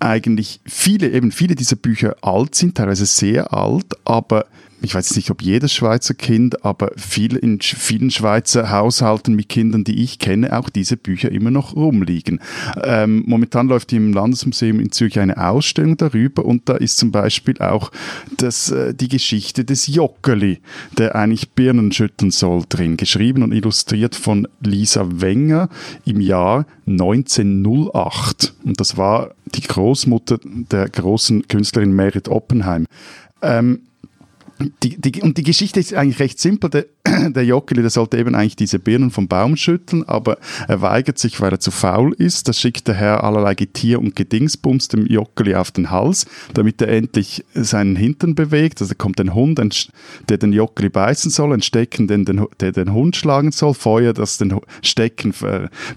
eigentlich 0.00 0.60
viele, 0.64 1.10
eben 1.10 1.32
viele 1.32 1.54
dieser 1.54 1.76
Bücher 1.76 2.16
alt 2.22 2.54
sind, 2.54 2.76
teilweise 2.76 3.04
sehr 3.06 3.52
alt, 3.52 3.86
aber 4.04 4.46
ich 4.80 4.94
weiß 4.94 5.16
nicht, 5.16 5.30
ob 5.30 5.42
jedes 5.42 5.72
Schweizer 5.72 6.14
Kind, 6.14 6.64
aber 6.64 6.92
viel 6.96 7.36
in 7.36 7.60
vielen 7.60 8.10
Schweizer 8.10 8.70
Haushalten 8.70 9.34
mit 9.34 9.48
Kindern, 9.48 9.84
die 9.84 10.02
ich 10.02 10.18
kenne, 10.18 10.56
auch 10.56 10.68
diese 10.68 10.96
Bücher 10.96 11.32
immer 11.32 11.50
noch 11.50 11.74
rumliegen. 11.74 12.40
Ähm, 12.82 13.24
momentan 13.26 13.68
läuft 13.68 13.92
im 13.92 14.12
Landesmuseum 14.12 14.78
in 14.80 14.92
Zürich 14.92 15.18
eine 15.18 15.36
Ausstellung 15.36 15.96
darüber 15.96 16.44
und 16.44 16.68
da 16.68 16.76
ist 16.76 16.98
zum 16.98 17.10
Beispiel 17.10 17.58
auch 17.58 17.90
das, 18.36 18.70
äh, 18.70 18.94
die 18.94 19.08
Geschichte 19.08 19.64
des 19.64 19.86
Joggeli, 19.88 20.60
der 20.96 21.16
eigentlich 21.16 21.50
Birnen 21.50 21.90
schütteln 21.90 22.30
soll, 22.30 22.62
drin, 22.68 22.96
geschrieben 22.96 23.42
und 23.42 23.52
illustriert 23.52 24.14
von 24.14 24.46
Lisa 24.60 25.06
Wenger 25.10 25.68
im 26.04 26.20
Jahr 26.20 26.66
1908. 26.86 28.54
Und 28.64 28.80
das 28.80 28.96
war 28.96 29.30
die 29.54 29.62
Großmutter 29.62 30.38
der 30.44 30.88
großen 30.88 31.48
Künstlerin 31.48 31.92
Merit 31.92 32.28
Oppenheim. 32.28 32.86
Ähm, 33.42 33.80
die, 34.82 35.00
die, 35.00 35.22
und 35.22 35.38
die 35.38 35.42
Geschichte 35.42 35.80
ist 35.80 35.94
eigentlich 35.94 36.18
recht 36.18 36.40
simpel. 36.40 36.70
Der, 36.70 36.86
der 37.30 37.44
Jockeli, 37.44 37.82
der 37.82 37.90
sollte 37.90 38.18
eben 38.18 38.34
eigentlich 38.34 38.56
diese 38.56 38.78
Birnen 38.78 39.10
vom 39.10 39.28
Baum 39.28 39.56
schütteln, 39.56 40.04
aber 40.08 40.38
er 40.66 40.80
weigert 40.80 41.18
sich, 41.18 41.40
weil 41.40 41.52
er 41.52 41.60
zu 41.60 41.70
faul 41.70 42.12
ist. 42.14 42.48
Das 42.48 42.60
schickt 42.60 42.88
der 42.88 42.94
Herr 42.94 43.24
allerlei 43.24 43.54
Getier 43.54 44.00
und 44.00 44.16
Gedingsbums 44.16 44.88
dem 44.88 45.06
Jockeli 45.06 45.54
auf 45.54 45.70
den 45.70 45.90
Hals, 45.90 46.26
damit 46.54 46.82
er 46.82 46.88
endlich 46.88 47.44
seinen 47.54 47.96
Hintern 47.96 48.34
bewegt. 48.34 48.80
Also 48.80 48.94
kommt 48.96 49.20
ein 49.20 49.34
Hund, 49.34 49.58
der 50.28 50.38
den 50.38 50.52
Jockeli 50.52 50.88
beißen 50.88 51.30
soll, 51.30 51.52
ein 51.52 51.62
Stecken, 51.62 52.06
der 52.06 52.72
den 52.72 52.92
Hund 52.92 53.16
schlagen 53.16 53.52
soll, 53.52 53.74
Feuer, 53.74 54.12
das 54.12 54.38
den 54.38 54.58
Stecken 54.82 55.34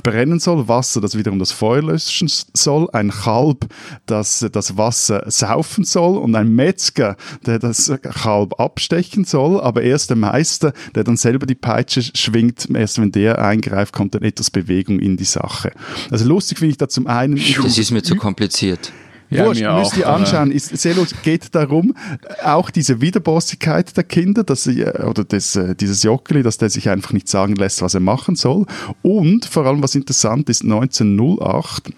brennen 0.04 0.40
soll, 0.40 0.68
Wasser, 0.68 1.02
das 1.02 1.18
wiederum 1.18 1.40
das 1.40 1.52
Feuer 1.52 1.82
löschen 1.82 2.30
soll, 2.54 2.90
ein 2.92 3.10
Kalb, 3.10 3.68
das 4.06 4.46
das 4.52 4.78
Wasser 4.78 5.24
saufen 5.28 5.84
soll 5.84 6.18
und 6.18 6.36
ein 6.36 6.54
Metzger, 6.56 7.18
der 7.46 7.60
das 7.60 7.92
Kalb 8.02 8.51
abstechen 8.60 9.26
soll, 9.26 9.60
aber 9.60 9.82
erst 9.82 10.10
der 10.10 10.18
Meister, 10.18 10.74
der 10.96 11.04
dann 11.04 11.18
selber 11.18 11.46
die 11.46 11.56
Peitsche 11.56 12.02
schwingt, 12.02 12.68
erst 12.74 13.00
wenn 13.00 13.12
der 13.12 13.44
eingreift, 13.44 13.94
kommt 13.94 14.16
dann 14.16 14.24
etwas 14.24 14.50
Bewegung 14.50 15.00
in 15.00 15.18
die 15.18 15.26
Sache. 15.26 15.72
Also 16.10 16.26
lustig 16.26 16.60
finde 16.60 16.72
ich 16.72 16.78
da 16.78 16.90
zum 16.90 17.08
einen. 17.08 17.40
Das 17.64 17.78
ist 17.78 17.92
mir 17.92 18.04
zu 18.04 18.16
kompliziert. 18.16 18.92
Ja, 19.32 19.46
Wurscht, 19.46 19.64
müsst 19.64 19.96
ihr 19.96 20.10
anschauen, 20.10 20.52
ist 20.52 20.78
sehr 20.78 20.94
lustig, 20.94 21.22
geht 21.24 21.56
darum, 21.56 21.96
auch 22.44 22.70
diese 22.70 23.00
Widerbossigkeit 23.00 23.96
der 23.96 24.04
Kinder, 24.04 24.44
dass 24.44 24.66
sie, 24.66 24.82
äh, 24.82 25.06
oder 25.06 25.24
des, 25.24 25.56
äh, 25.56 25.74
dieses 25.74 26.04
Jockeli, 26.04 26.44
dass 26.44 26.58
der 26.58 26.70
sich 26.70 26.90
einfach 26.90 27.14
nicht 27.14 27.30
sagen 27.30 27.56
lässt, 27.56 27.82
was 27.82 27.94
er 27.94 28.02
machen 28.02 28.36
soll. 28.36 28.66
Und 29.02 29.46
vor 29.46 29.66
allem, 29.66 29.82
was 29.82 29.96
interessant 29.96 30.50
ist, 30.50 30.66
1908 30.66 31.94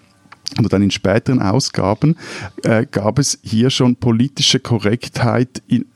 oder 0.60 0.68
dann 0.68 0.82
in 0.82 0.92
späteren 0.92 1.42
Ausgaben 1.42 2.16
äh, 2.62 2.86
gab 2.88 3.18
es 3.18 3.40
hier 3.42 3.70
schon 3.70 3.96
politische 3.96 4.60
Korrektheit 4.60 5.60
in, 5.66 5.86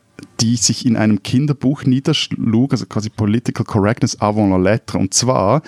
die 0.41 0.57
sich 0.57 0.87
in 0.87 0.97
einem 0.97 1.23
Kinderbuch 1.23 1.85
niederschlug, 1.85 2.73
also 2.73 2.87
quasi 2.87 3.11
Political 3.11 3.65
Correctness 3.65 4.21
avant 4.21 4.51
la 4.51 4.57
lettre. 4.57 4.99
Und 4.99 5.15
zwar 5.15 5.63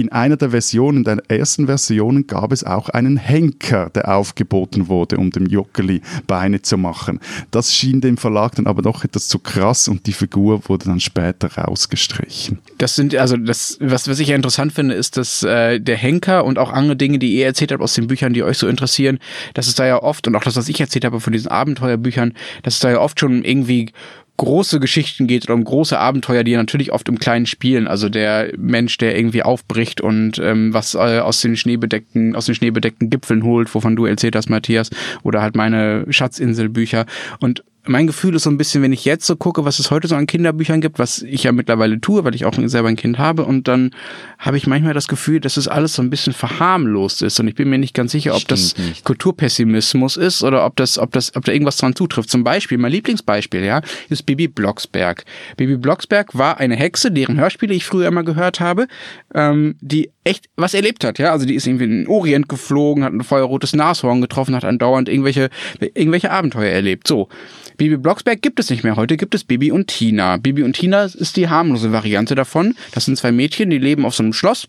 in 0.00 0.10
einer 0.10 0.36
der 0.36 0.50
Versionen, 0.50 1.04
der 1.04 1.22
ersten 1.28 1.66
Versionen, 1.66 2.26
gab 2.26 2.52
es 2.52 2.64
auch 2.64 2.88
einen 2.88 3.18
Henker, 3.18 3.90
der 3.90 4.16
aufgeboten 4.16 4.88
wurde, 4.88 5.18
um 5.18 5.30
dem 5.30 5.46
Joggeli 5.46 6.00
Beine 6.26 6.62
zu 6.62 6.78
machen. 6.78 7.20
Das 7.50 7.74
schien 7.74 8.00
dem 8.00 8.16
Verlag 8.16 8.54
dann 8.54 8.66
aber 8.66 8.80
doch 8.80 9.04
etwas 9.04 9.28
zu 9.28 9.38
krass 9.38 9.88
und 9.88 10.06
die 10.06 10.14
Figur 10.14 10.68
wurde 10.68 10.86
dann 10.86 11.00
später 11.00 11.52
rausgestrichen. 11.54 12.58
Das 12.78 12.96
sind 12.96 13.14
also 13.14 13.36
das, 13.36 13.76
was, 13.80 14.08
was 14.08 14.18
ich 14.18 14.28
ja 14.28 14.36
interessant 14.36 14.72
finde, 14.72 14.94
ist, 14.94 15.18
dass 15.18 15.42
äh, 15.42 15.78
der 15.78 15.96
Henker 15.96 16.44
und 16.44 16.58
auch 16.58 16.72
andere 16.72 16.96
Dinge, 16.96 17.18
die 17.18 17.34
ihr 17.34 17.44
erzählt 17.44 17.70
habt 17.72 17.82
aus 17.82 17.92
den 17.92 18.06
Büchern, 18.06 18.32
die 18.32 18.42
euch 18.42 18.56
so 18.56 18.68
interessieren, 18.68 19.18
dass 19.52 19.68
es 19.68 19.74
da 19.74 19.86
ja 19.86 20.02
oft 20.02 20.26
und 20.26 20.34
auch 20.34 20.44
das, 20.44 20.56
was 20.56 20.68
ich 20.68 20.80
erzählt 20.80 21.04
habe 21.04 21.20
von 21.20 21.34
diesen 21.34 21.50
Abenteuerbüchern, 21.50 22.32
dass 22.62 22.74
es 22.74 22.80
da 22.80 22.90
ja 22.90 23.00
oft 23.00 23.20
schon 23.20 23.44
irgendwie 23.44 23.92
große 24.40 24.80
Geschichten 24.80 25.26
geht 25.26 25.44
oder 25.44 25.52
um 25.52 25.64
große 25.64 25.98
Abenteuer, 25.98 26.44
die 26.44 26.56
natürlich 26.56 26.92
oft 26.92 27.06
im 27.10 27.18
Kleinen 27.18 27.44
spielen. 27.44 27.86
Also 27.86 28.08
der 28.08 28.52
Mensch, 28.56 28.96
der 28.96 29.14
irgendwie 29.14 29.42
aufbricht 29.42 30.00
und 30.00 30.38
ähm, 30.38 30.72
was 30.72 30.94
äh, 30.94 31.18
aus 31.18 31.42
den 31.42 31.58
schneebedeckten, 31.58 32.34
aus 32.34 32.46
den 32.46 32.54
schneebedeckten 32.54 33.10
Gipfeln 33.10 33.44
holt, 33.44 33.74
wovon 33.74 33.96
du 33.96 34.06
erzählt 34.06 34.34
hast, 34.34 34.48
Matthias, 34.48 34.88
oder 35.24 35.42
halt 35.42 35.56
meine 35.56 36.06
Schatzinselbücher. 36.08 37.04
Und 37.40 37.64
mein 37.86 38.06
Gefühl 38.06 38.34
ist 38.34 38.42
so 38.42 38.50
ein 38.50 38.58
bisschen, 38.58 38.82
wenn 38.82 38.92
ich 38.92 39.04
jetzt 39.04 39.26
so 39.26 39.36
gucke, 39.36 39.64
was 39.64 39.78
es 39.78 39.90
heute 39.90 40.06
so 40.06 40.14
an 40.14 40.26
Kinderbüchern 40.26 40.80
gibt, 40.80 40.98
was 40.98 41.22
ich 41.22 41.44
ja 41.44 41.52
mittlerweile 41.52 42.00
tue, 42.00 42.24
weil 42.24 42.34
ich 42.34 42.44
auch 42.44 42.54
selber 42.54 42.88
ein 42.88 42.96
Kind 42.96 43.18
habe, 43.18 43.44
und 43.44 43.68
dann 43.68 43.92
habe 44.38 44.56
ich 44.56 44.66
manchmal 44.66 44.94
das 44.94 45.08
Gefühl, 45.08 45.40
dass 45.40 45.56
es 45.56 45.68
alles 45.68 45.94
so 45.94 46.02
ein 46.02 46.10
bisschen 46.10 46.32
verharmlost 46.32 47.22
ist. 47.22 47.40
Und 47.40 47.48
ich 47.48 47.54
bin 47.54 47.70
mir 47.70 47.78
nicht 47.78 47.94
ganz 47.94 48.12
sicher, 48.12 48.34
ob 48.34 48.40
Stimmt 48.40 48.60
das 48.60 48.78
nicht. 48.78 49.04
Kulturpessimismus 49.04 50.16
ist 50.16 50.42
oder 50.42 50.64
ob 50.64 50.76
das, 50.76 50.98
ob 50.98 51.12
das, 51.12 51.34
ob 51.36 51.44
da 51.44 51.52
irgendwas 51.52 51.78
dran 51.78 51.96
zutrifft. 51.96 52.30
Zum 52.30 52.44
Beispiel, 52.44 52.78
mein 52.78 52.92
Lieblingsbeispiel, 52.92 53.64
ja, 53.64 53.80
ist 54.08 54.24
Bibi 54.26 54.48
Blocksberg. 54.48 55.24
Bibi 55.56 55.76
Blocksberg 55.76 56.36
war 56.36 56.58
eine 56.58 56.76
Hexe, 56.76 57.10
deren 57.10 57.38
Hörspiele 57.38 57.74
ich 57.74 57.84
früher 57.86 58.08
immer 58.08 58.24
gehört 58.24 58.60
habe, 58.60 58.88
ähm, 59.34 59.76
die 59.80 60.10
echt 60.24 60.46
was 60.56 60.74
erlebt 60.74 61.04
hat, 61.04 61.18
ja. 61.18 61.32
Also 61.32 61.46
die 61.46 61.54
ist 61.54 61.66
irgendwie 61.66 61.84
in 61.84 61.90
den 61.90 62.06
Orient 62.06 62.48
geflogen, 62.48 63.04
hat 63.04 63.12
ein 63.12 63.22
feuerrotes 63.22 63.74
Nashorn 63.74 64.20
getroffen, 64.20 64.54
hat 64.54 64.64
andauernd 64.64 65.08
irgendwelche, 65.08 65.48
irgendwelche 65.80 66.30
Abenteuer 66.30 66.70
erlebt. 66.70 67.06
So. 67.06 67.28
Bibi 67.76 67.96
Blocksberg 67.96 68.42
gibt 68.42 68.60
es 68.60 68.68
nicht 68.68 68.84
mehr. 68.84 68.96
Heute 68.96 69.16
gibt 69.16 69.34
es 69.34 69.44
Bibi 69.44 69.72
und 69.72 69.86
Tina. 69.86 70.36
Bibi 70.36 70.62
und 70.62 70.74
Tina 70.74 71.04
ist 71.04 71.36
die 71.36 71.48
harmlose 71.48 71.92
Variante 71.92 72.34
davon. 72.34 72.74
Das 72.92 73.06
sind 73.06 73.16
zwei 73.16 73.32
Mädchen, 73.32 73.70
die 73.70 73.78
leben 73.78 74.04
auf 74.04 74.14
so 74.14 74.22
einem 74.22 74.34
Schloss 74.34 74.68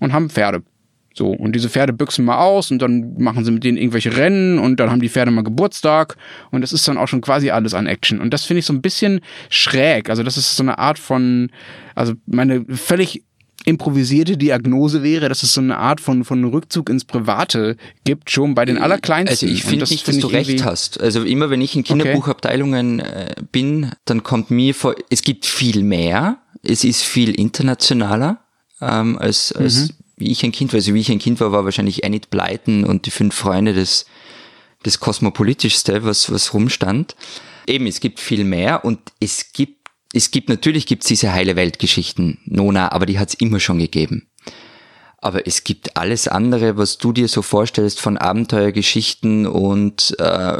und 0.00 0.12
haben 0.12 0.30
Pferde. 0.30 0.62
So, 1.12 1.28
und 1.28 1.54
diese 1.54 1.68
Pferde 1.68 1.92
büchsen 1.92 2.24
mal 2.24 2.38
aus 2.38 2.70
und 2.70 2.80
dann 2.80 3.14
machen 3.18 3.44
sie 3.44 3.50
mit 3.50 3.64
denen 3.64 3.76
irgendwelche 3.76 4.16
Rennen 4.16 4.58
und 4.58 4.78
dann 4.78 4.90
haben 4.90 5.00
die 5.00 5.08
Pferde 5.08 5.32
mal 5.32 5.42
Geburtstag 5.42 6.16
und 6.50 6.60
das 6.60 6.72
ist 6.72 6.86
dann 6.86 6.98
auch 6.98 7.08
schon 7.08 7.20
quasi 7.20 7.50
alles 7.50 7.74
an 7.74 7.86
Action. 7.86 8.20
Und 8.20 8.32
das 8.32 8.44
finde 8.44 8.60
ich 8.60 8.66
so 8.66 8.72
ein 8.72 8.80
bisschen 8.80 9.20
schräg. 9.48 10.08
Also, 10.08 10.22
das 10.22 10.36
ist 10.36 10.56
so 10.56 10.62
eine 10.62 10.78
Art 10.78 10.98
von, 10.98 11.50
also 11.96 12.14
meine 12.26 12.64
völlig 12.68 13.24
improvisierte 13.64 14.36
Diagnose 14.36 15.02
wäre, 15.02 15.28
dass 15.28 15.42
es 15.42 15.52
so 15.52 15.60
eine 15.60 15.76
Art 15.76 16.00
von, 16.00 16.24
von 16.24 16.44
Rückzug 16.44 16.88
ins 16.88 17.04
Private 17.04 17.76
gibt, 18.04 18.30
schon 18.30 18.54
bei 18.54 18.64
den 18.64 18.78
äh, 18.78 18.80
allerkleinsten. 18.80 19.48
Also 19.48 19.54
ich 19.54 19.64
finde 19.64 19.84
nicht, 19.84 20.06
dass 20.06 20.14
find 20.16 20.24
du 20.24 20.28
recht 20.28 20.64
hast. 20.64 21.00
Also 21.00 21.22
immer 21.22 21.50
wenn 21.50 21.60
ich 21.60 21.76
in 21.76 21.84
Kinderbuchabteilungen 21.84 23.00
okay. 23.00 23.10
äh, 23.10 23.42
bin, 23.52 23.90
dann 24.04 24.22
kommt 24.22 24.50
mir 24.50 24.74
vor, 24.74 24.94
es 25.10 25.22
gibt 25.22 25.46
viel 25.46 25.82
mehr, 25.82 26.38
es 26.62 26.84
ist 26.84 27.02
viel 27.02 27.34
internationaler 27.34 28.38
ähm, 28.80 29.18
als, 29.18 29.52
als 29.52 29.88
mhm. 29.88 29.94
wie 30.16 30.30
ich 30.30 30.44
ein 30.44 30.52
Kind 30.52 30.72
war. 30.72 30.78
Also 30.78 30.94
wie 30.94 31.00
ich 31.00 31.10
ein 31.10 31.18
Kind 31.18 31.40
war, 31.40 31.52
war 31.52 31.64
wahrscheinlich 31.64 32.04
Enid 32.04 32.30
Blyton 32.30 32.84
und 32.84 33.06
die 33.06 33.10
fünf 33.10 33.34
Freunde 33.34 33.74
des, 33.74 34.06
des 34.84 35.00
Kosmopolitischste, 35.00 36.04
was, 36.04 36.32
was 36.32 36.54
rumstand. 36.54 37.14
Eben, 37.66 37.86
es 37.86 38.00
gibt 38.00 38.20
viel 38.20 38.44
mehr 38.44 38.84
und 38.84 39.00
es 39.20 39.52
gibt 39.52 39.79
es 40.12 40.30
gibt 40.30 40.48
natürlich 40.48 40.86
gibt's 40.86 41.06
diese 41.06 41.32
heile 41.32 41.56
Weltgeschichten, 41.56 42.38
Nona, 42.44 42.92
aber 42.92 43.06
die 43.06 43.18
hat's 43.18 43.34
immer 43.34 43.60
schon 43.60 43.78
gegeben. 43.78 44.28
Aber 45.18 45.46
es 45.46 45.64
gibt 45.64 45.96
alles 45.96 46.28
andere, 46.28 46.76
was 46.76 46.98
du 46.98 47.12
dir 47.12 47.28
so 47.28 47.42
vorstellst 47.42 48.00
von 48.00 48.16
Abenteuergeschichten 48.16 49.46
und 49.46 50.18
äh, 50.18 50.58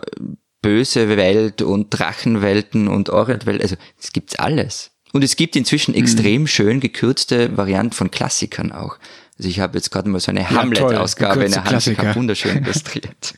böse 0.60 1.08
Welt 1.08 1.62
und 1.62 1.88
Drachenwelten 1.90 2.86
und 2.86 3.08
Orientwelt. 3.08 3.62
Also 3.62 3.76
es 3.98 4.12
gibt's 4.12 4.36
alles. 4.36 4.90
Und 5.12 5.24
es 5.24 5.36
gibt 5.36 5.56
inzwischen 5.56 5.92
mhm. 5.92 6.00
extrem 6.00 6.46
schön 6.46 6.80
gekürzte 6.80 7.56
Varianten 7.56 7.92
von 7.92 8.10
Klassikern 8.10 8.70
auch. 8.70 8.98
Also 9.38 9.48
ich 9.48 9.58
habe 9.60 9.78
jetzt 9.78 9.90
gerade 9.90 10.08
mal 10.08 10.20
so 10.20 10.30
eine 10.30 10.42
ja, 10.42 10.50
Hamlet-Ausgabe 10.50 11.44
in 11.44 11.52
der 11.52 11.64
Hand, 11.64 11.86
ich 11.86 11.98
habe 11.98 12.14
wunderschön 12.14 12.58
illustriert. 12.62 13.34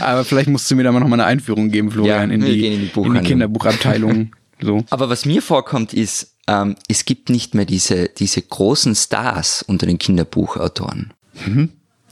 Aber 0.00 0.24
vielleicht 0.24 0.48
musst 0.48 0.70
du 0.70 0.76
mir 0.76 0.82
da 0.82 0.92
mal 0.92 1.00
noch 1.00 1.08
mal 1.08 1.20
eine 1.20 1.26
Einführung 1.26 1.70
geben, 1.70 1.90
Florian, 1.90 2.30
ja, 2.30 2.34
in, 2.34 2.40
die, 2.40 2.66
in, 2.66 2.90
die 2.90 3.00
in 3.00 3.14
die 3.14 3.20
Kinderbuchabteilung. 3.20 4.32
So. 4.62 4.84
Aber 4.90 5.10
was 5.10 5.24
mir 5.24 5.42
vorkommt, 5.42 5.92
ist, 5.92 6.36
ähm, 6.46 6.76
es 6.88 7.04
gibt 7.04 7.30
nicht 7.30 7.54
mehr 7.54 7.64
diese, 7.64 8.08
diese 8.08 8.42
großen 8.42 8.94
Stars 8.94 9.62
unter 9.62 9.86
den 9.86 9.98
Kinderbuchautoren. 9.98 11.12
Mhm. 11.46 11.70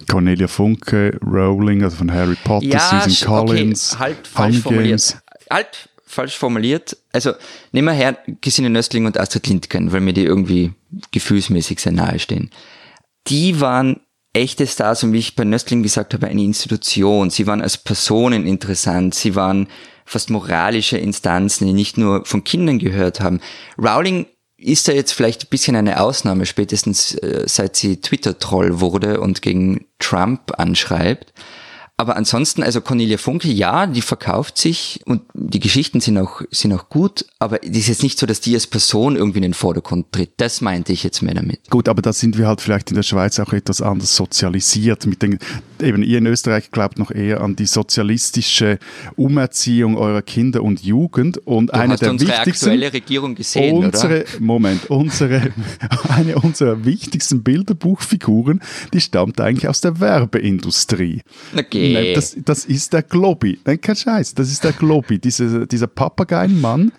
Cornelia 0.09 0.49
Funke, 0.49 1.19
Rowling, 1.23 1.83
also 1.83 1.97
von 1.97 2.13
Harry 2.13 2.37
Potter, 2.43 2.67
ja, 2.67 3.03
Susan 3.05 3.29
Collins, 3.29 3.93
okay, 3.93 4.01
halt 4.01 4.27
falsch 4.27 4.55
Hunger 4.55 4.63
formuliert. 4.63 4.89
Games. 4.89 5.17
Halt 5.51 5.89
falsch 6.07 6.37
formuliert. 6.39 6.97
Also 7.13 7.33
nehmen 7.73 7.87
wir 7.87 7.93
her 7.93 8.19
Gesine 8.41 8.71
Nöstling 8.71 9.07
und 9.07 9.19
Astrid 9.19 9.47
Lindgren, 9.47 9.93
weil 9.93 10.01
mir 10.01 10.13
die 10.13 10.25
irgendwie 10.25 10.73
gefühlsmäßig 11.13 11.81
sehr 11.81 11.93
nahe 11.93 12.19
stehen. 12.19 12.51
Die 13.29 13.61
waren 13.61 14.01
echte 14.33 14.67
Stars 14.67 15.03
und 15.05 15.13
wie 15.13 15.19
ich 15.19 15.37
bei 15.37 15.45
Nöstling 15.45 15.83
gesagt 15.83 16.15
habe, 16.15 16.27
eine 16.27 16.43
Institution. 16.43 17.31
Sie 17.31 17.47
waren 17.47 17.63
als 17.63 17.77
Personen 17.77 18.47
interessant. 18.47 19.15
Sie 19.15 19.35
waren 19.35 19.69
fast 20.11 20.29
moralische 20.29 20.99
Instanzen, 20.99 21.69
die 21.69 21.73
nicht 21.73 21.97
nur 21.97 22.25
von 22.27 22.43
Kindern 22.43 22.81
gehört 22.81 23.21
haben. 23.21 23.41
Rowling 23.79 24.27
ist 24.57 24.89
da 24.89 24.93
jetzt 24.93 25.13
vielleicht 25.13 25.45
ein 25.45 25.51
bisschen 25.51 25.77
eine 25.77 26.01
Ausnahme, 26.01 26.47
spätestens 26.47 27.15
äh, 27.15 27.45
seit 27.47 27.77
sie 27.77 28.01
Twitter-Troll 28.01 28.81
wurde 28.81 29.21
und 29.21 29.41
gegen 29.41 29.87
Trump 30.01 30.59
anschreibt. 30.59 31.33
Aber 32.01 32.17
ansonsten, 32.17 32.63
also 32.63 32.81
Cornelia 32.81 33.19
Funke, 33.19 33.49
ja, 33.49 33.87
die 33.87 34.01
verkauft 34.01 34.57
sich 34.57 35.01
und 35.05 35.21
die 35.35 35.61
Geschichten 35.61 36.01
sind 36.01 36.17
auch, 36.17 36.41
sind 36.51 36.73
auch 36.73 36.89
gut, 36.89 37.27
aber 37.39 37.63
es 37.63 37.77
ist 37.77 37.89
jetzt 37.89 38.03
nicht 38.03 38.19
so, 38.19 38.25
dass 38.25 38.41
die 38.41 38.55
als 38.55 38.67
Person 38.67 39.17
irgendwie 39.17 39.41
in 39.41 39.43
den 39.43 39.53
Vordergrund 39.53 40.11
tritt. 40.11 40.31
Das 40.39 40.63
meinte 40.63 40.95
ich 40.95 41.03
jetzt 41.05 41.21
mehr 41.21 41.35
damit. 41.35 41.69
Gut, 41.69 41.91
aber 41.91 42.01
da 42.01 42.15
sind 42.15 42.39
wir 42.39 42.47
halt 42.47 42.63
vielleicht 42.63 42.89
in 42.89 42.97
der 42.97 43.03
Schweiz 43.03 43.39
auch 43.39 43.53
etwas 43.53 43.83
anders 43.83 44.17
sozialisiert. 44.17 45.05
Mit 45.05 45.21
den, 45.21 45.39
eben 45.79 46.03
ihr 46.03 46.17
in 46.17 46.27
Österreich 46.27 46.71
glaubt 46.71 46.99
noch 46.99 47.11
eher 47.11 47.43
an 47.43 47.55
die 47.55 47.67
sozialistische 47.67 48.79
Umerziehung 49.17 49.99
eurer 49.99 50.23
Kinder 50.23 50.63
und 50.63 50.83
Jugend 50.83 51.37
und 51.47 51.67
Du 51.67 51.75
eine 51.75 51.93
hast 51.93 52.01
der 52.01 52.13
unsere 52.13 52.31
wichtigsten 52.31 52.71
aktuelle 52.71 52.93
Regierung 52.95 53.35
gesehen, 53.35 53.77
unsere, 53.77 54.23
oder? 54.23 54.41
Moment, 54.41 54.89
unsere, 54.89 55.53
eine 56.09 56.37
unserer 56.37 56.83
wichtigsten 56.83 57.43
Bilderbuchfiguren, 57.43 58.63
die 58.95 59.03
stammt 59.03 59.39
eigentlich 59.39 59.69
aus 59.69 59.83
der 59.83 60.01
Werbeindustrie. 60.01 61.21
Okay. 61.55 61.90
Nein, 61.93 62.15
Das, 62.15 62.37
das 62.45 62.65
ist 62.65 62.93
der 62.93 63.03
Globi. 63.03 63.59
Nein, 63.65 63.81
kein 63.81 63.97
Scheiß, 63.97 64.35
das 64.35 64.51
ist 64.51 64.65
der 64.65 64.73
Globi, 64.73 65.19
dieser, 65.19 65.67
dieser 65.67 65.87
Papageienmann. 65.87 66.93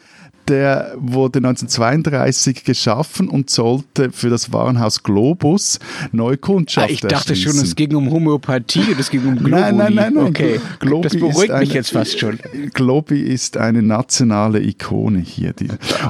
Der 0.52 0.91
wurde 0.97 1.39
1932 1.39 2.66
geschaffen 2.66 3.30
und 3.30 3.49
sollte 3.49 4.12
für 4.12 4.30
das 4.30 4.52
Warenhaus 4.52 5.02
Globus 5.02 5.80
neue 6.12 6.36
Kundschaft 6.36 6.89
Ah, 6.89 6.91
ich 6.91 6.99
dachte 6.99 7.38
schon, 7.38 7.54
es 7.58 7.74
ging 7.74 7.95
um 7.95 8.12
Homöopathie 8.12 8.91
und 8.91 8.99
es 8.99 9.10
ging 9.10 9.22
um 9.26 9.36
Globuli. 9.38 9.52
Nein, 9.62 9.78
nein, 9.78 9.93
nein, 9.93 10.14
nein. 10.14 10.26
Okay, 10.28 10.60
Globi 10.80 11.04
das 11.04 11.14
beruhigt 11.16 11.38
ist 11.38 11.41
mich 11.41 11.52
eine- 11.70 11.74
jetzt 11.74 11.91
fast 11.91 12.20
schon. 12.20 12.38
Globi 12.74 13.22
ist 13.22 13.56
eine 13.56 13.82
nationale 13.82 14.62
Ikone 14.62 15.20
hier. 15.20 15.54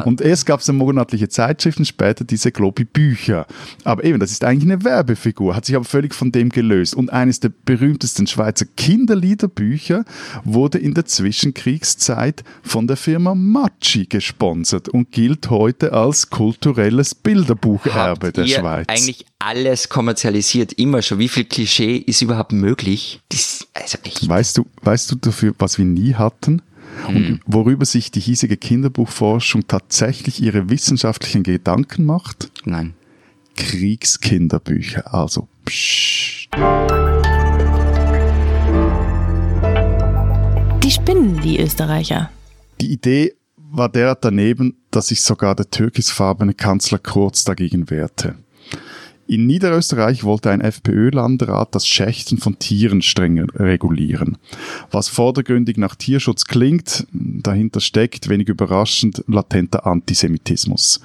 Und 0.05 0.21
erst 0.21 0.47
gab 0.47 0.61
es 0.61 0.69
eine 0.69 0.79
monatliche 0.79 1.29
Zeitschriften, 1.29 1.85
später 1.85 2.25
diese 2.25 2.51
Globi-Bücher. 2.51 3.45
Aber 3.83 4.03
eben, 4.03 4.19
das 4.19 4.31
ist 4.31 4.43
eigentlich 4.43 4.71
eine 4.71 4.83
Werbefigur, 4.83 5.55
hat 5.55 5.65
sich 5.65 5.75
aber 5.75 5.85
völlig 5.85 6.15
von 6.15 6.31
dem 6.31 6.49
gelöst. 6.49 6.95
Und 6.95 7.11
eines 7.13 7.39
der 7.41 7.51
berühmtesten 7.65 8.25
Schweizer 8.25 8.65
Kinderliederbücher 8.75 10.03
wurde 10.43 10.79
in 10.79 10.95
der 10.95 11.05
Zwischenkriegszeit 11.05 12.43
von 12.63 12.87
der 12.87 12.97
Firma 12.97 13.35
Matschi 13.35 14.07
gesponsert 14.31 14.89
und 14.89 15.11
gilt 15.11 15.49
heute 15.49 15.93
als 15.93 16.29
kulturelles 16.29 17.15
Bilderbucherbe 17.15 18.27
Habt 18.27 18.37
der 18.37 18.45
ihr 18.45 18.59
Schweiz. 18.59 18.87
eigentlich 18.87 19.25
alles 19.39 19.89
kommerzialisiert, 19.89 20.73
immer 20.73 21.01
schon. 21.01 21.19
Wie 21.19 21.27
viel 21.27 21.45
Klischee 21.45 21.97
ist 21.97 22.21
überhaupt 22.21 22.53
möglich? 22.53 23.19
Das, 23.29 23.67
also 23.73 23.97
echt. 24.03 24.27
Weißt 24.27 24.57
du, 24.57 24.65
weißt 24.83 25.11
du 25.11 25.15
dafür, 25.15 25.53
was 25.59 25.77
wir 25.77 25.85
nie 25.85 26.13
hatten? 26.13 26.61
Und 27.07 27.39
worüber 27.45 27.85
sich 27.85 28.11
die 28.11 28.19
hiesige 28.19 28.57
Kinderbuchforschung 28.57 29.67
tatsächlich 29.67 30.41
ihre 30.41 30.69
wissenschaftlichen 30.69 31.43
Gedanken 31.43 32.05
macht? 32.05 32.51
Nein. 32.65 32.93
Kriegskinderbücher. 33.55 35.13
Also, 35.13 35.47
pssst. 35.65 36.49
Die 40.83 40.91
spinnen, 40.91 41.41
die 41.41 41.59
Österreicher. 41.59 42.29
Die 42.81 42.91
Idee 42.91 43.33
war 43.71 43.89
derart 43.89 44.23
daneben, 44.23 44.75
dass 44.91 45.07
sich 45.07 45.21
sogar 45.21 45.55
der 45.55 45.69
türkisfarbene 45.69 46.53
Kanzler 46.53 46.99
Kurz 46.99 47.43
dagegen 47.43 47.89
wehrte. 47.89 48.35
In 49.27 49.47
Niederösterreich 49.47 50.25
wollte 50.25 50.51
ein 50.51 50.59
FPÖ-Landrat 50.59 51.73
das 51.73 51.87
Schächten 51.87 52.37
von 52.37 52.59
Tieren 52.59 53.01
strenger 53.01 53.45
regulieren. 53.55 54.37
Was 54.89 55.07
vordergründig 55.07 55.77
nach 55.77 55.95
Tierschutz 55.95 56.45
klingt, 56.45 57.07
dahinter 57.13 57.79
steckt, 57.79 58.27
wenig 58.27 58.49
überraschend, 58.49 59.23
latenter 59.27 59.87
Antisemitismus. 59.87 60.99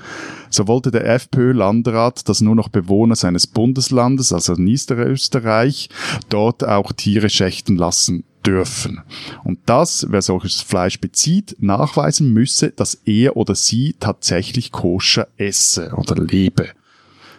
So 0.50 0.66
wollte 0.66 0.90
der 0.90 1.06
FPÖ-Landrat, 1.06 2.28
dass 2.28 2.40
nur 2.40 2.56
noch 2.56 2.68
Bewohner 2.68 3.14
seines 3.14 3.46
Bundeslandes, 3.46 4.32
also 4.32 4.54
Niederösterreich, 4.54 5.88
dort 6.28 6.64
auch 6.64 6.90
Tiere 6.90 7.30
schächten 7.30 7.76
lassen 7.76 8.24
dürfen. 8.46 9.00
Und 9.44 9.58
das, 9.66 10.06
wer 10.08 10.22
solches 10.22 10.60
Fleisch 10.60 11.00
bezieht, 11.00 11.56
nachweisen 11.58 12.32
müsse, 12.32 12.70
dass 12.70 12.94
er 13.04 13.36
oder 13.36 13.54
sie 13.54 13.94
tatsächlich 13.98 14.72
koscher 14.72 15.28
esse 15.36 15.92
oder 15.96 16.14
lebe. 16.14 16.68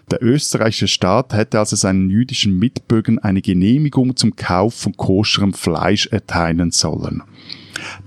Der 0.09 0.23
österreichische 0.23 0.87
Staat 0.87 1.33
hätte 1.33 1.59
also 1.59 1.75
seinen 1.75 2.09
jüdischen 2.09 2.57
Mitbürgern 2.57 3.19
eine 3.19 3.41
Genehmigung 3.41 4.15
zum 4.15 4.35
Kauf 4.35 4.73
von 4.73 4.95
koscherem 4.95 5.53
Fleisch 5.53 6.07
erteilen 6.07 6.71
sollen. 6.71 7.23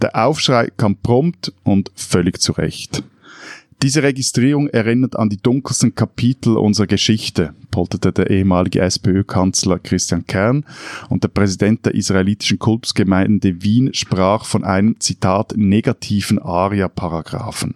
Der 0.00 0.16
Aufschrei 0.24 0.70
kam 0.76 0.96
prompt 0.96 1.52
und 1.62 1.90
völlig 1.94 2.40
zu 2.40 2.52
Recht. 2.52 3.02
Diese 3.82 4.02
Registrierung 4.02 4.68
erinnert 4.68 5.16
an 5.16 5.30
die 5.30 5.38
dunkelsten 5.38 5.94
Kapitel 5.94 6.58
unserer 6.58 6.86
Geschichte, 6.86 7.54
polterte 7.70 8.12
der 8.12 8.28
ehemalige 8.28 8.82
SPÖ-Kanzler 8.82 9.78
Christian 9.78 10.26
Kern 10.26 10.66
und 11.08 11.22
der 11.22 11.28
Präsident 11.28 11.86
der 11.86 11.94
israelitischen 11.94 12.58
Kultusgemeinde 12.58 13.62
Wien 13.62 13.94
sprach 13.94 14.44
von 14.44 14.64
einem, 14.64 15.00
Zitat, 15.00 15.54
negativen 15.56 16.38
Aria-Paragraphen. 16.38 17.74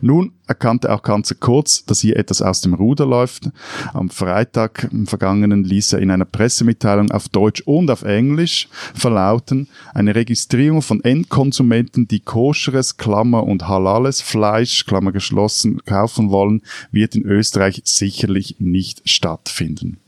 Nun 0.00 0.32
erkannte 0.46 0.92
auch 0.92 1.02
Kanzler 1.02 1.36
Kurz, 1.38 1.84
dass 1.84 2.00
hier 2.00 2.16
etwas 2.16 2.42
aus 2.42 2.60
dem 2.60 2.74
Ruder 2.74 3.06
läuft. 3.06 3.50
Am 3.92 4.10
Freitag 4.10 4.88
im 4.90 5.06
Vergangenen 5.06 5.64
ließ 5.64 5.92
er 5.94 6.00
in 6.00 6.10
einer 6.10 6.24
Pressemitteilung 6.24 7.10
auf 7.10 7.28
Deutsch 7.28 7.62
und 7.62 7.90
auf 7.90 8.02
Englisch 8.02 8.68
verlauten, 8.94 9.68
eine 9.94 10.14
Registrierung 10.14 10.82
von 10.82 11.04
Endkonsumenten, 11.04 12.08
die 12.08 12.20
koscheres, 12.20 12.96
Klammer 12.96 13.44
und 13.44 13.68
halales 13.68 14.20
Fleisch, 14.20 14.86
Klammer 14.86 15.12
geschlossen, 15.12 15.82
kaufen 15.84 16.30
wollen, 16.30 16.62
wird 16.90 17.14
in 17.14 17.24
Österreich 17.24 17.82
sicherlich 17.84 18.56
nicht 18.58 19.08
stattfinden. 19.08 19.98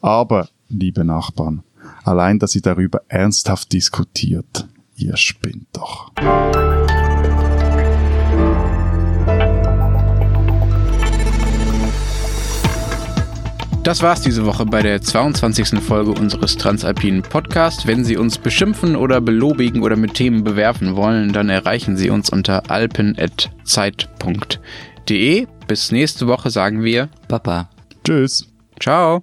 Aber, 0.00 0.48
liebe 0.68 1.04
Nachbarn, 1.04 1.62
allein, 2.04 2.38
dass 2.38 2.54
ihr 2.54 2.62
darüber 2.62 3.02
ernsthaft 3.08 3.72
diskutiert, 3.72 4.66
ihr 4.96 5.16
spinnt 5.16 5.66
doch. 5.72 6.12
Das 13.86 14.02
war's 14.02 14.20
diese 14.20 14.44
Woche 14.44 14.66
bei 14.66 14.82
der 14.82 15.00
22. 15.00 15.78
Folge 15.78 16.10
unseres 16.10 16.56
Transalpinen 16.56 17.22
Podcasts. 17.22 17.86
Wenn 17.86 18.04
Sie 18.04 18.16
uns 18.16 18.36
beschimpfen 18.36 18.96
oder 18.96 19.20
belobigen 19.20 19.84
oder 19.84 19.94
mit 19.94 20.14
Themen 20.14 20.42
bewerfen 20.42 20.96
wollen, 20.96 21.32
dann 21.32 21.50
erreichen 21.50 21.96
Sie 21.96 22.10
uns 22.10 22.28
unter 22.28 22.68
alpen.zeit.de. 22.68 25.46
Bis 25.68 25.92
nächste 25.92 26.26
Woche 26.26 26.50
sagen 26.50 26.82
wir 26.82 27.08
Papa. 27.28 27.70
Tschüss. 28.02 28.48
Ciao. 28.80 29.22